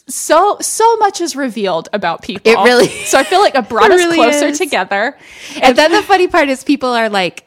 so 0.08 0.58
so 0.62 0.96
much 0.98 1.20
is 1.20 1.36
revealed 1.36 1.90
about 1.92 2.22
people 2.22 2.50
It 2.50 2.56
really- 2.64 2.88
so 2.88 3.18
i 3.20 3.24
feel 3.24 3.42
like 3.42 3.56
it 3.56 3.68
brought 3.70 3.92
It 3.92 3.96
us 3.96 4.00
really 4.00 4.16
closer 4.16 4.48
is. 4.48 4.58
together 4.58 5.18
And 5.62 5.78
then 5.78 5.92
the 5.92 6.02
funny 6.04 6.28
part 6.28 6.48
is 6.48 6.64
people 6.64 6.90
are 6.90 7.10
like, 7.10 7.46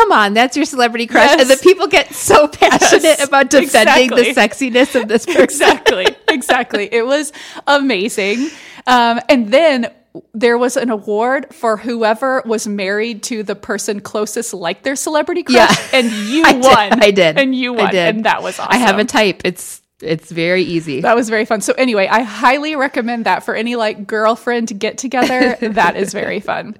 come 0.00 0.12
on, 0.12 0.32
that's 0.34 0.56
your 0.56 0.64
celebrity 0.64 1.06
crush. 1.06 1.30
Yes. 1.30 1.40
And 1.42 1.50
the 1.50 1.62
people 1.62 1.86
get 1.86 2.14
so 2.14 2.48
passionate 2.48 3.02
Yes, 3.02 3.26
about 3.26 3.50
defending 3.50 4.12
exactly. 4.12 4.32
the 4.32 4.40
sexiness 4.40 5.00
of 5.00 5.08
this 5.08 5.26
person. 5.26 5.42
exactly 5.42 6.06
exactly 6.28 6.88
it 6.92 7.04
was 7.04 7.32
amazing 7.66 8.48
um, 8.86 9.20
and 9.28 9.52
then 9.52 9.90
there 10.34 10.58
was 10.58 10.76
an 10.76 10.90
award 10.90 11.52
for 11.54 11.76
whoever 11.76 12.42
was 12.46 12.66
married 12.66 13.22
to 13.24 13.42
the 13.42 13.54
person 13.54 14.00
closest 14.00 14.52
like 14.54 14.82
their 14.82 14.96
celebrity 14.96 15.42
crush 15.42 15.56
Yeah. 15.92 15.98
and 15.98 16.10
you 16.10 16.44
I 16.46 16.52
did. 16.52 16.62
won 16.62 17.02
I 17.02 17.10
did. 17.10 17.38
and 17.38 17.54
you 17.54 17.74
I 17.74 17.82
won 17.82 17.90
did. 17.92 18.14
and 18.16 18.24
that 18.24 18.42
was 18.42 18.58
awesome 18.58 18.72
I 18.72 18.78
have 18.78 18.98
a 18.98 19.04
type. 19.04 19.42
It's 19.44 19.80
It's 20.02 20.30
very 20.32 20.62
easy. 20.62 21.02
That 21.02 21.14
was 21.14 21.28
very 21.28 21.44
fun. 21.44 21.60
So 21.60 21.74
anyway, 21.74 22.06
I 22.08 22.22
highly 22.22 22.74
recommend 22.74 23.26
that 23.26 23.44
for 23.44 23.54
any 23.54 23.76
like 23.76 24.06
girlfriend 24.06 24.72
get 24.80 24.96
together. 24.98 25.56
that 25.80 25.94
is 25.96 26.12
very 26.14 26.40
fun. 26.40 26.74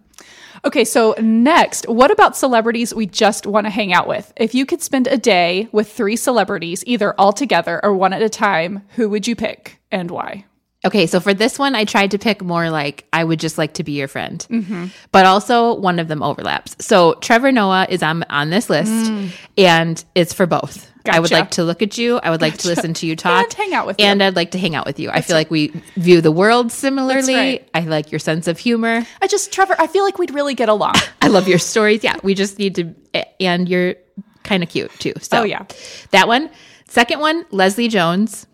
Okay, 0.64 0.84
so 0.84 1.14
next, 1.20 1.88
what 1.88 2.10
about 2.10 2.36
celebrities 2.36 2.94
we 2.94 3.06
just 3.06 3.46
want 3.46 3.66
to 3.66 3.70
hang 3.70 3.92
out 3.92 4.06
with? 4.06 4.32
If 4.36 4.54
you 4.54 4.66
could 4.66 4.82
spend 4.82 5.06
a 5.06 5.16
day 5.16 5.68
with 5.72 5.90
three 5.90 6.16
celebrities, 6.16 6.84
either 6.86 7.14
all 7.18 7.32
together 7.32 7.80
or 7.82 7.94
one 7.94 8.12
at 8.12 8.22
a 8.22 8.28
time, 8.28 8.82
who 8.96 9.08
would 9.08 9.26
you 9.26 9.34
pick 9.34 9.80
and 9.90 10.10
why? 10.10 10.44
Okay, 10.84 11.06
so 11.06 11.20
for 11.20 11.34
this 11.34 11.58
one, 11.58 11.74
I 11.74 11.84
tried 11.84 12.12
to 12.12 12.18
pick 12.18 12.42
more 12.42 12.70
like 12.70 13.06
I 13.12 13.22
would 13.22 13.38
just 13.38 13.58
like 13.58 13.74
to 13.74 13.84
be 13.84 13.92
your 13.92 14.08
friend, 14.08 14.46
mm-hmm. 14.50 14.86
but 15.12 15.26
also 15.26 15.74
one 15.74 15.98
of 15.98 16.08
them 16.08 16.22
overlaps. 16.22 16.74
So 16.80 17.14
Trevor 17.14 17.52
Noah 17.52 17.86
is 17.90 18.02
on 18.02 18.22
on 18.30 18.48
this 18.48 18.70
list, 18.70 18.90
mm. 18.90 19.30
and 19.58 20.02
it's 20.14 20.32
for 20.32 20.46
both. 20.46 20.89
I 21.08 21.18
would 21.20 21.30
like 21.30 21.52
to 21.52 21.64
look 21.64 21.82
at 21.82 21.96
you. 21.98 22.18
I 22.18 22.30
would 22.30 22.40
like 22.40 22.58
to 22.58 22.68
listen 22.68 22.94
to 22.94 23.06
you 23.06 23.16
talk 23.16 23.44
And 23.44 23.52
hang 23.54 23.74
out 23.74 23.86
with 23.86 23.98
you. 24.00 24.06
and 24.06 24.22
I'd 24.22 24.36
like 24.36 24.50
to 24.52 24.58
hang 24.58 24.74
out 24.74 24.86
with 24.86 24.98
you. 24.98 25.10
I 25.10 25.20
feel 25.22 25.36
like 25.36 25.50
we 25.50 25.68
view 25.96 26.20
the 26.20 26.32
world 26.32 26.70
similarly. 26.72 27.34
right. 27.34 27.68
I 27.74 27.80
like 27.80 28.12
your 28.12 28.18
sense 28.18 28.48
of 28.48 28.58
humor. 28.58 29.06
I 29.22 29.26
just, 29.26 29.52
Trevor, 29.52 29.76
I 29.78 29.86
feel 29.86 30.04
like 30.04 30.18
we'd 30.18 30.32
really 30.34 30.54
get 30.54 30.68
along. 30.68 30.94
I 31.22 31.28
love 31.28 31.48
your 31.48 31.58
stories. 31.58 32.04
Yeah, 32.04 32.16
we 32.22 32.34
just 32.34 32.58
need 32.58 32.74
to, 32.76 32.94
and 33.40 33.68
you're 33.68 33.94
kind 34.42 34.62
of 34.62 34.68
cute 34.68 34.90
too. 34.98 35.14
So 35.20 35.40
Oh, 35.40 35.44
yeah. 35.44 35.64
that 36.10 36.28
one. 36.28 36.50
Second 36.88 37.20
one, 37.20 37.46
Leslie 37.50 37.88
Jones 37.88 38.46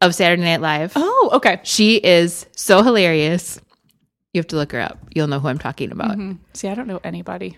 of 0.00 0.14
Saturday 0.14 0.42
Night 0.42 0.60
Live. 0.60 0.92
Oh, 0.96 1.30
okay. 1.34 1.60
She 1.62 1.96
is 1.96 2.46
so 2.56 2.82
hilarious. 2.82 3.60
You 4.32 4.40
have 4.40 4.48
to 4.48 4.56
look 4.56 4.72
her 4.72 4.80
up. 4.80 4.98
You'll 5.14 5.28
know 5.28 5.38
who 5.38 5.46
I'm 5.48 5.58
talking 5.58 5.92
about. 5.92 6.12
Mm-hmm. 6.18 6.32
See, 6.54 6.66
I 6.68 6.74
don't 6.74 6.88
know 6.88 7.00
anybody. 7.04 7.56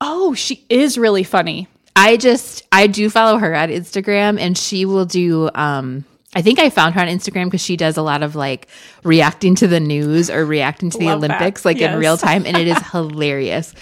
Oh, 0.00 0.32
she 0.34 0.64
is 0.70 0.96
really 0.98 1.22
funny. 1.22 1.68
I 1.94 2.16
just 2.16 2.62
I 2.72 2.86
do 2.86 3.10
follow 3.10 3.38
her 3.38 3.52
at 3.54 3.68
Instagram 3.68 4.38
and 4.40 4.56
she 4.56 4.84
will 4.84 5.04
do 5.04 5.50
um 5.54 6.04
I 6.34 6.40
think 6.40 6.58
I 6.58 6.70
found 6.70 6.94
her 6.94 7.00
on 7.02 7.08
Instagram 7.08 7.44
because 7.44 7.60
she 7.62 7.76
does 7.76 7.96
a 7.98 8.02
lot 8.02 8.22
of 8.22 8.34
like 8.34 8.68
reacting 9.04 9.54
to 9.56 9.68
the 9.68 9.80
news 9.80 10.30
or 10.30 10.46
reacting 10.46 10.88
to 10.90 10.98
the 10.98 11.04
Love 11.06 11.20
that. 11.20 11.30
Olympics 11.30 11.64
like 11.64 11.76
Yes. 11.78 11.92
in 11.92 12.00
real 12.00 12.16
time 12.16 12.46
and 12.46 12.56
it 12.56 12.66
is 12.68 12.78
hilarious. 12.92 13.74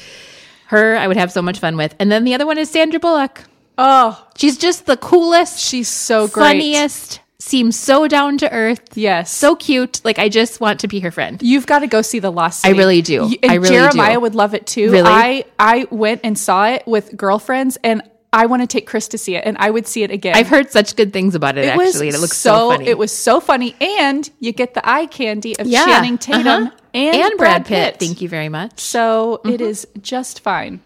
Her 0.66 0.96
I 0.96 1.06
would 1.06 1.16
have 1.16 1.30
so 1.30 1.42
much 1.42 1.60
fun 1.60 1.76
with. 1.76 1.94
And 2.00 2.10
then 2.10 2.24
the 2.24 2.34
other 2.34 2.46
one 2.46 2.58
is 2.58 2.68
Sandra 2.70 2.98
Bullock. 2.98 3.44
Oh, 3.78 4.26
She's 4.36 4.58
just 4.58 4.86
the 4.86 4.96
coolest, 4.96 5.58
she's 5.60 5.88
so 5.88 6.26
great. 6.28 6.44
funniest, 6.44 7.20
seems 7.40 7.76
so 7.78 8.06
down 8.06 8.38
to 8.38 8.52
earth, 8.52 8.80
Yes. 8.94 9.32
so 9.34 9.56
cute. 9.56 10.00
Like 10.04 10.18
I 10.18 10.28
just 10.28 10.60
want 10.60 10.78
to 10.80 10.88
be 10.88 11.00
her 11.00 11.10
friend. 11.10 11.40
You've 11.42 11.66
got 11.66 11.80
to 11.80 11.86
go 11.88 12.02
see 12.02 12.18
the 12.20 12.30
Lost 12.30 12.64
I 12.66 12.70
really 12.70 13.02
do. 13.02 13.22
Y- 13.26 13.36
And 13.42 13.50
I 13.52 13.54
really 13.56 13.74
Jeremiah 13.74 14.14
do. 14.14 14.20
would 14.20 14.34
love 14.34 14.54
it 14.54 14.66
too. 14.66 14.90
Really? 14.92 15.08
I 15.10 15.44
I 15.58 15.86
went 15.90 16.20
and 16.22 16.38
saw 16.38 16.66
it 16.68 16.86
with 16.86 17.16
girlfriends, 17.16 17.78
and 17.82 18.02
I 18.32 18.46
want 18.46 18.62
to 18.62 18.68
take 18.68 18.86
Chris 18.86 19.08
to 19.08 19.18
see 19.18 19.34
it, 19.34 19.44
and 19.44 19.56
I 19.58 19.70
would 19.70 19.88
see 19.88 20.04
it 20.04 20.10
again. 20.12 20.36
I've 20.36 20.46
heard 20.48 20.70
such 20.70 20.94
good 20.94 21.12
things 21.12 21.34
about 21.34 21.58
it, 21.58 21.64
it 21.64 21.68
actually, 21.76 22.06
and 22.08 22.14
it 22.16 22.20
looks 22.20 22.36
so, 22.36 22.70
funny. 22.70 22.86
It 22.86 22.96
was 22.96 23.10
so 23.10 23.40
funny, 23.40 23.74
and 23.80 24.30
you 24.38 24.52
get 24.52 24.74
the 24.74 24.88
eye 24.88 25.06
candy 25.06 25.58
of 25.58 25.66
yeah. 25.66 25.84
Channing 25.86 26.16
Tatum 26.18 26.46
Uh-huh. 26.66 26.76
and, 26.94 27.38
Brad 27.38 27.66
Pitt. 27.66 27.98
Thank 27.98 28.20
you 28.20 28.28
very 28.28 28.48
much. 28.48 28.78
So 28.78 29.40
it 29.44 29.60
is 29.60 29.84
just 30.00 30.40
fine. 30.40 30.78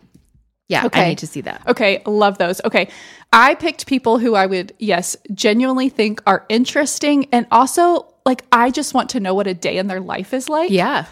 Yeah, 0.68 0.86
Okay. 0.86 1.02
I 1.04 1.08
need 1.08 1.18
to 1.18 1.26
see 1.26 1.42
that. 1.42 1.60
Okay, 1.68 2.00
love 2.06 2.38
those. 2.38 2.62
Okay. 2.64 2.88
I 3.34 3.54
picked 3.56 3.86
people 3.86 4.18
who 4.18 4.34
I 4.34 4.46
would, 4.46 4.72
yes, 4.78 5.16
genuinely 5.34 5.88
think 5.88 6.22
are 6.26 6.46
interesting 6.48 7.26
and 7.32 7.46
also 7.50 8.06
like 8.24 8.44
I 8.52 8.70
just 8.70 8.94
want 8.94 9.10
to 9.10 9.20
know 9.20 9.34
what 9.34 9.46
a 9.46 9.54
day 9.54 9.76
in 9.76 9.86
their 9.88 10.00
life 10.00 10.32
is 10.32 10.48
like. 10.48 10.70
Yeah. 10.70 11.06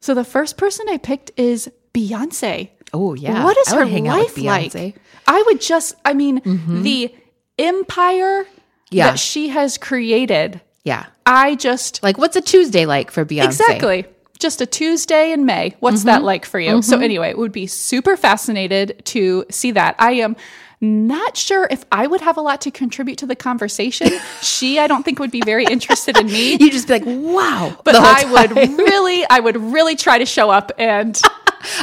So 0.00 0.12
the 0.14 0.24
first 0.24 0.56
person 0.58 0.86
I 0.90 0.98
picked 0.98 1.30
is 1.36 1.70
Beyonce. 1.94 2.70
Oh 2.92 3.14
yeah. 3.14 3.44
What 3.44 3.56
is 3.58 3.68
her 3.72 3.84
hang 3.86 4.08
out 4.08 4.18
with 4.18 4.38
life 4.38 4.74
like? 4.74 4.94
Mm-hmm. 4.94 4.98
I 5.28 5.42
would 5.46 5.60
just, 5.60 5.94
I 6.04 6.14
mean, 6.14 6.40
the 6.82 7.14
empire 7.58 8.46
Yeah. 8.90 9.10
that 9.10 9.18
she 9.18 9.48
has 9.48 9.78
created. 9.78 10.60
Yeah. 10.84 11.06
I 11.26 11.54
just, 11.56 12.02
Like, 12.02 12.16
what's 12.18 12.36
a 12.36 12.40
Tuesday 12.40 12.86
like 12.86 13.10
for 13.10 13.24
Beyonce? 13.24 13.44
exactly. 13.44 14.06
Just 14.38 14.60
a 14.60 14.66
Tuesday 14.66 15.32
in 15.32 15.44
May. 15.44 15.74
What's 15.80 15.98
Mm-hmm. 16.00 16.06
that 16.06 16.22
like 16.22 16.44
for 16.46 16.58
you? 16.60 16.80
So, 16.82 16.98
anyway, 17.00 17.28
it 17.30 17.36
would 17.38 17.52
be 17.52 17.66
super 17.66 18.16
fascinated 18.16 19.02
to 19.06 19.44
see 19.50 19.72
that. 19.72 19.96
I 19.98 20.12
am 20.12 20.36
not 20.80 21.36
sure 21.36 21.66
if 21.70 21.84
I 21.90 22.06
would 22.06 22.20
have 22.20 22.36
a 22.36 22.40
lot 22.40 22.60
to 22.62 22.70
contribute 22.70 23.18
to 23.18 23.26
the 23.26 23.34
conversation. 23.34 24.10
she, 24.42 24.78
I 24.78 24.86
don't 24.86 25.02
think, 25.02 25.18
would 25.18 25.30
be 25.30 25.42
very 25.44 25.64
interested 25.64 26.16
in 26.16 26.26
me. 26.26 26.56
You'd 26.60 26.72
just 26.72 26.86
be 26.86 26.94
like, 26.94 27.04
wow. 27.04 27.76
But 27.84 27.96
I 27.96 28.30
would 28.30 28.52
really, 28.78 29.24
I 29.28 29.40
would 29.40 29.56
really 29.56 29.96
try 29.96 30.18
to 30.18 30.26
show 30.26 30.50
up 30.50 30.70
and 30.78 31.20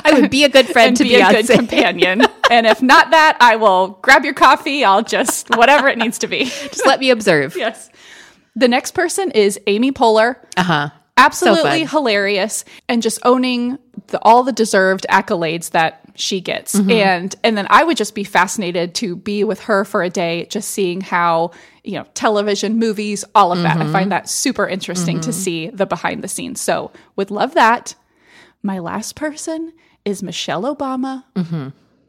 I 0.04 0.14
would 0.20 0.32
be 0.32 0.46
a 0.46 0.50
good 0.50 0.68
friend 0.68 0.96
to 0.98 1.04
be 1.04 1.12
Beyonce. 1.16 1.30
a 1.30 1.44
good 1.44 1.56
companion. 1.58 2.22
and 2.50 2.66
if 2.66 2.82
not 2.82 3.12
that, 3.12 3.38
I 3.42 3.58
will 3.58 4.00
grab 4.02 4.24
your 4.24 4.34
coffee. 4.34 4.86
I'll 4.86 5.04
just 5.04 5.50
whatever 5.56 5.88
it 5.90 5.98
needs 5.98 6.20
to 6.20 6.28
be. 6.28 6.46
just 6.46 6.86
let 6.86 7.00
me 7.00 7.10
observe. 7.10 7.56
yes. 7.58 7.90
The 8.56 8.70
next 8.70 8.92
person 8.92 9.32
is 9.32 9.60
Amy 9.68 9.92
Poehler. 9.92 10.38
Uh 10.56 10.64
huh. 10.64 10.90
Absolutely 11.18 11.86
fun. 11.86 11.88
hilarious 11.88 12.66
and 12.90 13.02
just 13.02 13.20
owning 13.24 13.78
the, 14.08 14.20
all 14.22 14.44
the 14.44 14.52
deserved 14.52 15.06
accolades 15.10 15.72
that 15.72 16.05
she 16.16 16.42
gets. 16.42 16.76
Mm-hmm. 16.76 16.92
And 16.92 17.36
and 17.44 17.58
then 17.58 17.68
I 17.70 17.84
would 17.84 17.98
just 17.98 18.16
be 18.16 18.24
fascinated 18.24 18.96
to 18.96 19.16
be 19.16 19.44
with 19.44 19.62
her 19.62 19.86
for 19.86 20.02
a 20.04 20.10
day, 20.10 20.46
just 20.50 20.70
seeing 20.70 21.02
how 21.02 21.52
you 21.84 21.94
know 21.94 22.06
television, 22.14 22.78
movies, 22.80 23.24
all 23.36 23.52
of 23.52 23.62
that. 23.62 23.78
I 23.78 23.84
Mm-hmm. 23.84 23.92
find 23.92 24.12
that 24.12 24.30
super 24.30 24.68
interesting 24.68 25.20
to 25.22 25.32
see 25.34 25.70
the 25.70 25.86
behind 25.86 26.24
the 26.24 26.28
scenes. 26.28 26.62
So 26.62 26.92
would 27.16 27.32
love 27.32 27.54
that. 27.56 27.96
My 28.64 28.80
last 28.80 29.16
person 29.16 29.74
is 30.06 30.24
Michelle 30.24 30.64
Obama. 30.64 31.24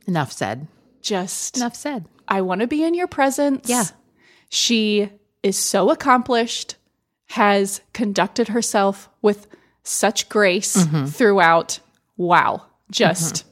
Enough 0.06 0.32
said. 0.32 0.66
Just 1.02 1.56
Enough 1.56 1.74
said. 1.76 2.06
I 2.28 2.40
want 2.42 2.60
to 2.60 2.66
be 2.66 2.82
in 2.82 2.94
your 2.94 3.06
presence. 3.06 3.68
Yeah. 3.68 3.84
She 4.48 5.10
is 5.42 5.56
so 5.56 5.90
accomplished, 5.90 6.76
has 7.30 7.80
conducted 7.92 8.48
herself 8.48 9.08
with 9.22 9.46
such 9.82 10.28
grace 10.28 10.76
Mm-hmm. 10.76 11.06
throughout. 11.06 11.80
Wow. 12.16 12.62
Just 12.90 13.44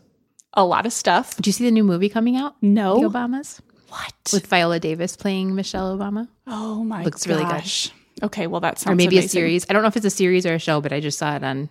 a 0.54 0.64
lot 0.64 0.86
of 0.86 0.92
stuff. 0.92 1.36
Do 1.36 1.48
you 1.48 1.52
see 1.52 1.64
the 1.64 1.70
new 1.70 1.84
movie 1.84 2.08
coming 2.08 2.36
out? 2.36 2.54
No. 2.62 3.00
The 3.00 3.08
Obamas 3.10 3.60
What? 3.88 4.14
with 4.32 4.46
Viola 4.46 4.80
Davis 4.80 5.16
playing 5.16 5.54
Michelle 5.54 5.96
Obama, 5.96 6.28
oh 6.46 6.82
my 6.84 6.98
gosh. 6.98 7.04
Looks 7.04 7.26
really 7.26 7.44
good. 7.44 7.92
Okay, 8.22 8.46
well 8.46 8.60
that 8.60 8.78
sounds 8.78 8.92
or 8.92 8.96
maybe 8.96 9.18
a 9.18 9.22
series. 9.28 9.66
I 9.68 9.72
don't 9.72 9.82
know 9.82 9.88
if 9.88 9.96
it's 9.96 10.06
a 10.06 10.10
series 10.10 10.46
or 10.46 10.54
a 10.54 10.58
show, 10.58 10.80
but 10.80 10.92
I 10.92 11.00
just 11.00 11.18
saw 11.18 11.34
it 11.36 11.42
on, 11.44 11.68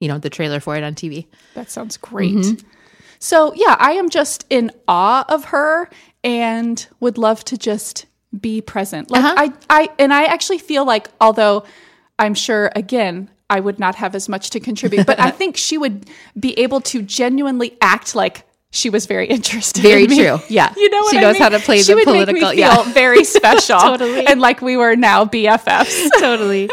you 0.00 0.08
know, 0.08 0.18
the 0.18 0.30
trailer 0.30 0.60
for 0.60 0.76
it 0.76 0.82
on 0.82 0.94
TV. 0.94 1.26
That 1.54 1.70
sounds 1.70 1.96
great. 1.96 2.64
So, 3.20 3.52
yeah, 3.54 3.76
I 3.78 3.92
am 3.92 4.10
just 4.10 4.44
in 4.50 4.70
awe 4.86 5.24
of 5.28 5.46
her 5.46 5.88
and 6.22 6.86
would 7.00 7.18
love 7.18 7.44
to 7.46 7.56
just 7.56 8.06
be 8.38 8.60
present. 8.60 9.10
Like 9.10 9.24
Uh-huh. 9.24 9.34
I 9.38 9.52
I 9.70 9.88
and 9.98 10.12
I 10.12 10.24
actually 10.24 10.58
feel 10.58 10.84
like 10.84 11.08
although 11.20 11.64
I'm 12.18 12.34
sure 12.34 12.70
again 12.76 13.30
I 13.50 13.60
would 13.60 13.78
not 13.78 13.94
have 13.96 14.14
as 14.14 14.28
much 14.28 14.50
to 14.50 14.60
contribute, 14.60 15.06
but 15.06 15.18
I 15.18 15.30
think 15.40 15.56
she 15.56 15.78
would 15.78 16.08
be 16.38 16.58
able 16.58 16.80
to 16.82 17.02
genuinely 17.02 17.76
act 17.80 18.14
like 18.14 18.44
she 18.70 18.90
was 18.90 19.06
very 19.06 19.26
interested. 19.36 19.80
Very 19.82 20.04
in 20.04 20.10
true. 20.10 20.38
Yeah. 20.50 20.74
you 20.76 20.90
know 20.90 20.98
what 21.00 21.10
She 21.12 21.16
I 21.18 21.20
knows 21.22 21.32
mean? 21.34 21.42
how 21.42 21.48
to 21.48 21.58
play 21.58 21.78
she 21.82 21.94
the 21.94 22.02
political- 22.04 22.34
Make 22.34 22.56
me 22.56 22.62
feel 22.62 22.84
yeah. 22.84 22.92
very 22.92 23.24
special, 23.24 23.78
Totally. 23.80 24.26
and 24.26 24.40
like 24.42 24.60
we 24.60 24.76
were 24.76 24.94
now 24.94 25.24
BFFs. 25.24 26.08
Totally. 26.18 26.68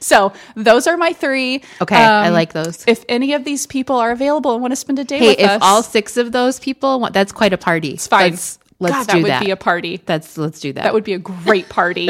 So 0.00 0.32
those 0.56 0.88
are 0.88 0.96
my 0.96 1.12
three. 1.12 1.62
Okay, 1.80 1.94
I 1.94 2.26
Um, 2.26 2.32
like 2.32 2.52
those. 2.52 2.84
If 2.88 3.04
any 3.08 3.34
of 3.34 3.44
these 3.44 3.66
people 3.68 3.94
are 3.96 4.10
available 4.10 4.52
and 4.52 4.60
want 4.60 4.72
to 4.72 4.76
spend 4.76 4.98
a 4.98 5.04
day 5.04 5.18
Hey, 5.18 5.28
with 5.28 5.38
if 5.40 5.50
us, 5.50 5.58
all 5.62 5.82
six 5.84 6.16
of 6.16 6.32
those 6.32 6.58
people 6.58 6.98
want, 6.98 7.14
that's 7.14 7.30
quite 7.30 7.52
a 7.52 7.58
party. 7.58 7.90
it's 7.90 8.08
fine. 8.08 8.32
Let's, 8.32 8.58
let's 8.80 9.06
God, 9.06 9.12
do 9.12 9.22
that 9.22 9.28
that. 9.28 9.40
would 9.40 9.46
be 9.46 9.50
a 9.52 9.56
party. 9.56 10.02
that's 10.04 10.36
let's 10.36 10.58
do 10.58 10.72
that. 10.72 10.82
That 10.82 10.94
would 10.94 11.04
be 11.04 11.12
a 11.12 11.18
great 11.20 11.68
party. 11.68 12.08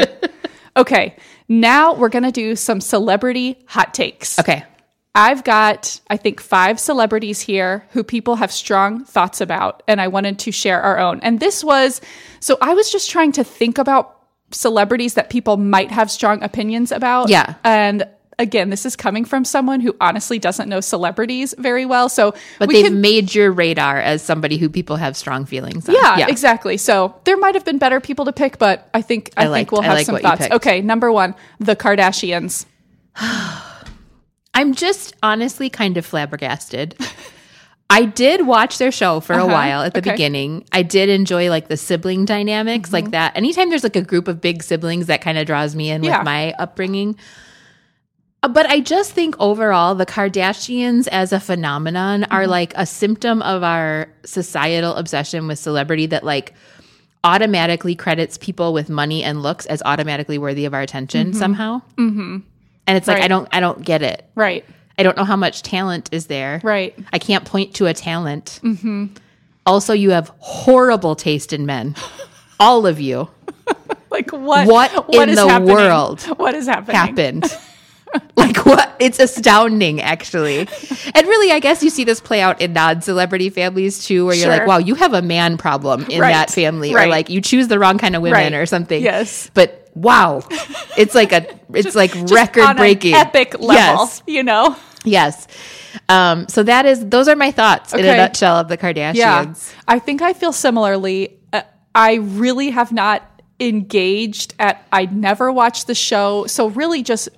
okay, 0.75 1.15
now 1.49 1.93
we're 1.93 2.09
gonna 2.09 2.31
do 2.31 2.55
some 2.55 2.79
celebrity 2.79 3.57
hot 3.65 3.93
takes. 3.93 4.39
okay. 4.39 4.63
I've 5.15 5.43
got, 5.43 5.99
I 6.09 6.17
think, 6.17 6.39
five 6.39 6.79
celebrities 6.79 7.41
here 7.41 7.85
who 7.89 8.03
people 8.03 8.35
have 8.35 8.51
strong 8.51 9.03
thoughts 9.03 9.41
about, 9.41 9.81
and 9.87 9.99
I 9.99 10.07
wanted 10.07 10.37
to 10.39 10.51
share 10.51 10.81
our 10.81 10.99
own. 10.99 11.19
And 11.21 11.39
this 11.39 11.63
was, 11.63 11.99
so 12.39 12.57
I 12.61 12.75
was 12.75 12.91
just 12.91 13.09
trying 13.09 13.31
to 13.33 13.43
think 13.43 13.79
about 13.79 14.19
celebrities 14.51 15.15
that 15.15 15.29
people 15.29 15.57
might 15.57 15.91
have 15.91 16.11
strong 16.11 16.43
opinions 16.43 16.91
about. 16.91 17.29
Yeah. 17.29 17.55
And 17.63 18.07
again, 18.39 18.71
this 18.71 18.85
is 18.85 18.95
coming 18.95 19.25
from 19.25 19.45
someone 19.45 19.81
who 19.81 19.95
honestly 20.01 20.39
doesn't 20.39 20.67
know 20.67 20.79
celebrities 20.81 21.53
very 21.59 21.85
well. 21.85 22.09
So, 22.09 22.33
But 22.57 22.69
we 22.69 22.75
they've 22.75 22.85
can- 22.85 23.01
made 23.01 23.35
your 23.35 23.51
radar 23.51 23.97
as 23.99 24.23
somebody 24.23 24.57
who 24.57 24.69
people 24.69 24.95
have 24.95 25.15
strong 25.15 25.45
feelings 25.45 25.87
on. 25.87 25.93
Yeah, 25.95 26.25
exactly. 26.27 26.77
So 26.77 27.13
there 27.25 27.37
might 27.37 27.53
have 27.53 27.65
been 27.65 27.77
better 27.77 27.99
people 27.99 28.25
to 28.25 28.33
pick, 28.33 28.57
but 28.57 28.89
I 28.93 29.01
think 29.03 29.31
I, 29.37 29.45
I 29.47 29.53
think 29.53 29.71
we'll 29.71 29.81
have 29.83 29.93
like 29.97 30.05
some 30.07 30.17
thoughts. 30.17 30.47
Okay, 30.49 30.81
number 30.81 31.11
one, 31.11 31.35
the 31.59 31.75
Kardashians. 31.75 32.65
I'm 34.53 34.73
just 34.73 35.13
honestly 35.21 35.69
kind 35.69 35.97
of 35.97 36.05
flabbergasted. 36.05 36.95
I 37.91 38.05
did 38.05 38.45
watch 38.45 38.77
their 38.77 38.91
show 38.91 39.19
for 39.19 39.33
a 39.33 39.37
Uh-huh. 39.37 39.47
while 39.53 39.81
at 39.81 39.93
the 39.93 39.99
Okay. 39.99 40.11
beginning. 40.11 40.63
I 40.71 40.83
did 40.83 41.09
enjoy 41.09 41.49
like 41.49 41.69
the 41.69 41.77
sibling 41.77 42.25
dynamics, 42.25 42.89
Mm-hmm. 42.89 42.93
like 42.93 43.11
that. 43.11 43.35
Anytime 43.35 43.69
there's 43.69 43.83
like 43.83 43.95
a 43.95 44.01
group 44.03 44.27
of 44.27 44.41
big 44.41 44.61
siblings, 44.61 45.07
that 45.07 45.21
kind 45.21 45.37
of 45.37 45.47
draws 45.47 45.75
me 45.75 45.89
in 45.89 46.03
Yeah. 46.03 46.19
with 46.19 46.25
my 46.25 46.53
upbringing. 46.59 47.15
Uh, 48.43 48.47
But 48.47 48.65
I 48.69 48.79
just 48.79 49.11
think 49.11 49.35
overall, 49.39 49.95
the 49.95 50.05
Kardashians 50.05 51.07
as 51.11 51.31
a 51.33 51.39
phenomenon 51.39 52.23
are 52.25 52.41
Mm-hmm. 52.41 52.49
like 52.51 52.73
a 52.75 52.85
symptom 52.85 53.41
of 53.41 53.63
our 53.63 54.07
societal 54.25 54.95
obsession 54.95 55.47
with 55.47 55.59
celebrity 55.59 56.05
that 56.07 56.23
like 56.23 56.53
automatically 57.23 57.95
credits 57.95 58.37
people 58.37 58.71
with 58.71 58.89
money 58.89 59.23
and 59.23 59.43
looks 59.43 59.65
as 59.65 59.81
automatically 59.85 60.37
worthy 60.37 60.65
of 60.65 60.73
our 60.73 60.81
attention 60.81 61.33
somehow. 61.33 61.81
Mm-hmm. 61.97 62.37
And 62.87 62.97
it's 62.97 63.07
like 63.07 63.21
I 63.21 63.27
don't 63.27 63.47
I 63.51 63.59
don't 63.59 63.83
get 63.83 64.01
it. 64.01 64.25
Right. 64.35 64.63
I 64.97 65.03
don't 65.03 65.15
know 65.17 65.25
how 65.25 65.35
much 65.35 65.61
talent 65.61 66.09
is 66.11 66.27
there. 66.27 66.59
Right. 66.63 66.97
I 67.13 67.19
can't 67.19 67.45
point 67.45 67.75
to 67.75 67.85
a 67.87 67.93
talent. 67.93 68.59
Mm-hmm. 68.63 69.07
Also, 69.65 69.93
you 69.93 70.11
have 70.11 70.31
horrible 70.39 71.15
taste 71.15 71.51
in 71.53 71.65
men. 71.65 71.95
All 72.59 72.85
of 72.87 72.99
you 72.99 73.29
Like 74.11 74.31
what? 74.31 74.67
What 74.67 74.91
what 75.09 75.23
in 75.23 75.29
is 75.29 75.35
the 75.35 75.47
happening? 75.47 75.73
world 75.75 76.21
What 76.37 76.55
is 76.55 76.67
happening? 76.67 76.95
happened. 76.95 77.43
like 78.35 78.57
what? 78.65 78.95
It's 78.99 79.19
astounding, 79.19 80.01
actually. 80.01 80.59
And 81.15 81.27
really, 81.27 81.51
I 81.51 81.59
guess 81.59 81.83
you 81.83 81.89
see 81.89 82.03
this 82.03 82.19
play 82.19 82.41
out 82.41 82.59
in 82.61 82.73
non-celebrity 82.73 83.49
families 83.49 84.03
too, 84.05 84.25
where 84.25 84.35
you're 84.35 84.45
Sure. 84.45 84.57
like, 84.57 84.67
"Wow, 84.67 84.77
you 84.79 84.95
have 84.95 85.13
a 85.13 85.21
man 85.21 85.57
problem 85.57 86.05
in 86.09 86.19
Right. 86.21 86.31
that 86.33 86.49
family," 86.51 86.93
or 86.93 87.07
like 87.07 87.29
you 87.29 87.41
choose 87.41 87.67
the 87.67 87.79
wrong 87.79 87.97
kind 87.97 88.15
of 88.15 88.21
women 88.21 88.51
Right. 88.51 88.53
or 88.53 88.65
something. 88.65 89.01
Yes. 89.01 89.49
But 89.53 89.89
wow, 89.95 90.41
it's 90.97 91.13
like 91.15 91.31
a, 91.31 91.45
it's 91.73 91.95
like 91.95 92.13
record 92.31 92.77
breaking, 92.77 93.13
epic 93.13 93.53
level. 93.59 93.73
Yes, 94.05 94.23
You 94.27 94.43
know. 94.43 94.75
yes. 95.03 95.47
Um, 96.07 96.47
so 96.47 96.63
that 96.63 96.85
is 96.85 97.05
those 97.07 97.27
are 97.27 97.35
my 97.35 97.51
thoughts 97.51 97.93
in 97.93 98.01
a 98.05 98.17
nutshell 98.17 98.57
of 98.57 98.67
the 98.67 98.77
Kardashians. 98.77 99.15
Yeah. 99.15 99.53
I 99.87 99.99
think 99.99 100.21
I 100.21 100.33
feel 100.33 100.51
similarly. 100.53 101.37
Uh, 101.53 101.61
I 101.95 102.15
really 102.15 102.69
have 102.71 102.91
not 102.91 103.23
engaged 103.59 104.53
at 104.59 104.85
I 104.91 105.05
never 105.05 105.51
watched 105.51 105.87
the 105.87 105.95
show. 105.95 106.45
So 106.47 106.69
really 106.69 107.03
just 107.03 107.29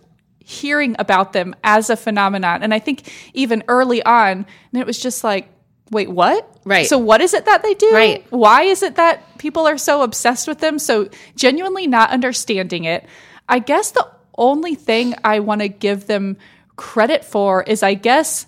hearing 0.52 0.96
about 1.00 1.34
them 1.34 1.56
as 1.64 1.90
a 1.90 1.96
phenomenon. 1.96 2.62
And 2.62 2.74
I 2.74 2.80
think 2.80 3.12
even 3.34 3.64
early 3.68 4.04
on, 4.04 4.46
and 4.72 4.82
it 4.82 4.86
was 4.86 5.00
just 5.00 5.24
like, 5.24 5.48
wait, 5.90 6.10
what? 6.10 6.48
Right. 6.66 6.88
So 6.88 6.98
what 6.98 7.22
is 7.22 7.34
it 7.34 7.46
that 7.46 7.64
they 7.64 7.74
do? 7.74 7.92
Right. 7.92 8.26
Why 8.30 8.64
is 8.64 8.84
it 8.84 8.96
that 8.96 9.38
people 9.38 9.68
are 9.68 9.78
so 9.78 10.04
obsessed 10.04 10.48
with 10.48 10.60
them? 10.60 10.80
So 10.80 11.10
genuinely 11.36 11.88
not 11.88 12.12
understanding 12.12 12.84
it. 12.86 13.06
I 13.50 13.60
guess 13.60 13.92
the 13.92 14.08
only 14.38 14.76
thing 14.76 15.16
I 15.24 15.40
want 15.40 15.62
to 15.62 15.68
give 15.68 16.08
them 16.08 16.38
credit 16.76 17.26
for 17.26 17.64
is 17.64 17.84
I 17.84 17.94
guess 17.94 18.46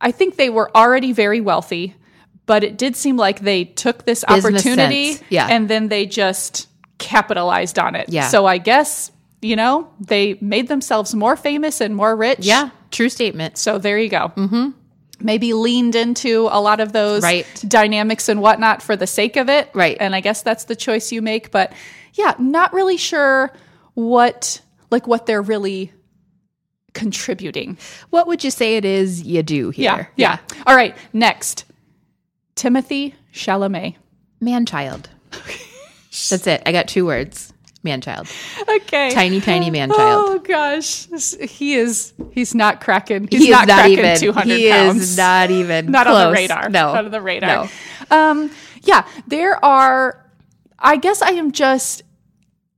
I 0.00 0.12
think 0.12 0.36
they 0.36 0.50
were 0.50 0.74
already 0.76 1.12
very 1.12 1.40
wealthy, 1.40 1.94
but 2.46 2.64
it 2.64 2.78
did 2.78 2.96
seem 2.96 3.16
like 3.16 3.40
they 3.40 3.64
took 3.64 4.04
this 4.04 4.24
Business 4.24 4.66
opportunity. 4.66 5.18
Yeah. 5.28 5.48
and 5.50 5.68
then 5.68 5.88
they 5.88 6.06
just 6.06 6.68
capitalized 6.98 7.78
on 7.78 7.94
it. 7.94 8.08
Yeah. 8.08 8.28
So 8.28 8.46
I 8.46 8.58
guess, 8.58 9.10
you 9.42 9.56
know, 9.56 9.88
they 10.00 10.36
made 10.40 10.68
themselves 10.68 11.14
more 11.14 11.36
famous 11.36 11.80
and 11.80 11.94
more 11.94 12.14
rich. 12.16 12.40
Yeah, 12.40 12.70
true 12.90 13.08
statement. 13.08 13.58
So 13.58 13.78
there 13.78 13.98
you 13.98 14.08
go. 14.08 14.32
Mm-hmm. 14.36 14.70
Maybe 15.20 15.52
leaned 15.52 15.94
into 15.96 16.48
a 16.50 16.60
lot 16.60 16.78
of 16.80 16.92
those 16.92 17.22
Right. 17.22 17.46
dynamics 17.66 18.28
and 18.28 18.40
whatnot 18.40 18.82
for 18.82 18.94
the 18.96 19.06
sake 19.06 19.36
of 19.36 19.48
it. 19.48 19.68
Right. 19.74 19.96
And 19.98 20.14
I 20.14 20.20
guess 20.20 20.42
that's 20.42 20.64
the 20.64 20.76
choice 20.76 21.10
you 21.10 21.22
make. 21.22 21.50
But 21.50 21.72
yeah, 22.14 22.34
not 22.38 22.72
really 22.72 22.96
sure 22.96 23.52
what 23.94 24.60
like 24.90 25.06
what 25.08 25.26
they're 25.26 25.42
really 25.42 25.92
contributing. 26.94 27.76
What 28.10 28.26
would 28.26 28.42
you 28.44 28.50
say 28.50 28.76
it 28.76 28.84
is 28.84 29.22
you 29.22 29.42
do 29.42 29.72
Yeah. 29.76 29.96
here? 29.96 30.10
Yeah. 30.16 30.38
All 30.66 30.74
right. 30.76 30.96
Next. 31.12 31.64
Timothy 32.54 33.14
Chalamet. 33.32 33.94
man 34.40 34.66
child. 34.66 35.08
That's 36.30 36.46
it. 36.46 36.62
I 36.66 36.72
got 36.72 36.88
two 36.88 37.06
words. 37.06 37.52
Man 37.84 38.00
child. 38.00 38.26
Okay. 38.68 39.10
Tiny, 39.12 39.40
tiny 39.40 39.70
man 39.70 39.88
child. 39.90 40.24
Oh 40.30 40.38
gosh. 40.40 41.06
He 41.48 41.74
is 41.74 42.12
he's 42.32 42.54
not 42.54 42.80
cracking 42.80 43.28
he's 43.30 43.44
he 43.44 43.50
not, 43.50 43.68
not 43.68 43.78
cracking 43.78 43.98
even. 44.00 44.16
200 44.18 44.56
he 44.56 44.68
pounds. 44.70 45.00
is 45.02 45.16
not 45.16 45.50
even. 45.50 45.90
not 45.90 46.06
on 46.08 46.26
the 46.28 46.32
radar. 46.32 46.68
No, 46.68 46.92
Not 46.92 47.04
on 47.04 47.10
the 47.12 47.20
radar. 47.20 47.68
No. 48.10 48.16
Um, 48.16 48.50
yeah, 48.82 49.06
there 49.28 49.62
are. 49.64 50.24
I 50.78 50.96
guess 50.96 51.22
I 51.22 51.30
am 51.30 51.52
just 51.52 52.02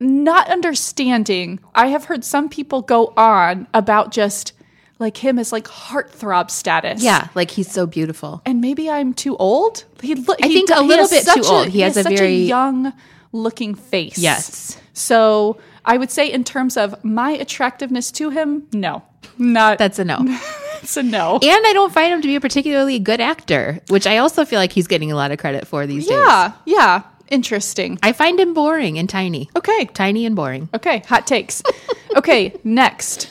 not 0.01 0.49
understanding. 0.51 1.61
I 1.75 1.89
have 1.89 2.05
heard 2.05 2.25
some 2.25 2.49
people 2.49 2.83
go 2.83 3.13
on 3.17 3.67
about 3.75 4.13
just 4.13 4.53
like 4.99 5.17
him 5.17 5.39
as 5.39 5.51
like 5.53 5.65
heartthrob 5.65 6.51
status. 6.51 7.03
Yeah, 7.03 7.29
like 7.35 7.51
he's 7.51 7.71
so 7.71 7.87
beautiful. 7.87 8.43
and 8.45 8.61
maybe 8.61 8.91
I'm 8.91 9.15
too 9.15 9.37
old. 9.37 9.85
He, 10.03 10.15
lo- 10.15 10.35
I 10.43 10.49
think 10.49 10.71
a 10.71 10.83
little 10.83 11.09
bit 11.09 11.27
too 11.27 11.43
old. 11.45 11.69
He 11.69 11.81
has 11.81 11.97
a 11.97 12.03
such 12.03 12.19
very- 12.19 12.37
young 12.45 12.93
looking 13.33 13.75
face. 13.75 14.19
Yes. 14.19 14.79
So 14.93 15.59
I 15.85 15.97
would 15.97 16.11
say, 16.11 16.31
in 16.31 16.45
terms 16.45 16.77
of 16.77 17.03
my 17.05 17.31
attractiveness 17.33 18.11
to 18.13 18.31
him, 18.31 18.67
no, 18.73 19.03
not 19.39 19.79
That's 19.79 19.99
a 19.99 20.05
no. 20.05 20.19
it's 20.83 20.97
a 20.97 21.03
no. 21.03 21.35
And 21.43 21.67
I 21.67 21.73
don't 21.73 21.93
find 21.93 22.13
him 22.13 22.23
to 22.23 22.29
be 22.29 22.37
a 22.37 22.41
particularly 22.41 22.99
good 22.99 23.21
actor, 23.21 23.81
which 23.89 24.07
I 24.07 24.19
also 24.19 24.45
feel 24.45 24.59
like 24.59 24.73
he's 24.73 24.87
getting 24.87 25.11
a 25.13 25.17
lot 25.17 25.31
of 25.31 25.39
credit 25.39 25.67
for 25.67 25.87
these 25.87 26.07
days. 26.07 26.17
Yeah, 26.17 26.53
yeah, 26.67 27.03
interesting. 27.29 27.99
I 28.03 28.13
find 28.13 28.39
him 28.39 28.55
boring 28.55 28.99
and 28.99 29.09
tiny. 29.09 29.51
Okay, 29.57 29.87
Tiny 29.87 30.27
and 30.27 30.37
boring. 30.37 30.69
Okay, 30.75 31.03
hot 31.09 31.27
takes. 31.27 31.63
okay, 32.17 32.55
next, 32.65 33.31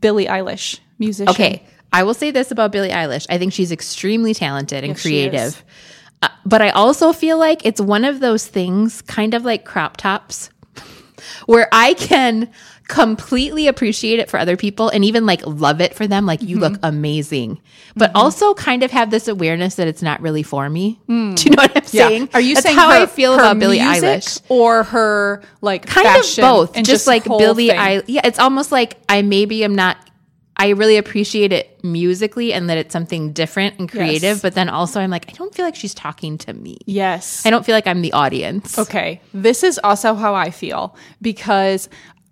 Billie 0.00 0.26
Eilish, 0.26 0.80
musician. 0.98 1.30
Okay, 1.30 1.62
I 1.92 2.02
will 2.02 2.14
say 2.14 2.30
this 2.30 2.50
about 2.50 2.72
Billie 2.72 2.90
Eilish. 2.90 3.26
I 3.28 3.38
think 3.38 3.52
she's 3.52 3.70
extremely 3.70 4.34
talented 4.34 4.82
and 4.82 4.94
Yes, 4.94 5.02
creative. 5.02 5.64
Uh, 6.22 6.28
but 6.46 6.62
I 6.62 6.70
also 6.70 7.12
feel 7.12 7.38
like 7.38 7.66
it's 7.66 7.80
one 7.80 8.04
of 8.04 8.20
those 8.20 8.46
things, 8.46 9.02
kind 9.02 9.34
of 9.34 9.44
like 9.44 9.64
crop 9.64 9.96
tops, 9.96 10.50
where 11.46 11.68
I 11.72 11.94
can 11.94 12.50
completely 12.88 13.68
appreciate 13.68 14.18
it 14.18 14.28
for 14.28 14.38
other 14.38 14.56
people 14.56 14.88
and 14.90 15.04
even 15.04 15.24
like 15.24 15.46
love 15.46 15.80
it 15.80 15.94
for 15.94 16.06
them. 16.06 16.26
Like, 16.26 16.42
you 16.42 16.58
look 16.58 16.74
Mm-hmm. 16.74 16.84
amazing. 16.84 17.60
But 17.96 18.10
also 18.14 18.54
kind 18.54 18.82
of 18.82 18.90
have 18.90 19.10
this 19.10 19.28
awareness 19.28 19.74
that 19.76 19.86
it's 19.88 20.02
not 20.02 20.20
really 20.20 20.42
for 20.42 20.68
me. 20.68 20.98
Do 21.08 21.12
you 21.14 21.50
know 21.50 21.62
what 21.62 21.76
I'm 21.76 21.82
Mm. 21.82 21.94
Yeah. 21.94 22.08
saying? 22.08 22.28
Are 22.34 22.40
you 22.40 22.54
That's 22.54 22.66
saying 22.66 22.76
how 22.78 22.90
her, 22.90 23.02
I 23.02 23.06
feel 23.06 23.34
about 23.34 23.58
Billie 23.58 23.78
Eilish? 23.78 24.40
or 24.48 24.82
her 24.84 25.42
like 25.60 25.86
kind 25.86 26.06
of 26.06 26.24
both 26.36 26.76
and 26.76 26.84
just, 26.86 27.06
like 27.06 27.24
whole 27.26 27.38
billie 27.38 27.70
i 27.72 28.02
yeah 28.06 28.22
it's 28.24 28.38
almost 28.38 28.72
like 28.72 28.96
i 29.08 29.22
maybe 29.22 29.62
am 29.64 29.74
not 29.74 29.96
i 30.64 30.68
really 30.80 30.96
appreciate 30.96 31.52
it 31.52 31.64
musically 31.84 32.48
and 32.56 32.68
that 32.70 32.78
it's 32.82 32.92
something 32.92 33.32
different 33.32 33.72
and 33.78 33.90
creative 33.90 34.36
Yes. 34.38 34.42
but 34.42 34.54
then 34.58 34.68
also 34.78 35.00
i'm 35.00 35.10
like 35.16 35.26
i 35.28 35.32
don't 35.32 35.52
feel 35.54 35.64
like 35.68 35.76
she's 35.82 35.94
talking 35.94 36.38
to 36.44 36.52
me 36.64 36.74
Yes. 36.86 37.44
i 37.46 37.50
don't 37.50 37.64
feel 37.66 37.74
like 37.74 37.86
i'm 37.92 38.02
the 38.08 38.12
audience 38.12 38.78
Okay. 38.78 39.20
This 39.46 39.62
is 39.62 39.80
also 39.88 40.14
how 40.14 40.32
I 40.46 40.50
feel 40.50 40.82
because 41.20 41.88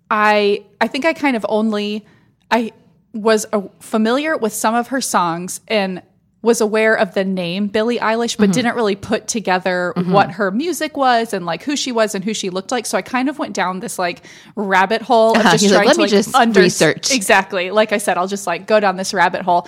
I 0.09 0.63
I 0.83 0.87
think 0.91 1.03
I 1.05 1.13
kind 1.13 1.35
of 1.39 1.45
only 1.57 2.05
I 2.49 2.71
was 3.13 3.45
uh, 3.53 3.61
familiar 3.79 4.37
with 4.37 4.53
some 4.53 4.75
of 4.81 4.87
her 4.93 5.01
songs 5.01 5.61
and 5.67 6.01
was 6.43 6.59
aware 6.59 6.95
of 6.95 7.13
the 7.13 7.23
name 7.23 7.67
Billie 7.67 7.99
Eilish 7.99 8.31
Mm-hmm. 8.33 8.43
but 8.45 8.53
didn't 8.53 8.75
really 8.75 8.95
put 8.95 9.27
together 9.27 9.93
what 9.95 10.31
her 10.31 10.49
music 10.51 10.97
was 10.97 11.33
and 11.33 11.45
like 11.45 11.61
who 11.63 11.75
she 11.75 11.91
was 11.91 12.15
and 12.15 12.23
who 12.25 12.33
she 12.33 12.49
looked 12.49 12.71
like 12.71 12.85
so 12.87 12.97
I 12.97 13.03
kind 13.03 13.29
of 13.29 13.37
went 13.37 13.53
down 13.53 13.79
this 13.79 13.99
like 13.99 14.23
rabbit 14.55 15.01
hole 15.03 15.31
of 15.31 15.37
Uh-huh. 15.37 15.51
just 15.51 15.63
You're 15.63 15.73
like, 15.73 15.83
trying 15.83 15.87
"Let 15.87 15.93
to 15.93 15.97
me 15.99 16.03
like 16.03 16.11
just 16.11 16.35
under- 16.35 16.59
research." 16.61 17.11
Exactly. 17.13 17.69
Like 17.71 17.91
I 17.93 17.97
said 17.99 18.17
I'll 18.17 18.27
just 18.27 18.47
like 18.47 18.65
go 18.65 18.79
down 18.79 18.95
this 18.97 19.13
rabbit 19.13 19.43
hole. 19.43 19.67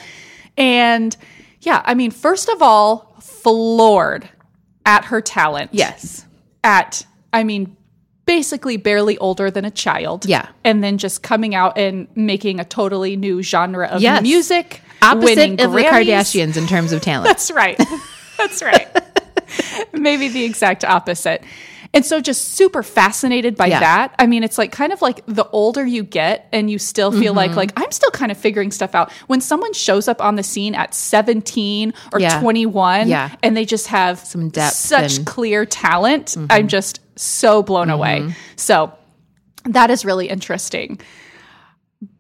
And 0.58 1.16
yeah, 1.62 1.82
I 1.86 1.94
mean 1.94 2.10
first 2.12 2.50
of 2.50 2.62
all 2.62 3.16
floored 3.22 4.28
at 4.86 5.06
her 5.06 5.22
talent 5.22 5.70
yes 5.74 6.26
at, 6.64 7.06
I 7.34 7.44
mean, 7.44 7.76
basically 8.26 8.78
barely 8.78 9.18
older 9.18 9.52
than 9.52 9.66
a 9.66 9.72
child. 9.72 10.26
Yeah. 10.26 10.48
And 10.64 10.82
then 10.82 10.98
just 10.98 11.22
coming 11.24 11.54
out 11.56 11.78
and 11.78 12.08
making 12.16 12.60
a 12.62 12.64
totally 12.66 13.18
new 13.18 13.44
genre 13.44 13.86
of 13.88 14.02
Yes. 14.02 14.22
music. 14.24 14.82
Opposite 15.04 15.24
winning 15.38 15.62
of 15.62 15.72
the 15.72 15.80
kardashians 15.80 16.58
in 16.58 16.68
terms 16.68 16.92
of 16.94 17.02
talent 17.02 17.26
That's 17.28 17.52
right. 17.52 17.80
That's 18.38 18.62
right. 18.64 18.88
Maybe 19.94 20.28
the 20.28 20.44
exact 20.44 20.84
opposite. 20.84 21.44
And 21.96 22.04
so 22.04 22.20
just 22.20 22.54
super 22.56 22.82
fascinated 22.82 23.56
by 23.56 23.68
Yeah. 23.68 23.80
that. 23.82 24.16
I 24.18 24.26
mean, 24.26 24.44
it's 24.44 24.58
like 24.58 24.72
kind 24.72 24.92
of 24.92 25.04
like 25.04 25.24
the 25.28 25.48
older 25.50 25.86
you 25.86 26.02
get 26.04 26.50
and 26.52 26.68
you 26.72 26.80
still 26.80 27.12
feel 27.12 27.36
like 27.36 27.52
Mm-hmm. 27.52 27.58
like 27.58 27.74
I'm 27.80 27.92
still 27.92 28.10
kind 28.10 28.32
of 28.32 28.38
figuring 28.38 28.72
stuff 28.72 28.96
out. 28.96 29.12
When 29.28 29.42
someone 29.42 29.74
shows 29.74 30.08
up 30.08 30.20
on 30.20 30.36
the 30.36 30.42
scene 30.42 30.74
at 30.74 30.96
17 30.96 31.94
or 32.12 32.20
Yeah. 32.20 32.40
21 32.40 33.08
Yeah. 33.10 33.30
and 33.44 33.56
they 33.56 33.64
just 33.66 33.88
have 33.88 34.18
Some 34.18 34.50
depth 34.50 34.74
such 34.76 35.02
and- 35.02 35.12
Mm-hmm. 35.12 35.24
clear 35.26 35.66
talent, 35.68 36.36
I'm 36.50 36.68
just 36.68 37.00
so 37.20 37.62
blown 37.62 37.92
away. 37.92 38.34
So 38.56 38.92
that 39.66 39.92
is 39.92 40.04
really 40.04 40.28
interesting. 40.30 41.00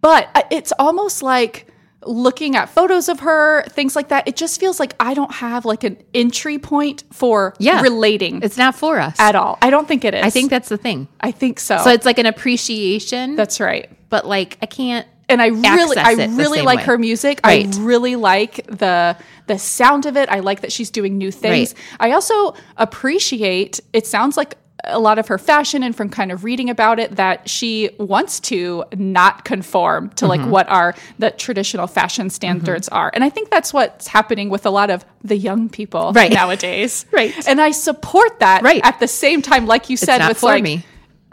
But 0.01 0.29
uh, 0.35 0.43
it's 0.51 0.71
almost 0.77 1.23
like 1.23 1.67
looking 2.05 2.55
at 2.55 2.69
photos 2.69 3.09
of 3.09 3.19
her, 3.21 3.63
things 3.69 3.95
like 3.95 4.09
that. 4.09 4.27
It 4.27 4.35
just 4.35 4.59
feels 4.59 4.79
like 4.79 4.93
I 4.99 5.13
don't 5.13 5.31
have 5.33 5.65
like 5.65 5.83
an 5.83 5.97
entry 6.13 6.59
point 6.59 7.03
for 7.11 7.53
Yeah. 7.59 7.81
relating 7.81 8.41
it's 8.43 8.57
not 8.57 8.75
for 8.75 8.99
us 8.99 9.19
at 9.19 9.35
all. 9.35 9.57
I 9.61 9.69
don't 9.69 9.87
think 9.87 10.03
it 10.05 10.13
is. 10.13 10.23
i 10.23 10.29
think 10.29 10.49
that's 10.49 10.69
the 10.69 10.77
thing 10.77 11.07
I 11.19 11.31
think 11.31 11.59
so. 11.59 11.77
so 11.83 11.89
it's 11.91 12.05
like 12.05 12.19
an 12.19 12.25
appreciation 12.25 13.35
That's 13.35 13.59
right. 13.59 13.89
but 14.09 14.25
like 14.27 14.57
i 14.61 14.65
can't 14.65 15.07
And 15.29 15.41
I 15.41 15.47
really, 15.47 15.97
I 15.97 16.13
really 16.35 16.61
like 16.61 16.79
way. 16.79 16.83
her 16.85 16.97
music. 16.97 17.39
Right. 17.45 17.65
I 17.73 17.79
really 17.79 18.15
like 18.17 18.67
the 18.67 19.15
the 19.47 19.57
sound 19.57 20.05
of 20.05 20.15
it. 20.17 20.27
I 20.29 20.39
like 20.41 20.59
that 20.61 20.71
she's 20.71 20.91
doing 20.91 21.17
new 21.17 21.31
things. 21.31 21.73
Right. 21.73 22.09
I 22.09 22.11
also 22.11 22.53
appreciate. 22.77 23.79
It 23.93 24.05
sounds 24.07 24.37
like 24.37 24.55
a 24.85 24.99
lot 24.99 25.17
of 25.17 25.27
her 25.29 25.37
fashion 25.37 25.81
and 25.83 25.95
from 25.95 26.09
kind 26.09 26.31
of 26.31 26.43
reading 26.43 26.69
about 26.69 26.99
it 26.99 27.15
that 27.15 27.49
she 27.49 27.89
wants 27.99 28.39
to 28.41 28.83
not 28.95 29.45
conform 29.45 30.09
to 30.09 30.25
Mm-hmm. 30.25 30.41
like 30.43 30.51
what 30.51 30.67
are 30.69 30.93
the 31.19 31.31
traditional 31.31 31.87
fashion 31.87 32.29
standards 32.29 32.89
are. 32.89 33.09
And 33.13 33.23
I 33.23 33.29
think 33.29 33.49
that's 33.49 33.73
what's 33.73 34.07
happening 34.07 34.49
with 34.49 34.65
a 34.65 34.69
lot 34.69 34.89
of 34.89 35.05
the 35.23 35.37
young 35.37 35.69
people 35.69 36.11
Right. 36.13 36.31
nowadays. 36.41 37.05
Right. 37.11 37.33
And 37.47 37.61
I 37.61 37.71
support 37.71 38.39
that 38.39 38.61
Right. 38.63 38.81
at 38.83 38.99
the 38.99 39.07
same 39.07 39.41
time, 39.41 39.65
like 39.67 39.89
you 39.89 39.95
said, 39.97 40.27
with 40.27 40.39
for 40.39 40.47
like, 40.47 40.63
me. 40.63 40.85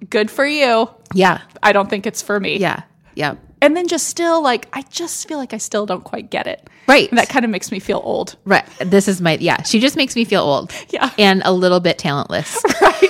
good 0.08 0.30
for 0.30 0.46
you. 0.46 0.88
Yeah. 1.14 1.40
I 1.62 1.72
don't 1.72 1.90
think 1.90 2.06
it's 2.06 2.22
for 2.22 2.38
me. 2.38 2.58
Yeah. 2.58 2.82
Yeah. 3.16 3.34
And 3.62 3.76
then 3.76 3.88
just 3.88 4.06
still 4.08 4.42
like, 4.42 4.68
I 4.72 4.82
just 4.90 5.28
feel 5.28 5.36
like 5.38 5.52
I 5.52 5.58
still 5.58 5.84
don't 5.84 6.02
quite 6.04 6.30
get 6.30 6.46
it. 6.46 6.66
Right. 6.86 7.08
And 7.10 7.18
that 7.18 7.28
kind 7.28 7.44
of 7.44 7.50
makes 7.50 7.70
me 7.70 7.78
feel 7.78 8.00
old. 8.02 8.36
Right. 8.44 8.64
This 8.80 9.06
is 9.06 9.20
my 9.20 9.36
yeah. 9.40 9.62
She 9.64 9.80
just 9.80 9.96
makes 9.96 10.16
me 10.16 10.24
feel 10.24 10.42
old. 10.42 10.72
Yeah. 10.88 11.10
And 11.18 11.42
a 11.44 11.52
little 11.52 11.80
bit 11.80 11.98
talentless. 11.98 12.56
Right. 12.80 13.09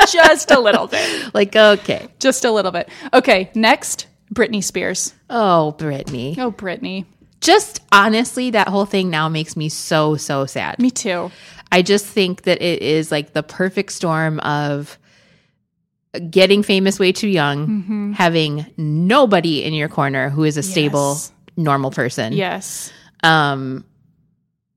just 0.12 0.50
a 0.50 0.60
little 0.60 0.86
bit. 0.86 1.34
like, 1.34 1.54
okay. 1.56 2.08
Just 2.18 2.44
a 2.44 2.50
little 2.52 2.70
bit. 2.72 2.88
Okay, 3.12 3.50
next, 3.54 4.06
Britney 4.32 4.62
Spears. 4.62 5.14
Oh, 5.30 5.74
Britney. 5.78 6.36
Oh, 6.38 6.50
Britney. 6.52 7.06
Just 7.40 7.80
honestly, 7.92 8.50
that 8.52 8.68
whole 8.68 8.86
thing 8.86 9.10
now 9.10 9.28
makes 9.28 9.56
me 9.56 9.68
so, 9.68 10.16
so 10.16 10.46
sad. 10.46 10.78
Me 10.78 10.90
too. 10.90 11.30
I 11.70 11.82
just 11.82 12.06
think 12.06 12.42
that 12.42 12.62
it 12.62 12.80
is 12.82 13.10
like 13.10 13.32
the 13.32 13.42
perfect 13.42 13.92
storm 13.92 14.40
of 14.40 14.98
getting 16.30 16.62
famous 16.62 16.98
way 17.00 17.10
too 17.12 17.28
young, 17.28 18.12
having 18.16 18.64
nobody 18.76 19.64
in 19.64 19.74
your 19.74 19.88
corner 19.88 20.30
who 20.30 20.44
is 20.44 20.56
a 20.56 20.62
stable, 20.62 21.14
Yes. 21.14 21.32
normal 21.56 21.90
person. 21.90 22.32
Yes. 22.32 22.92
um 23.22 23.84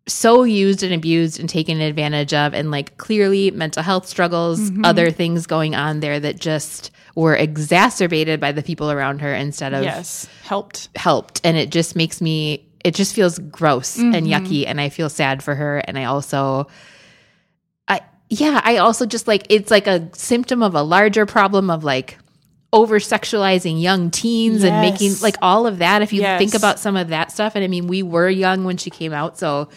so 0.08 0.44
used 0.44 0.84
and 0.84 0.94
abused 0.94 1.40
and 1.40 1.50
taken 1.50 1.82
advantage 1.82 2.34
of 2.34 2.54
and 2.54 2.72
like 2.72 2.98
clearly 2.98 3.52
mental 3.52 3.84
health 3.84 4.08
struggles 4.08 4.60
Mm-hmm. 4.60 4.86
other 4.86 5.12
things 5.12 5.46
going 5.48 5.76
on 5.76 6.00
there 6.00 6.20
that 6.20 6.40
just 6.40 6.92
were 7.16 7.36
exacerbated 7.36 8.40
by 8.40 8.52
the 8.52 8.62
people 8.64 8.90
around 8.92 9.20
her 9.22 9.34
instead 9.36 9.74
of 9.74 9.84
Yes. 9.84 10.28
Helped. 10.44 10.90
helped 10.96 11.42
and 11.44 11.58
it 11.58 11.70
just 11.72 11.96
makes 11.96 12.22
me 12.22 12.64
it 12.86 12.96
just 12.96 13.14
feels 13.14 13.38
gross 13.40 13.98
and 13.98 14.14
Mm-hmm. 14.14 14.46
yucky 14.46 14.66
and 14.66 14.80
i 14.80 14.88
feel 14.90 15.10
sad 15.10 15.44
for 15.44 15.56
her 15.56 15.80
and 15.80 15.98
i 16.00 16.06
also 16.06 16.68
i 17.88 18.00
yeah 18.30 18.62
i 18.64 18.78
also 18.78 19.06
just 19.06 19.28
like 19.28 19.46
it's 19.50 19.72
like 19.72 19.88
a 19.88 20.10
symptom 20.14 20.62
of 20.64 20.74
a 20.76 20.82
larger 20.82 21.26
problem 21.26 21.70
of 21.70 21.84
like 21.84 22.18
over 22.74 23.00
sexualizing 23.00 23.82
young 23.82 24.12
teens 24.12 24.64
and 24.64 24.80
making 24.82 25.14
like 25.22 25.36
all 25.42 25.66
of 25.66 25.80
that 25.80 26.02
if 26.02 26.12
you 26.14 26.22
Yes. 26.22 26.38
think 26.40 26.54
about 26.54 26.80
some 26.80 26.96
of 26.98 27.10
that 27.10 27.32
stuff 27.32 27.56
and 27.56 27.64
i 27.64 27.68
mean 27.68 27.88
we 27.88 28.04
were 28.04 28.30
young 28.30 28.64
when 28.64 28.78
she 28.78 28.90
came 28.90 29.14
out 29.14 29.38
so 29.38 29.70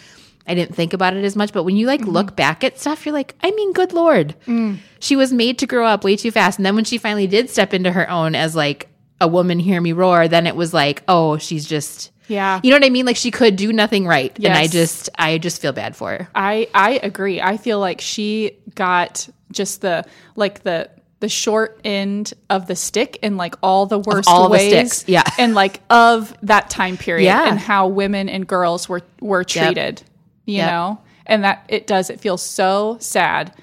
i 0.47 0.53
didn't 0.53 0.75
think 0.75 0.93
about 0.93 1.13
it 1.15 1.23
as 1.23 1.35
much 1.35 1.51
but 1.53 1.63
when 1.63 1.75
you 1.77 1.87
like 1.87 2.01
Mm-hmm. 2.01 2.11
look 2.11 2.35
back 2.35 2.63
at 2.63 2.79
stuff 2.79 3.05
you're 3.05 3.13
like 3.13 3.35
i 3.41 3.51
mean 3.51 3.73
good 3.73 3.93
lord 3.93 4.35
Mm. 4.47 4.77
she 4.99 5.15
was 5.15 5.31
made 5.31 5.59
to 5.59 5.67
grow 5.67 5.85
up 5.85 6.03
way 6.03 6.15
too 6.15 6.31
fast 6.31 6.57
and 6.59 6.65
then 6.65 6.75
when 6.75 6.83
she 6.85 6.97
finally 6.97 7.27
did 7.27 7.49
step 7.49 7.73
into 7.73 7.91
her 7.91 8.09
own 8.09 8.35
as 8.35 8.55
like 8.55 8.87
a 9.19 9.27
woman 9.27 9.59
hear 9.59 9.79
me 9.79 9.93
roar 9.93 10.27
then 10.27 10.47
it 10.47 10.55
was 10.55 10.73
like 10.73 11.03
oh 11.07 11.37
she's 11.37 11.65
just 11.65 12.11
Yeah. 12.27 12.59
you 12.63 12.69
know 12.71 12.77
what 12.77 12.85
I 12.85 12.89
mean? 12.89 13.05
Like 13.05 13.17
she 13.17 13.29
could 13.29 13.55
do 13.57 13.71
nothing 13.73 14.07
right. 14.07 14.31
And 14.37 14.53
I 14.53 14.67
just 14.67 15.09
I 15.19 15.37
just 15.37 15.61
feel 15.61 15.73
bad 15.73 15.95
for 15.95 16.09
her. 16.11 16.29
I 16.33 16.67
I 16.73 16.99
agree. 17.03 17.41
I 17.41 17.57
feel 17.57 17.79
like 17.79 17.99
she 18.01 18.57
got 18.73 19.27
just 19.51 19.81
the 19.81 20.05
like 20.35 20.63
the 20.63 20.89
the 21.19 21.27
short 21.29 21.79
end 21.83 22.33
of 22.49 22.65
the 22.67 22.75
stick 22.75 23.19
in 23.21 23.37
like 23.37 23.55
all 23.61 23.85
the 23.85 23.99
worst 23.99 24.27
all 24.29 24.45
the 24.45 24.53
ways. 24.53 24.71
sticks, 24.93 25.03
yeah. 25.09 25.23
And 25.37 25.53
like 25.53 25.81
of 25.91 26.33
that 26.43 26.69
time 26.71 26.95
period 26.97 27.25
Yeah. 27.25 27.47
and 27.49 27.59
how 27.59 27.87
women 27.87 28.27
and 28.29 28.47
girls 28.47 28.87
were 28.89 29.01
were 29.19 29.43
treated. 29.43 30.01
You 30.45 30.57
Yep. 30.57 30.71
know? 30.71 30.99
And 31.25 31.43
that 31.43 31.65
it 31.69 31.87
does. 31.87 32.09
It 32.09 32.19
feels 32.19 32.41
so 32.41 32.97
sad. 32.99 33.53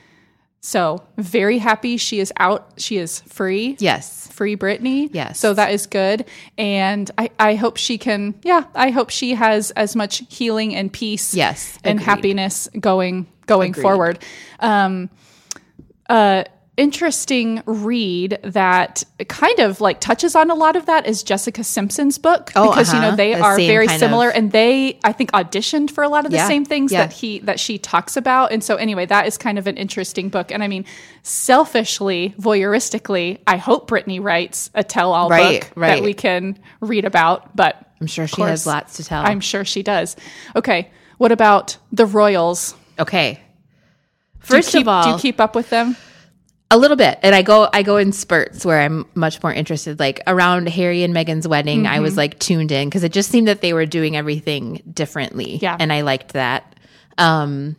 So 0.60 1.02
very 1.16 1.58
happy 1.58 1.96
she 1.96 2.18
is 2.20 2.32
out. 2.38 2.72
She 2.78 2.96
is 2.98 3.20
free. 3.20 3.76
Yes. 3.78 4.26
free 4.32 4.56
Britney. 4.56 5.08
Yes. 5.12 5.38
So 5.40 5.54
that 5.54 5.72
is 5.72 5.86
good. 5.86 6.24
And 6.56 7.10
I, 7.18 7.30
I 7.40 7.54
hope 7.56 7.76
she 7.76 7.98
can, 7.98 8.34
yeah, 8.42 8.64
I 8.74 8.90
hope 8.90 9.10
she 9.10 9.34
has 9.34 9.70
as 9.72 9.96
much 9.96 10.22
healing 10.28 10.74
and 10.76 10.92
peace 10.92 11.34
Yes, 11.34 11.78
and 11.84 11.98
agreed. 11.98 12.04
happiness 12.06 12.68
going 12.78 13.26
going 13.46 13.70
Agreed. 13.70 13.82
forward. 13.82 14.24
Um 14.60 15.10
uh 16.08 16.44
interesting 16.78 17.62
read 17.66 18.38
that 18.42 19.02
kind 19.28 19.58
of 19.58 19.80
like 19.80 20.00
touches 20.00 20.34
on 20.36 20.50
a 20.50 20.54
lot 20.54 20.76
of 20.76 20.86
that 20.86 21.06
is 21.06 21.22
Jessica 21.22 21.64
Simpson's 21.64 22.16
book 22.18 22.52
Oh, 22.56 22.70
because 22.70 22.92
you 22.94 23.00
know 23.00 23.08
uh-huh. 23.08 23.16
they 23.16 23.34
The 23.34 23.40
are 23.42 23.56
very 23.56 23.88
similar 23.88 24.28
of- 24.30 24.36
and 24.36 24.52
they 24.52 24.98
I 25.02 25.12
think 25.12 25.32
auditioned 25.32 25.90
for 25.90 26.04
a 26.04 26.08
lot 26.08 26.24
of 26.24 26.30
the 26.30 26.36
Yeah. 26.38 26.46
same 26.46 26.64
things 26.64 26.92
Yeah. 26.92 27.06
that 27.06 27.12
he 27.12 27.40
that 27.40 27.58
she 27.60 27.78
talks 27.78 28.16
about 28.16 28.52
and 28.52 28.62
so 28.62 28.76
anyway 28.76 29.06
that 29.06 29.26
is 29.26 29.36
kind 29.36 29.58
of 29.58 29.66
an 29.66 29.76
interesting 29.76 30.28
book 30.28 30.52
and 30.52 30.62
I 30.62 30.68
mean 30.68 30.84
selfishly 31.24 32.34
voyeuristically 32.40 33.38
I 33.46 33.56
hope 33.56 33.90
Britney 33.90 34.22
writes 34.22 34.70
a 34.74 34.84
tell 34.84 35.12
all 35.12 35.28
Right, 35.28 35.62
book 35.62 35.72
right. 35.74 35.96
that 35.96 36.02
we 36.04 36.14
can 36.14 36.58
read 36.80 37.04
about 37.04 37.56
but 37.56 37.90
I'm 38.00 38.06
sure 38.06 38.28
she 38.28 38.36
course. 38.36 38.50
has 38.50 38.66
lots 38.66 38.96
to 38.98 39.04
tell. 39.04 39.24
I'm 39.24 39.40
sure 39.40 39.64
she 39.64 39.82
does. 39.82 40.14
Okay, 40.54 40.88
what 41.16 41.32
about 41.32 41.76
the 41.90 42.06
Royals? 42.06 42.74
okay. 43.00 43.40
First 44.38 44.70
keep- 44.70 44.82
of 44.82 44.88
all, 44.88 45.02
do 45.02 45.10
you 45.10 45.18
keep 45.18 45.40
up 45.40 45.56
with 45.56 45.68
them? 45.70 45.96
A 46.70 46.76
little 46.78 46.96
bit. 46.96 47.18
And 47.22 47.34
I 47.34 47.42
go 47.42 47.68
I 47.72 47.82
go 47.82 47.96
in 47.96 48.12
spurts 48.12 48.64
where 48.64 48.80
I'm 48.80 49.06
much 49.14 49.42
more 49.42 49.52
interested. 49.52 49.98
Like 49.98 50.20
around 50.26 50.68
Harry 50.68 51.02
and 51.02 51.14
Meghan's 51.14 51.48
wedding, 51.48 51.86
I 51.86 51.94
Mm-hmm. 51.94 52.02
was 52.02 52.16
like 52.16 52.38
tuned 52.38 52.72
in 52.72 52.88
because 52.88 53.04
it 53.04 53.12
just 53.12 53.30
seemed 53.30 53.48
that 53.48 53.60
they 53.62 53.72
were 53.72 53.86
doing 53.86 54.16
everything 54.16 54.82
differently. 54.92 55.56
Yeah. 55.62 55.76
And 55.80 55.92
I 55.92 56.02
liked 56.02 56.32
that. 56.34 56.74
Um 57.16 57.76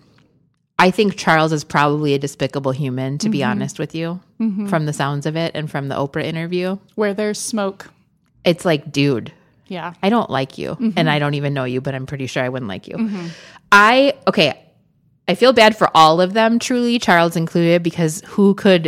I 0.81 0.91
think 0.91 1.17
Charles 1.17 1.51
is 1.51 1.65
probably 1.65 2.13
a 2.13 2.19
despicable 2.19 2.71
human, 2.71 3.17
to 3.17 3.25
Mm-hmm. 3.25 3.31
be 3.31 3.43
honest 3.43 3.79
with 3.79 3.93
you, 3.93 4.21
from 4.69 4.85
the 4.85 4.93
sounds 4.93 5.25
of 5.25 5.35
it 5.35 5.51
and 5.53 5.69
from 5.69 5.89
the 5.89 5.95
Oprah 5.95 6.23
interview. 6.23 6.77
Where 6.95 7.13
there's 7.13 7.37
smoke. 7.37 7.87
It's 8.45 8.63
like, 8.63 8.89
dude, 8.89 9.33
Yeah. 9.67 9.93
I 10.01 10.09
don't 10.09 10.29
like 10.29 10.57
you 10.57 10.69
Mm-hmm. 10.71 10.91
and 10.97 11.09
I 11.09 11.19
don't 11.19 11.33
even 11.33 11.53
know 11.53 11.65
you, 11.65 11.81
but 11.81 11.93
I'm 11.95 12.05
pretty 12.05 12.27
sure 12.27 12.41
I 12.43 12.47
wouldn't 12.49 12.69
like 12.69 12.87
you. 12.87 12.95
I, 13.71 14.13
okay, 14.25 14.57
I 15.30 15.36
feel 15.36 15.53
bad 15.53 15.77
for 15.77 15.89
all 15.95 16.19
of 16.21 16.34
them, 16.34 16.57
truly, 16.57 16.97
Charles 16.97 17.36
included, 17.36 17.84
because 17.84 18.23
who 18.25 18.55
could, 18.55 18.88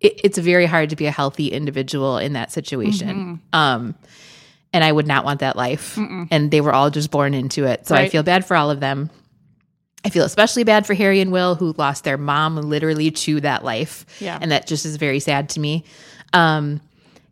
it, 0.00 0.20
it's 0.24 0.38
very 0.38 0.66
hard 0.66 0.90
to 0.90 0.96
be 0.96 1.06
a 1.06 1.12
healthy 1.12 1.52
individual 1.52 2.18
in 2.18 2.32
that 2.32 2.50
situation. 2.50 3.08
Mm-hmm. 3.08 3.34
Um, 3.52 3.94
and 4.72 4.82
I 4.82 4.90
would 4.90 5.06
not 5.06 5.24
want 5.24 5.40
that 5.40 5.54
life. 5.54 5.96
And 6.32 6.50
they 6.50 6.60
were 6.60 6.72
all 6.72 6.90
just 6.90 7.12
born 7.12 7.32
into 7.32 7.64
it. 7.64 7.86
So 7.86 7.94
I 7.94 8.08
feel 8.08 8.24
bad 8.24 8.44
for 8.44 8.56
all 8.56 8.72
of 8.72 8.80
them. 8.80 9.08
I 10.04 10.10
feel 10.10 10.24
especially 10.24 10.64
bad 10.64 10.84
for 10.84 10.94
Harry 10.94 11.20
and 11.20 11.30
Will, 11.30 11.54
who 11.54 11.72
lost 11.78 12.02
their 12.02 12.18
mom 12.18 12.56
literally 12.56 13.12
to 13.12 13.40
that 13.42 13.64
life. 13.64 14.04
Yeah. 14.20 14.38
And 14.40 14.50
that 14.50 14.66
just 14.66 14.84
is 14.84 14.96
very 14.96 15.20
sad 15.20 15.48
to 15.50 15.60
me. 15.60 15.84
Um, 16.32 16.80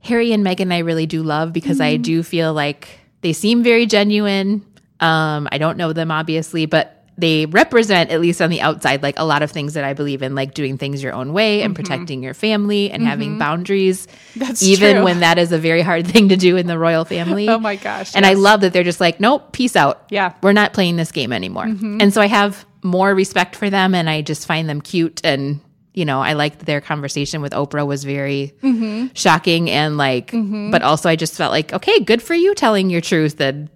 Harry 0.01 0.33
and 0.33 0.47
Meghan, 0.47 0.73
I 0.73 0.79
really 0.79 1.07
do 1.07 1.25
love 1.25 1.53
because 1.53 1.81
I 1.81 1.97
do 1.97 2.23
feel 2.23 2.55
like 2.55 2.89
they 3.23 3.33
seem 3.33 3.65
very 3.65 3.87
genuine. 3.87 4.65
Um, 5.01 5.49
I 5.51 5.59
don't 5.59 5.77
know 5.77 5.93
them, 5.93 6.13
obviously, 6.13 6.67
but 6.67 7.04
they 7.17 7.47
represent, 7.47 8.11
at 8.11 8.21
least 8.21 8.43
on 8.43 8.51
the 8.51 8.61
outside, 8.61 9.03
like 9.03 9.15
a 9.19 9.25
lot 9.25 9.43
of 9.43 9.51
things 9.53 9.75
that 9.75 9.85
I 9.85 9.93
believe 9.93 10.21
in, 10.23 10.35
like 10.35 10.53
doing 10.53 10.79
things 10.79 11.01
your 11.01 11.13
own 11.13 11.33
way 11.33 11.63
and 11.63 11.75
protecting 11.75 12.23
your 12.25 12.35
family 12.35 12.91
and 12.91 13.05
having 13.05 13.39
boundaries, 13.39 14.09
That's 14.35 14.63
even 14.65 14.97
true. 14.97 15.05
when 15.05 15.21
that 15.21 15.39
is 15.39 15.53
a 15.53 15.59
very 15.59 15.83
hard 15.83 16.07
thing 16.13 16.31
to 16.31 16.37
do 16.37 16.57
in 16.57 16.67
the 16.67 16.77
royal 16.79 17.05
family. 17.05 17.49
Oh 17.49 17.59
my 17.61 17.77
gosh. 17.77 18.17
And 18.17 18.27
I 18.27 18.35
love 18.35 18.63
that 18.63 18.73
they're 18.73 18.83
just 18.83 18.99
like, 19.01 19.21
nope, 19.21 19.53
peace 19.53 19.77
out. 19.77 20.05
Yeah. 20.11 20.31
Mm-hmm. 20.31 20.39
We're 20.43 20.53
not 20.55 20.73
playing 20.73 20.97
this 20.97 21.13
game 21.13 21.33
anymore. 21.33 21.65
And 21.67 22.13
so 22.13 22.21
I 22.21 22.27
have 22.27 22.67
more 22.83 23.15
respect 23.15 23.55
for 23.55 23.71
them 23.71 23.95
and 23.95 24.11
I 24.11 24.21
just 24.23 24.47
find 24.47 24.69
them 24.69 24.81
cute. 24.81 25.21
And, 25.25 25.61
you 25.93 26.05
know, 26.05 26.21
I 26.21 26.33
like 26.33 26.59
their 26.65 26.81
conversation 26.81 27.41
with 27.43 27.53
Oprah 27.53 27.87
was 27.87 28.03
very 28.03 28.55
Mm-hmm. 28.63 29.15
shocking 29.15 29.71
and 29.71 29.97
like, 29.97 30.33
but 30.33 30.83
also 30.83 31.09
I 31.09 31.15
just 31.15 31.37
felt 31.37 31.53
like, 31.53 31.73
okay, 31.73 32.01
good 32.01 32.21
for 32.23 32.35
you 32.35 32.57
telling 32.57 32.91
your 32.91 33.01
truth. 33.01 33.41
And, 33.41 33.71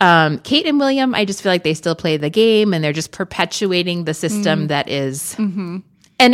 um, 0.00 0.38
Kate 0.38 0.66
and 0.66 0.78
William, 0.78 1.14
I 1.14 1.24
just 1.24 1.42
feel 1.42 1.50
like 1.52 1.62
they 1.62 1.74
still 1.74 1.94
play 1.94 2.16
the 2.16 2.30
game 2.30 2.74
and 2.74 2.82
they're 2.84 2.92
just 2.92 3.12
perpetuating 3.12 4.04
the 4.04 4.14
system 4.14 4.64
Mm. 4.64 4.68
that 4.68 4.88
is- 4.88 5.34
And 5.38 5.82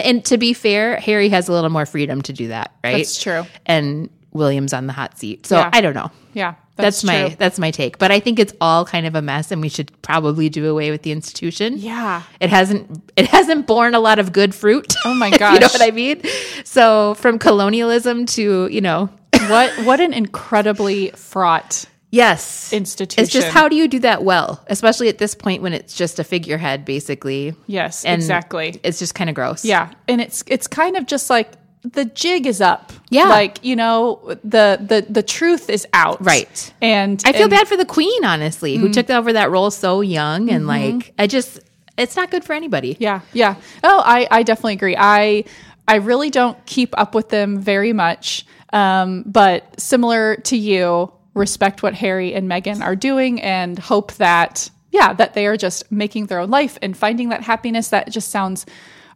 and 0.01 0.25
to 0.27 0.39
be 0.39 0.53
fair, 0.53 0.97
Harry 0.99 1.29
has 1.31 1.49
a 1.49 1.53
little 1.53 1.71
more 1.71 1.87
freedom 1.87 2.23
to 2.23 2.33
do 2.33 2.49
that, 2.49 2.71
right? 2.85 2.99
That's 2.99 3.21
true. 3.21 3.45
And 3.67 4.11
William's 4.33 4.73
on 4.73 4.87
the 4.87 4.93
hot 4.93 5.19
seat. 5.19 5.47
So 5.47 5.57
Yeah. 5.59 5.71
I 5.73 5.81
don't 5.81 5.95
know. 5.95 6.11
Yeah. 6.35 6.55
That's, 6.77 7.03
That's, 7.03 7.05
my 7.05 7.27
true. 7.29 7.37
that's 7.39 7.59
my 7.59 7.71
take. 7.71 7.99
But 7.99 8.11
I 8.11 8.19
think 8.21 8.39
it's 8.39 8.55
all 8.61 8.85
kind 8.87 9.07
of 9.07 9.15
a 9.15 9.21
mess 9.21 9.51
and 9.51 9.61
we 9.61 9.69
should 9.69 9.91
probably 10.01 10.49
do 10.49 10.69
away 10.71 10.91
with 10.91 11.03
the 11.03 11.11
institution. 11.13 11.75
Yeah. 11.77 12.23
It 12.41 12.49
hasn't 12.49 13.03
it 13.17 13.27
hasn't 13.27 13.67
borne 13.67 13.95
a 13.95 14.01
lot 14.01 14.19
of 14.19 14.33
good 14.33 14.55
fruit. 14.55 14.95
Oh 15.05 15.15
my 15.15 15.31
gosh, 15.37 15.55
you 15.55 15.61
know 15.61 15.67
what 15.67 15.83
I 15.83 15.91
mean? 15.91 16.23
So 16.65 17.15
from 17.15 17.39
colonialism 17.39 18.25
to, 18.27 18.69
you 18.69 18.81
know, 18.81 19.11
What 19.49 19.71
what 19.85 20.01
an 20.01 20.13
incredibly 20.15 21.11
fraught 21.11 21.85
yes. 22.13 22.73
institution. 22.73 23.25
It's 23.25 23.33
just 23.33 23.49
how 23.49 23.69
do 23.69 23.75
you 23.75 23.89
do 23.89 23.99
that 24.01 24.23
well, 24.23 24.63
especially 24.69 25.09
at 25.09 25.19
this 25.19 25.35
point 25.35 25.63
when 25.63 25.73
it's 25.73 25.95
just 25.97 26.21
a 26.21 26.25
figurehead 26.25 26.85
basically. 26.85 27.57
Yes, 27.67 28.05
And 28.05 28.21
exactly. 28.21 28.81
It's 28.85 29.01
just 29.01 29.17
kind 29.17 29.29
of 29.29 29.35
gross. 29.35 29.65
Yeah, 29.65 29.91
and 30.07 30.21
it's 30.21 30.45
it's 30.47 30.69
kind 30.69 30.97
of 30.97 31.07
just 31.07 31.29
like 31.29 31.51
the 31.83 32.05
jig 32.05 32.47
is 32.47 32.61
up. 32.61 32.93
Yeah. 33.11 33.29
like 33.29 33.65
you 33.65 33.75
know 33.75 34.21
the 34.45 34.79
the 34.81 35.05
the 35.09 35.23
truth 35.23 35.69
is 35.69 35.85
out. 35.93 36.25
Right. 36.25 36.73
and 36.81 37.21
I 37.27 37.33
feel 37.33 37.43
and- 37.43 37.51
bad 37.51 37.67
for 37.67 37.77
the 37.77 37.85
queen, 37.87 38.25
honestly, 38.25 38.77
who 38.77 38.93
took 38.93 39.11
over 39.11 39.33
that 39.33 39.51
role 39.51 39.71
so 39.73 40.01
young 40.01 40.49
and 40.51 40.69
like 40.69 41.13
I 41.19 41.27
just 41.27 41.59
it's 41.99 42.17
not 42.17 42.31
good 42.31 42.45
for 42.45 42.53
anybody. 42.55 42.97
Yeah, 43.01 43.21
yeah. 43.33 43.57
Oh, 43.85 44.03
I, 44.05 44.27
I 44.31 44.43
definitely 44.45 44.75
agree. 44.75 44.97
I 44.99 45.45
I 45.87 45.97
really 45.97 46.31
don't 46.31 46.65
keep 46.67 46.97
up 46.99 47.15
with 47.15 47.29
them 47.29 47.59
very 47.59 47.93
much. 47.93 48.47
Um, 48.73 49.25
but 49.27 49.79
similar 49.79 50.37
to 50.37 50.57
you, 50.57 51.13
respect 51.35 51.83
what 51.83 51.95
Harry 51.95 52.35
and 52.35 52.49
Meghan 52.51 52.83
are 52.83 52.97
doing 52.97 53.41
and 53.41 53.79
hope 53.79 54.13
that 54.15 54.71
yeah, 54.91 55.15
that 55.15 55.33
they 55.33 55.47
are 55.47 55.57
just 55.57 55.91
making 55.91 56.27
their 56.27 56.39
own 56.39 56.51
life 56.51 56.79
and 56.83 56.95
finding 56.97 57.31
that 57.31 57.43
happiness 57.43 57.89
that 57.89 58.11
just 58.11 58.29
sounds 58.31 58.67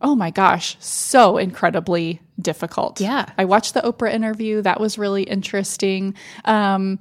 oh 0.02 0.14
my 0.14 0.30
gosh, 0.30 0.76
so 0.78 1.38
incredibly 1.38 2.20
difficult. 2.40 3.00
Yeah. 3.00 3.26
I 3.38 3.44
watched 3.44 3.74
the 3.74 3.80
Oprah 3.80 4.12
interview. 4.12 4.62
That 4.62 4.80
was 4.80 4.98
really 4.98 5.22
interesting. 5.22 6.14
Um, 6.44 6.98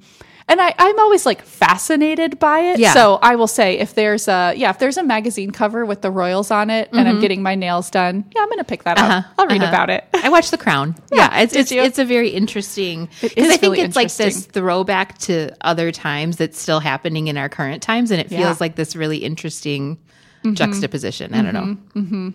and 0.48 0.60
I, 0.60 0.72
I'm 0.78 0.98
always 1.00 1.26
like 1.26 1.42
fascinated 1.42 2.38
by 2.38 2.60
it. 2.60 2.78
Yeah. 2.78 2.92
So 2.92 3.18
I 3.20 3.34
will 3.34 3.48
say 3.48 3.78
if 3.78 3.94
there's 3.94 4.28
a 4.28 4.54
yeah, 4.56 4.70
if 4.70 4.78
there's 4.78 4.96
a 4.96 5.02
magazine 5.02 5.50
cover 5.50 5.84
with 5.84 6.02
the 6.02 6.10
royals 6.10 6.50
on 6.50 6.70
it 6.70 6.88
and 6.92 7.08
I'm 7.08 7.20
getting 7.20 7.42
my 7.42 7.56
nails 7.56 7.90
done, 7.90 8.24
yeah, 8.34 8.42
I'm 8.42 8.48
gonna 8.48 8.64
pick 8.64 8.84
that 8.84 8.98
up. 8.98 9.24
I'll 9.38 9.46
read 9.46 9.62
uh-huh. 9.62 9.68
about 9.68 9.90
it. 9.90 10.04
I 10.14 10.28
watched 10.28 10.50
The 10.52 10.58
Crown. 10.58 10.94
Yeah, 11.12 11.40
it's 11.40 11.56
it's, 11.56 11.72
it's 11.72 11.98
a 11.98 12.04
very 12.04 12.28
interesting 12.28 13.08
because 13.20 13.48
I 13.48 13.56
think 13.56 13.62
really 13.62 13.80
it's 13.80 13.96
like 13.96 14.12
this 14.12 14.44
throwback 14.44 15.16
to 15.18 15.50
other 15.62 15.90
times 15.90 16.36
that's 16.36 16.60
still 16.60 16.80
happening 16.80 17.28
in 17.28 17.38
our 17.38 17.48
current 17.48 17.82
times, 17.82 18.10
and 18.10 18.20
it 18.20 18.28
feels 18.28 18.40
Yeah. 18.40 18.50
Mm-hmm. 18.50 18.62
like 18.62 18.76
this 18.76 18.94
really 18.94 19.18
interesting 19.18 19.98
juxtaposition. 20.52 21.34
I 21.34 21.42
don't 21.42 21.54
know. 21.94 22.32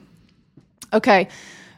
Okay. 0.93 1.30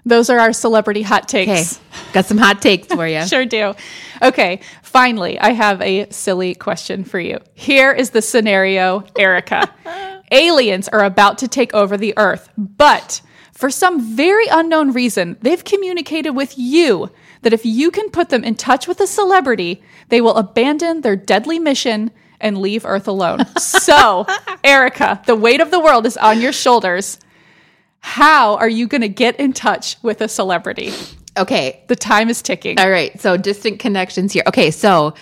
Those 0.06 0.30
are 0.30 0.39
our 0.39 0.51
celebrity 0.54 1.01
hot 1.01 1.24
Okay, 1.26 1.45
takes. 1.45 1.80
got 2.12 2.26
some 2.26 2.38
hot 2.38 2.62
takes 2.62 2.88
for 2.88 3.08
you. 3.08 3.26
Sure 3.28 3.45
do. 3.45 3.74
Okay, 4.22 4.60
finally, 4.82 5.39
I 5.39 5.51
have 5.51 5.82
a 5.82 6.10
silly 6.12 6.56
question 6.56 7.04
for 7.04 7.20
you. 7.20 7.39
Here 7.54 7.91
is 7.91 8.10
the 8.12 8.22
scenario, 8.22 9.06
Erica. 9.18 9.74
Aliens 10.32 10.88
are 10.89 11.04
about 11.04 11.38
to 11.39 11.47
take 11.47 11.74
over 11.74 11.95
the 11.95 12.14
Earth, 12.18 12.49
but 12.58 13.22
for 13.54 13.70
some 13.70 14.16
very 14.16 14.47
unknown 14.51 14.91
reason, 14.91 15.38
they've 15.41 15.64
communicated 15.64 16.32
with 16.32 16.58
you 16.58 17.10
that 17.43 17.54
if 17.54 17.66
you 17.66 17.91
can 17.91 18.10
put 18.10 18.30
them 18.30 18.43
in 18.43 18.56
touch 18.56 18.88
with 18.88 18.99
a 18.99 19.08
celebrity, 19.08 19.84
they 20.10 20.22
will 20.22 20.36
abandon 20.36 21.01
their 21.01 21.16
deadly 21.16 21.60
mission 21.60 22.12
and 22.41 22.58
leave 22.58 22.86
Earth 22.86 23.08
alone. 23.08 23.45
so, 23.58 24.26
Erica, 24.64 25.22
the 25.28 25.36
weight 25.36 25.62
of 25.62 25.72
the 25.72 25.80
world 25.80 26.06
is 26.06 26.18
on 26.18 26.41
your 26.41 26.51
shoulders. 26.51 27.20
How 28.06 28.58
are 28.58 28.68
you 28.68 28.86
going 28.88 28.99
to 29.01 29.08
get 29.08 29.39
in 29.39 29.54
touch 29.54 29.95
with 30.04 30.20
a 30.20 30.28
celebrity? 30.28 30.91
Okay, 31.38 31.82
The 31.88 31.95
time 31.95 32.30
is 32.30 32.41
ticking. 32.41 32.78
All 32.80 32.91
right, 32.91 33.18
so 33.20 33.38
distant 33.38 33.80
connections 33.80 34.34
here. 34.34 34.43
Okay, 34.45 34.72
so 34.72 35.14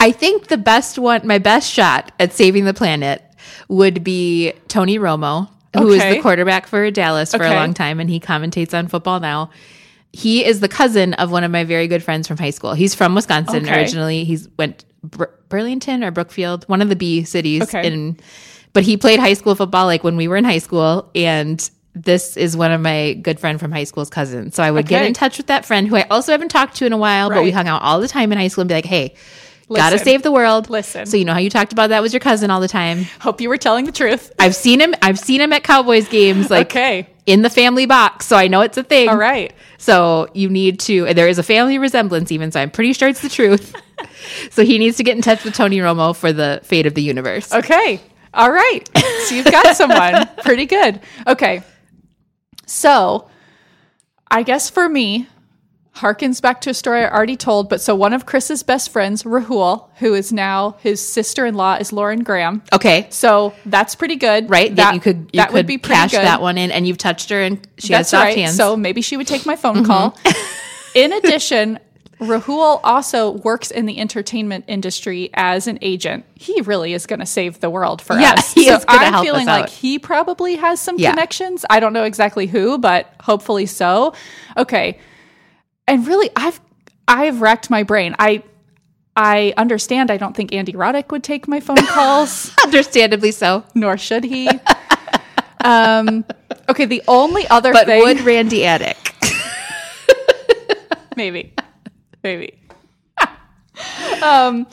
I 0.00 0.10
think 0.10 0.48
the 0.48 0.58
best 0.58 0.98
one, 0.98 1.24
my 1.26 1.38
best 1.38 1.72
shot 1.72 2.10
at 2.18 2.32
saving 2.32 2.64
the 2.64 2.74
planet 2.74 3.22
would 3.68 4.02
be 4.02 4.52
Tony 4.68 4.98
Romo, 4.98 5.48
who 5.76 5.90
is 5.92 6.02
Okay. 6.02 6.16
the 6.16 6.22
quarterback 6.22 6.66
for 6.66 6.90
Dallas 6.90 7.30
for 7.30 7.42
Okay. 7.44 7.52
a 7.52 7.56
long 7.56 7.72
time, 7.72 8.00
and 8.00 8.10
he 8.10 8.18
commentates 8.20 8.76
on 8.76 8.88
football 8.88 9.20
now. 9.20 9.48
He 10.12 10.44
is 10.44 10.58
the 10.60 10.68
cousin 10.68 11.14
of 11.14 11.30
one 11.30 11.44
of 11.44 11.50
my 11.52 11.62
very 11.64 11.86
good 11.88 12.02
friends 12.02 12.26
from 12.28 12.36
high 12.36 12.50
school. 12.50 12.74
He's 12.74 12.94
from 12.96 13.14
Wisconsin 13.14 13.64
Okay. 13.64 13.74
originally. 13.78 14.24
He's 14.24 14.48
went 14.58 14.84
Bur- 15.04 15.30
Burlington 15.48 16.02
or 16.02 16.10
Brookfield, 16.10 16.64
one 16.68 16.82
of 16.82 16.88
the 16.88 16.96
B 16.96 17.22
cities. 17.24 17.62
Okay. 17.62 17.86
In, 17.86 18.18
but 18.72 18.82
he 18.82 18.96
played 18.96 19.20
high 19.20 19.34
school 19.34 19.54
football 19.54 19.86
like 19.86 20.02
when 20.04 20.16
we 20.16 20.26
were 20.28 20.36
in 20.36 20.44
high 20.44 20.58
school, 20.58 21.10
and 21.14 21.70
this 21.94 22.36
is 22.36 22.56
one 22.56 22.72
of 22.72 22.80
my 22.80 23.14
good 23.14 23.38
friend 23.38 23.60
from 23.60 23.70
high 23.70 23.84
school's 23.84 24.10
cousins. 24.10 24.56
So 24.56 24.62
I 24.62 24.70
would 24.70 24.86
get 24.86 25.06
in 25.06 25.14
touch 25.14 25.36
with 25.36 25.46
that 25.46 25.64
friend 25.64 25.86
who 25.86 25.96
I 25.96 26.02
also 26.10 26.32
haven't 26.32 26.48
talked 26.48 26.76
to 26.76 26.86
in 26.86 26.92
a 26.92 26.98
while, 26.98 27.30
but 27.30 27.42
we 27.42 27.52
hung 27.52 27.68
out 27.68 27.82
all 27.82 28.00
the 28.00 28.08
time 28.08 28.32
in 28.32 28.38
high 28.38 28.48
school 28.48 28.62
and 28.62 28.68
be 28.68 28.74
like, 28.74 28.84
hey, 28.84 29.14
gotta 29.68 29.98
save 29.98 30.22
the 30.22 30.32
world. 30.32 30.70
Listen. 30.70 31.06
So 31.06 31.16
you 31.16 31.24
know 31.24 31.32
how 31.32 31.38
you 31.38 31.50
talked 31.50 31.72
about 31.72 31.90
that 31.90 32.02
was 32.02 32.12
your 32.12 32.20
cousin 32.20 32.50
all 32.50 32.60
the 32.60 32.68
time. 32.68 33.04
Hope 33.20 33.40
you 33.40 33.48
were 33.48 33.56
telling 33.56 33.84
the 33.84 33.92
truth. 33.92 34.32
I've 34.38 34.56
seen 34.56 34.80
him. 34.80 34.94
I've 35.02 35.18
seen 35.18 35.40
him 35.40 35.52
at 35.52 35.62
Cowboys 35.62 36.08
games, 36.08 36.50
like 36.50 36.68
okay. 36.68 37.08
in 37.26 37.42
the 37.42 37.50
family 37.50 37.86
box. 37.86 38.26
So 38.26 38.36
I 38.36 38.48
know 38.48 38.62
it's 38.62 38.76
a 38.76 38.82
thing. 38.82 39.08
All 39.08 39.16
right. 39.16 39.52
So 39.78 40.28
you 40.34 40.48
need 40.48 40.80
to. 40.80 41.14
There 41.14 41.28
is 41.28 41.38
a 41.38 41.42
family 41.42 41.78
resemblance, 41.78 42.32
even. 42.32 42.50
So 42.50 42.60
I'm 42.60 42.70
pretty 42.70 42.92
sure 42.92 43.08
it's 43.08 43.22
the 43.22 43.28
truth. 43.28 43.74
so 44.50 44.64
he 44.64 44.78
needs 44.78 44.96
to 44.96 45.04
get 45.04 45.16
in 45.16 45.22
touch 45.22 45.44
with 45.44 45.54
Tony 45.54 45.78
Romo 45.78 46.14
for 46.14 46.32
the 46.32 46.60
fate 46.64 46.86
of 46.86 46.94
the 46.94 47.02
universe. 47.02 47.52
Okay. 47.52 48.00
All 48.32 48.50
right. 48.50 48.82
So 49.26 49.36
you've 49.36 49.50
got 49.50 49.76
someone 49.76 50.28
pretty 50.42 50.66
good. 50.66 51.00
Okay. 51.26 51.62
So 52.66 53.28
I 54.30 54.42
guess 54.42 54.70
for 54.70 54.88
me, 54.88 55.28
harkens 55.96 56.42
back 56.42 56.60
to 56.62 56.70
a 56.70 56.74
story 56.74 57.04
I 57.04 57.10
already 57.10 57.36
told. 57.36 57.68
But 57.68 57.80
so 57.80 57.94
one 57.94 58.12
of 58.12 58.26
Chris's 58.26 58.62
best 58.62 58.90
friends, 58.90 59.22
Rahul, 59.22 59.88
who 59.98 60.14
is 60.14 60.32
now 60.32 60.76
his 60.80 61.06
sister 61.06 61.46
in 61.46 61.54
law, 61.54 61.76
is 61.76 61.92
Lauren 61.92 62.22
Graham. 62.22 62.62
Okay. 62.72 63.06
So 63.10 63.54
that's 63.66 63.94
pretty 63.94 64.16
good. 64.16 64.50
Right. 64.50 64.74
That 64.74 64.94
you 64.94 65.00
could 65.00 65.30
you 65.32 65.38
that 65.38 65.48
could 65.48 65.54
would 65.54 65.66
be 65.66 65.78
pretty 65.78 65.94
cash 65.94 66.10
good. 66.10 66.24
that 66.24 66.40
one 66.40 66.58
in, 66.58 66.70
and 66.70 66.86
you've 66.86 66.98
touched 66.98 67.30
her, 67.30 67.40
and 67.40 67.66
she 67.78 67.88
That's 67.88 67.98
has 67.98 68.08
soft 68.10 68.24
right. 68.24 68.36
hands. 68.36 68.52
Mm-hmm. 68.52 68.56
So 68.56 68.76
maybe 68.76 69.02
she 69.02 69.16
would 69.16 69.26
take 69.26 69.46
my 69.46 69.56
phone 69.56 69.84
call. 69.84 70.18
In 70.94 71.12
addition, 71.12 71.80
Rahul 72.24 72.80
also 72.82 73.30
works 73.30 73.70
in 73.70 73.86
the 73.86 73.98
entertainment 73.98 74.64
industry 74.68 75.30
as 75.34 75.66
an 75.66 75.78
agent. 75.82 76.24
He 76.34 76.60
really 76.62 76.92
is 76.94 77.06
going 77.06 77.20
to 77.20 77.26
save 77.26 77.60
the 77.60 77.70
world 77.70 78.02
for 78.02 78.18
Yeah, 78.18 78.32
us. 78.34 78.52
he 78.52 78.64
so 78.66 78.76
is 78.76 78.84
I'm 78.88 79.12
help 79.12 79.24
feeling 79.24 79.46
like 79.46 79.68
he 79.68 79.98
probably 79.98 80.56
has 80.56 80.80
some 80.80 80.98
Yeah. 80.98 81.10
connections. 81.10 81.64
I 81.70 81.80
don't 81.80 81.92
know 81.92 82.04
exactly 82.04 82.46
who, 82.46 82.78
but 82.78 83.12
hopefully 83.22 83.66
so. 83.66 84.14
Okay. 84.56 84.98
And 85.86 86.06
really 86.06 86.30
I've 86.34 86.60
I've 87.06 87.40
racked 87.40 87.70
my 87.70 87.82
brain. 87.82 88.16
I 88.18 88.42
I 89.16 89.54
understand 89.56 90.10
I 90.10 90.16
don't 90.16 90.34
think 90.34 90.52
Andy 90.52 90.72
Roddick 90.72 91.10
would 91.12 91.22
take 91.22 91.46
my 91.46 91.60
phone 91.60 91.76
calls 91.86 92.50
understandably 92.64 93.30
so. 93.30 93.64
nor 93.74 93.96
should 93.96 94.24
he. 94.24 94.48
um, 95.64 96.24
okay, 96.68 96.84
the 96.86 97.02
only 97.06 97.46
other 97.48 97.72
But 97.72 97.86
thing, 97.86 98.02
would 98.02 98.20
Randy 98.22 98.64
Attic? 98.66 98.96
maybe, 101.16 101.52
maybe. 102.24 102.58
um, 104.22 104.66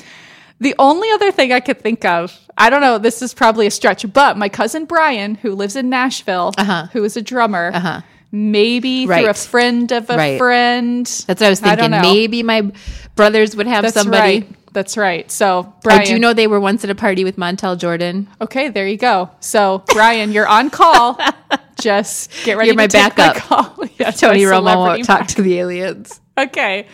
the 0.59 0.73
only 0.79 1.09
other 1.11 1.31
thing 1.31 1.51
I 1.51 1.59
could 1.59 1.79
think 1.81 2.05
of, 2.05 2.37
I 2.57 2.69
don't 2.69 2.81
know, 2.81 2.97
this 2.97 3.21
is 3.21 3.33
probably 3.33 3.67
a 3.67 3.71
stretch, 3.71 4.11
but 4.11 4.37
my 4.37 4.49
cousin 4.49 4.85
Brian, 4.85 5.35
who 5.35 5.53
lives 5.53 5.75
in 5.75 5.89
Nashville, 5.89 6.53
Uh-huh. 6.57 6.87
who 6.93 7.03
is 7.03 7.17
a 7.17 7.21
drummer, 7.21 7.71
Uh-huh. 7.73 8.01
maybe 8.31 9.05
through 9.05 9.27
a 9.27 9.33
friend 9.33 9.91
of 9.91 10.09
a 10.09 10.17
Right. 10.17 10.37
friend. 10.37 11.05
That's 11.05 11.41
what 11.41 11.47
I 11.47 11.49
was 11.49 11.61
I 11.63 11.75
thinking. 11.75 11.91
know. 11.91 12.01
Maybe 12.01 12.43
my 12.43 12.71
brothers 13.15 13.55
would 13.55 13.67
have 13.67 13.83
That's 13.83 13.93
somebody. 13.95 14.39
right. 14.41 14.47
That's 14.73 14.95
right. 14.95 15.29
So, 15.29 15.73
Brian. 15.83 16.01
I 16.01 16.05
do 16.05 16.17
know 16.17 16.31
they 16.33 16.47
were 16.47 16.59
once 16.59 16.85
at 16.85 16.89
a 16.89 16.95
party 16.95 17.25
with 17.25 17.35
Montel 17.35 17.77
Jordan. 17.77 18.29
Okay, 18.39 18.69
there 18.69 18.87
you 18.87 18.95
go. 18.95 19.29
So, 19.41 19.83
Brian, 19.87 20.31
you're 20.31 20.47
on 20.47 20.69
call. 20.69 21.19
Just 21.81 22.31
get 22.45 22.55
ready 22.55 22.67
You're 22.67 22.75
my 22.77 22.87
backup. 22.87 23.35
call. 23.35 23.75
Yes, 23.99 24.19
Tony 24.21 24.45
my 24.45 24.51
Romo 24.51 24.77
won't 24.77 25.03
talk 25.03 25.27
to 25.27 25.41
the 25.41 25.59
aliens. 25.59 26.21
Okay. 26.37 26.87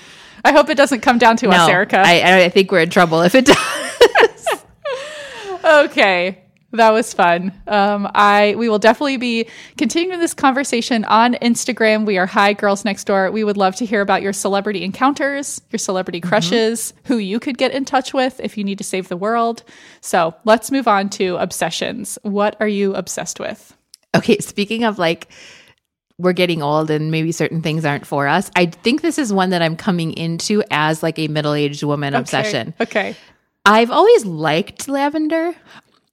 I 0.47 0.53
hope 0.53 0.69
it 0.69 0.75
doesn't 0.77 1.01
come 1.01 1.17
down 1.17 1.35
to 1.37 1.49
us, 1.49 1.67
Erica. 1.67 1.97
I, 1.99 2.43
I 2.45 2.49
think 2.49 2.71
we're 2.71 2.79
in 2.79 2.89
trouble 2.89 3.21
if 3.21 3.35
it 3.35 3.45
does. 3.45 4.63
okay. 5.65 6.41
That 6.71 6.91
was 6.91 7.13
fun. 7.13 7.51
Um, 7.67 8.09
I 8.13 8.55
we 8.57 8.69
will 8.69 8.79
definitely 8.79 9.17
be 9.17 9.47
continuing 9.77 10.19
this 10.19 10.33
conversation 10.33 11.03
on 11.05 11.33
Instagram. 11.35 12.05
We 12.05 12.17
are 12.17 12.25
Hi 12.25 12.53
Girls 12.53 12.85
Next 12.85 13.05
Door. 13.05 13.31
We 13.31 13.43
would 13.43 13.57
love 13.57 13.75
to 13.77 13.85
hear 13.85 13.99
about 14.01 14.21
your 14.21 14.33
celebrity 14.33 14.83
encounters, 14.83 15.61
your 15.71 15.79
celebrity 15.79 16.21
Mm-hmm. 16.21 16.29
crushes, 16.29 16.93
who 17.05 17.17
you 17.17 17.39
could 17.39 17.57
get 17.57 17.71
in 17.73 17.83
touch 17.83 18.13
with 18.13 18.39
if 18.41 18.57
you 18.57 18.63
need 18.63 18.77
to 18.77 18.83
save 18.85 19.07
the 19.09 19.17
world. 19.17 19.63
So 20.01 20.33
let's 20.45 20.71
move 20.71 20.87
on 20.87 21.09
to 21.11 21.35
obsessions. 21.37 22.17
What 22.21 22.55
are 22.61 22.67
you 22.67 22.95
obsessed 22.95 23.39
with? 23.39 23.75
Okay, 24.15 24.37
speaking 24.39 24.83
of 24.85 24.97
like 24.97 25.27
we're 26.19 26.33
getting 26.33 26.63
old 26.63 26.89
and 26.89 27.11
maybe 27.11 27.31
certain 27.31 27.61
things 27.61 27.85
aren't 27.85 28.05
for 28.07 28.27
us. 28.27 28.49
I 28.55 28.65
think 28.67 29.01
this 29.01 29.19
is 29.19 29.31
one 29.31 29.51
that 29.51 29.61
I'm 29.61 29.75
coming 29.75 30.13
into 30.13 30.63
as 30.71 31.03
like 31.03 31.19
a 31.19 31.27
middle-aged 31.27 31.83
woman 31.83 32.15
obsession. 32.15 32.73
Okay. 32.81 33.15
I've 33.65 33.91
always 33.91 34.25
liked 34.25 34.87
lavender, 34.87 35.53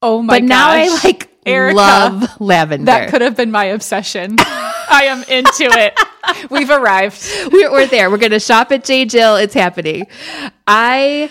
Oh 0.03 0.21
my 0.21 0.41
god. 0.41 0.43
but 0.43 0.49
now 0.49 0.71
I 0.71 0.89
like 1.05 1.31
Erica, 1.47 1.77
love 1.77 2.41
lavender. 2.41 2.85
That 2.87 3.11
could 3.11 3.23
have 3.23 3.37
been 3.37 3.51
my 3.51 3.65
obsession. 3.67 4.37
I 4.39 5.05
am 5.09 5.23
into 5.23 5.65
it. 5.65 5.99
We've 6.51 6.71
arrived. 6.71 7.27
we're, 7.53 7.71
we're 7.71 7.87
there. 7.87 8.11
We're 8.11 8.19
gonna 8.19 8.41
shop 8.41 8.73
at 8.73 8.85
J 8.85 9.05
Jill. 9.07 9.37
It's 9.37 9.55
happening. 9.55 10.07
I 10.67 11.31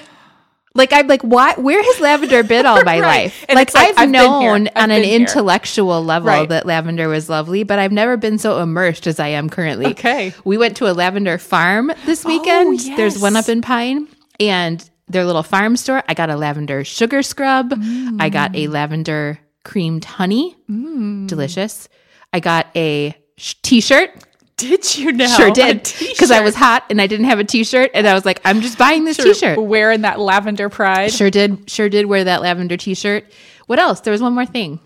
like. 0.75 0.93
I'm 0.93 1.07
like, 1.07 1.21
why? 1.21 1.53
Where 1.55 1.81
has 1.81 1.99
lavender 1.99 2.43
been 2.43 2.65
all 2.65 2.83
my 2.85 2.99
Right. 2.99 3.23
life? 3.23 3.45
And 3.49 3.55
Like, 3.55 3.73
like, 3.73 3.89
I've, 3.89 3.97
I've 3.97 4.09
known 4.09 4.67
I've 4.69 4.83
on 4.83 4.91
an 4.91 5.03
here. 5.03 5.15
intellectual 5.19 6.03
level 6.03 6.27
Right. 6.27 6.49
that 6.49 6.65
lavender 6.65 7.07
was 7.09 7.29
lovely, 7.29 7.63
but 7.63 7.79
I've 7.79 7.91
never 7.91 8.17
been 8.17 8.37
so 8.37 8.61
immersed 8.61 9.07
as 9.07 9.19
I 9.19 9.29
am 9.29 9.49
currently. 9.49 9.87
Okay. 9.87 10.33
We 10.43 10.57
went 10.57 10.77
to 10.77 10.89
a 10.89 10.93
lavender 10.93 11.37
farm 11.37 11.91
this 12.05 12.25
oh, 12.25 12.29
weekend. 12.29 12.79
There's 12.97 13.19
one 13.19 13.35
up 13.35 13.49
in 13.49 13.61
Pine, 13.61 14.07
and 14.39 14.87
their 15.07 15.25
little 15.25 15.43
farm 15.43 15.75
store. 15.77 16.01
I 16.07 16.13
got 16.13 16.29
a 16.29 16.35
lavender 16.35 16.83
sugar 16.83 17.21
scrub. 17.23 17.73
I 18.19 18.29
got 18.29 18.55
a 18.55 18.67
mm. 18.67 18.71
lavender 18.71 19.39
creamed 19.63 20.05
honey. 20.05 20.55
Mm. 20.69 21.27
Delicious. 21.27 21.87
I 22.31 22.39
got 22.39 22.67
a 22.75 23.15
sh- 23.37 23.55
t-shirt. 23.61 24.11
Did 24.57 24.97
you 24.97 25.11
know? 25.11 25.27
Sure 25.27 25.51
did. 25.51 25.91
Because 25.99 26.31
I 26.31 26.41
was 26.41 26.55
hot 26.55 26.85
and 26.89 27.01
I 27.01 27.07
didn't 27.07 27.25
have 27.25 27.39
a 27.39 27.43
t-shirt. 27.43 27.91
And 27.93 28.07
I 28.07 28.13
was 28.13 28.25
like, 28.25 28.39
I'm 28.45 28.61
just 28.61 28.77
buying 28.77 29.03
this 29.05 29.17
t-shirt. 29.17 29.59
wearing 29.61 30.01
that 30.01 30.19
lavender 30.19 30.69
pride. 30.69 31.11
Sure 31.11 31.29
did. 31.29 31.69
Sure 31.69 31.89
did 31.89 32.05
wear 32.05 32.23
that 32.23 32.41
lavender 32.41 32.77
t-shirt. 32.77 33.25
What 33.67 33.79
else? 33.79 34.01
There 34.01 34.11
was 34.11 34.21
one 34.21 34.33
more 34.33 34.45
thing. 34.45 34.79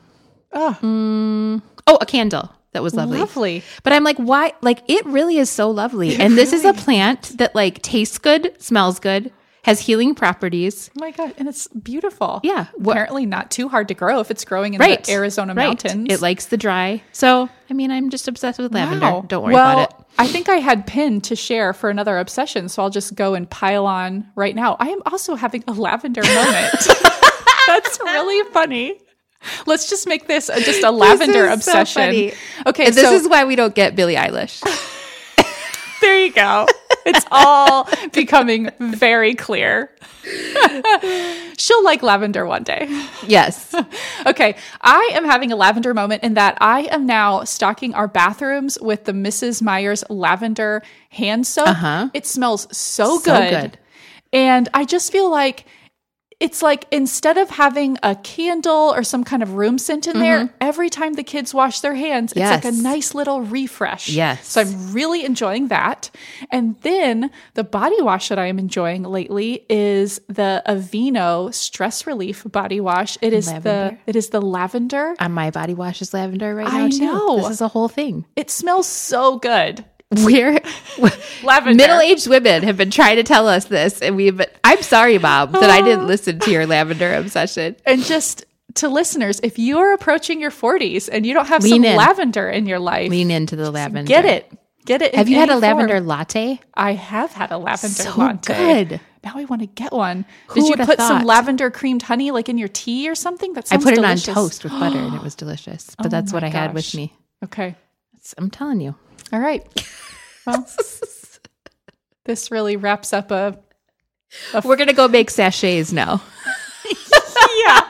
Mm, 0.54 1.62
oh, 1.86 1.98
a 2.00 2.06
candle. 2.06 2.52
That 2.74 2.84
was 2.84 2.94
lovely. 2.94 3.18
Lovely. 3.18 3.64
But 3.84 3.94
I'm 3.94 4.04
like, 4.04 4.18
why? 4.18 4.54
Like, 4.62 4.84
it 4.88 5.06
really 5.06 5.38
is 5.38 5.50
so 5.50 5.72
lovely. 5.72 6.16
and 6.18 6.38
this 6.38 6.54
is 6.54 6.64
a 6.64 6.74
plant 6.74 7.38
that 7.38 7.56
like 7.56 7.82
tastes 7.82 8.18
good, 8.18 8.62
smells 8.62 9.00
good, 9.00 9.32
has 9.68 9.80
healing 9.82 10.16
properties. 10.16 10.90
Oh 10.98 11.00
my 11.02 11.12
god, 11.12 11.34
and 11.38 11.48
it's 11.48 11.68
beautiful. 11.68 12.40
Yeah. 12.44 12.66
What- 12.76 12.94
apparently 12.94 13.26
not 13.28 13.52
too 13.52 13.70
hard 13.70 13.90
to 13.90 13.94
grow 13.94 14.20
if 14.22 14.32
it's 14.32 14.44
growing 14.46 14.74
in 14.74 14.80
Right. 14.80 15.04
the 15.04 15.12
Arizona 15.12 15.54
Right. 15.54 15.66
mountains. 15.68 16.08
It 16.10 16.22
likes 16.22 16.48
the 16.48 16.58
dry. 16.58 17.04
So, 17.12 17.50
I 17.70 17.74
mean, 17.74 17.92
I'm 17.92 18.10
just 18.10 18.28
obsessed 18.28 18.58
with 18.60 18.74
lavender. 18.74 19.06
Wow. 19.06 19.26
Don't 19.28 19.44
worry 19.44 19.54
well, 19.54 19.80
about 19.84 19.90
it. 20.00 20.06
I 20.18 20.26
think 20.28 20.50
I 20.50 20.56
had 20.56 20.88
pinned 20.88 21.26
to 21.26 21.36
share 21.36 21.74
for 21.74 21.90
another 21.92 22.18
obsession, 22.18 22.70
so 22.70 22.82
I'll 22.82 22.90
just 22.90 23.14
go 23.14 23.36
and 23.36 23.48
pile 23.50 23.86
on 23.86 24.26
right 24.36 24.56
now. 24.56 24.78
I 24.80 24.88
am 24.90 25.02
also 25.06 25.36
having 25.36 25.64
a 25.68 25.74
lavender 25.74 26.22
moment. 26.36 26.72
That's 27.68 28.00
really 28.00 28.50
funny. 28.52 29.00
Let's 29.68 29.90
just 29.90 30.08
make 30.08 30.28
this 30.28 30.50
a, 30.50 30.60
just 30.62 30.82
a 30.84 30.90
lavender 30.92 31.48
so 31.48 31.54
obsession. 31.54 32.02
funny. 32.02 32.34
okay, 32.66 32.86
And 32.88 32.96
this 32.96 33.04
so 33.04 33.14
is 33.14 33.28
why 33.28 33.44
we 33.46 33.56
don't 33.56 33.76
get 33.76 33.96
Billie 33.96 34.16
Eilish. 34.16 34.64
there 36.08 36.26
you 36.26 36.32
go. 36.32 36.66
It's 37.10 37.26
all 37.32 37.88
becoming 38.12 38.70
very 38.80 39.34
clear. 39.34 39.90
She'll 41.58 41.84
like 41.86 42.04
lavender 42.04 42.46
one 42.46 42.64
day. 42.64 42.86
yes. 43.26 43.74
Okay, 44.26 44.58
I 44.82 45.12
am 45.14 45.24
having 45.24 45.54
a 45.54 45.56
lavender 45.56 45.94
moment 45.94 46.24
in 46.24 46.34
that 46.34 46.58
I 46.60 46.82
am 46.92 47.06
now 47.06 47.46
stocking 47.46 47.94
our 47.94 48.10
bathrooms 48.10 48.78
with 48.82 49.06
the 49.06 49.14
Mrs. 49.14 49.62
Meyer's 49.62 50.04
lavender 50.10 50.84
hand 51.12 51.48
soap. 51.48 51.70
Uh-huh. 51.70 52.10
It 52.14 52.26
smells 52.26 52.68
so, 52.78 53.20
So 53.20 53.32
good. 53.40 53.50
good. 53.50 53.78
And 54.34 54.68
I 54.74 54.84
just 54.84 55.10
feel 55.10 55.32
like 55.32 55.66
it's 56.40 56.62
like 56.62 56.86
instead 56.92 57.38
of 57.38 57.50
having 57.50 57.98
a 58.04 58.16
candle 58.16 58.94
or 58.94 59.04
some 59.04 59.24
kind 59.24 59.42
of 59.42 59.54
room 59.56 59.78
scent 59.80 60.06
in 60.06 60.20
there, 60.20 60.54
every 60.62 60.90
time 60.90 61.14
the 61.14 61.24
kids 61.24 61.52
wash 61.54 61.80
their 61.82 61.96
hands, 61.96 62.32
it's 62.34 62.40
like 62.40 62.64
a 62.66 62.68
Mm-hmm. 62.68 62.84
Nice 62.84 63.16
little 63.16 63.42
refresh. 63.42 64.10
Yes. 64.10 64.48
So 64.48 64.62
I'm 64.62 64.92
really 64.94 65.26
enjoying 65.26 65.70
that. 65.70 66.12
And 66.52 66.76
then 66.82 67.32
the 67.56 67.64
body 67.64 68.00
wash 68.02 68.30
that 68.30 68.38
I 68.38 68.46
am 68.48 68.60
enjoying 68.60 69.04
lately 69.04 69.66
is 69.68 70.22
the 70.28 70.62
Aveeno 70.68 71.54
Stress 71.54 72.06
Relief 72.06 72.44
body 72.52 72.80
wash. 72.80 73.18
It 73.22 73.34
is 73.34 73.48
Lavender? 73.48 73.98
the 73.98 73.98
it 74.06 74.16
is 74.16 74.30
the 74.30 74.42
lavender. 74.42 75.16
On 75.20 75.32
my 75.32 75.50
body 75.50 75.74
wash 75.74 76.02
is 76.02 76.14
lavender 76.14 76.54
right 76.54 76.68
I 76.68 76.84
now, 76.84 76.90
too. 76.90 77.06
know. 77.06 77.38
This 77.38 77.50
is 77.52 77.62
a 77.62 77.68
whole 77.68 77.88
thing. 77.90 78.26
It 78.36 78.52
smells 78.52 78.86
so 78.88 79.38
good. 79.40 79.84
We're 80.12 80.62
Lavender. 81.44 81.76
middle-aged 81.76 82.28
women 82.28 82.64
have 82.64 82.78
been 82.78 82.92
trying 82.92 83.18
to 83.18 83.24
tell 83.24 83.48
us 83.48 83.66
this, 83.66 84.02
and 84.02 84.16
we've. 84.16 84.38
Been, 84.38 84.48
I'm 84.64 84.82
sorry, 84.82 85.18
Mom, 85.18 85.52
that 85.52 85.70
I 85.70 85.82
didn't 85.82 86.06
oh. 86.06 86.08
listen 86.08 86.40
to 86.40 86.52
your 86.52 86.66
lavender 86.66 87.14
obsession. 87.14 87.76
And 87.86 88.02
just 88.04 88.46
to 88.76 88.88
listeners, 88.88 89.42
if 89.44 89.60
you're 89.60 89.94
approaching 89.94 90.40
your 90.40 90.52
40s 90.52 91.10
and 91.12 91.26
you 91.26 91.34
don't 91.34 91.48
have 91.48 91.62
Lean 91.64 91.84
some 91.84 91.86
in. 91.86 91.98
lavender 91.98 92.50
in 92.50 92.68
your 92.68 92.80
life, 92.80 93.10
Lean 93.10 93.32
into 93.32 93.58
the 93.58 93.70
lavender. 93.70 94.08
get 94.08 94.24
it. 94.24 94.52
Get 94.86 95.02
it. 95.02 95.14
Have 95.14 95.28
you 95.28 95.36
had 95.36 95.50
a 95.50 95.58
lavender 95.58 96.00
latte? 96.00 96.62
I 96.74 96.94
have 96.94 97.34
had 97.34 97.52
a 97.52 97.58
lavender 97.58 98.04
So 98.04 98.16
latte. 98.16 98.54
good. 98.88 99.02
Now 99.26 99.34
I 99.36 99.44
want 99.44 99.62
to 99.62 99.68
get 99.68 99.92
one. 99.92 100.26
Who 100.48 100.62
Did 100.62 100.80
you 100.80 100.86
put 100.86 101.00
some 101.00 101.26
lavender 101.26 101.70
creamed 101.70 102.04
honey 102.04 102.32
like 102.32 102.48
in 102.48 102.58
your 102.58 102.70
tea 102.70 103.10
or 103.10 103.16
something? 103.16 103.52
That 103.52 103.68
I 103.74 103.76
put 103.76 103.92
it 103.92 103.96
delicious. 103.96 104.30
on 104.30 104.36
toast 104.36 104.64
with 104.64 104.72
butter, 104.72 104.98
and 105.00 105.14
it 105.16 105.22
was 105.22 105.36
delicious. 105.44 105.94
But 105.98 106.06
oh 106.06 106.10
that's 106.10 106.32
what 106.32 106.46
I 106.46 106.48
had 106.48 106.74
with 106.74 106.96
me. 106.96 107.14
Okay. 107.44 107.76
I'm 108.38 108.50
telling 108.50 108.80
you. 108.80 108.96
All 109.34 109.40
right. 109.40 109.66
Well, 110.46 110.68
this 112.26 112.52
really 112.52 112.76
wraps 112.78 113.14
up 113.14 113.32
a 113.32 113.58
We're 114.64 114.76
gonna 114.78 114.94
go 114.94 115.08
make 115.08 115.30
sachets 115.30 115.92
now. 115.92 116.22
Yeah. 117.66 117.88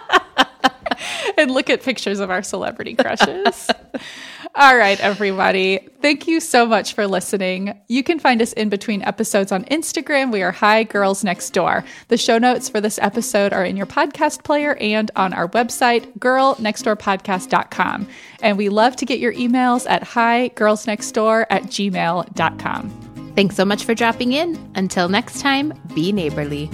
and 1.38 1.52
look 1.52 1.70
at 1.70 1.84
pictures 1.84 2.20
of 2.20 2.30
our 2.32 2.42
celebrity 2.42 2.96
crushes. 2.96 3.70
All 4.60 4.76
right, 4.76 4.99
everybody. 4.99 5.88
Thank 6.01 6.28
you 6.28 6.39
so 6.39 6.66
much 6.66 6.95
for 6.95 7.05
listening. 7.05 7.80
You 7.88 8.01
can 8.01 8.18
find 8.18 8.41
us 8.41 8.53
in 8.53 8.70
between 8.70 9.03
episodes 9.03 9.51
on 9.51 9.66
Instagram. 9.66 10.32
We 10.32 10.41
are 10.41 10.51
Hi 10.51 10.82
Girls 10.82 11.24
Next 11.24 11.51
Door. 11.51 11.84
The 12.08 12.18
show 12.18 12.39
notes 12.39 12.68
for 12.68 12.82
this 12.82 12.97
episode 12.97 13.53
are 13.53 13.64
in 13.64 13.78
your 13.78 13.86
podcast 13.86 14.43
player 14.43 14.74
and 14.82 15.12
on 15.16 15.32
our 15.32 15.47
website, 15.49 16.12
girlnextdoorpodcast.com. 16.18 18.08
And 18.41 18.58
we 18.58 18.70
love 18.70 18.95
to 18.95 19.05
get 19.05 19.20
your 19.20 19.34
emails 19.34 19.86
at 19.88 20.01
higirlsnextdoor 20.01 21.45
at 21.51 21.64
gmail.com. 21.66 23.34
Thanks 23.36 23.55
so 23.55 23.64
much 23.64 23.86
for 23.86 23.93
dropping 23.93 24.34
in. 24.34 24.72
Until 24.74 25.08
next 25.08 25.39
time, 25.39 25.72
be 25.93 26.12
neighborly. 26.12 26.68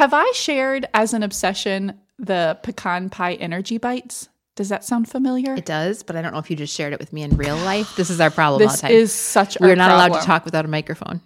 Have 0.00 0.14
I 0.14 0.32
shared 0.34 0.88
as 0.94 1.12
an 1.12 1.22
obsession 1.22 1.92
the 2.18 2.58
pecan 2.62 3.10
pie 3.10 3.34
energy 3.34 3.76
bites? 3.76 4.30
Does 4.56 4.70
that 4.70 4.82
sound 4.82 5.10
familiar? 5.10 5.54
It 5.54 5.66
does, 5.66 6.02
but 6.02 6.16
I 6.16 6.22
don't 6.22 6.32
know 6.32 6.38
if 6.38 6.50
you 6.50 6.56
just 6.56 6.74
shared 6.74 6.94
it 6.94 6.98
with 6.98 7.12
me 7.12 7.20
in 7.20 7.36
real 7.36 7.58
life. 7.58 7.96
This 7.96 8.08
is 8.08 8.18
our 8.18 8.30
problem 8.30 8.62
all 8.62 8.66
this 8.66 8.80
the 8.80 8.86
time. 8.86 8.92
is 8.92 9.12
such 9.12 9.56
a 9.56 9.58
We're 9.60 9.76
not 9.76 9.90
allowed 9.90 10.18
to 10.18 10.24
talk 10.24 10.46
without 10.46 10.64
a 10.64 10.68
microphone. 10.68 11.20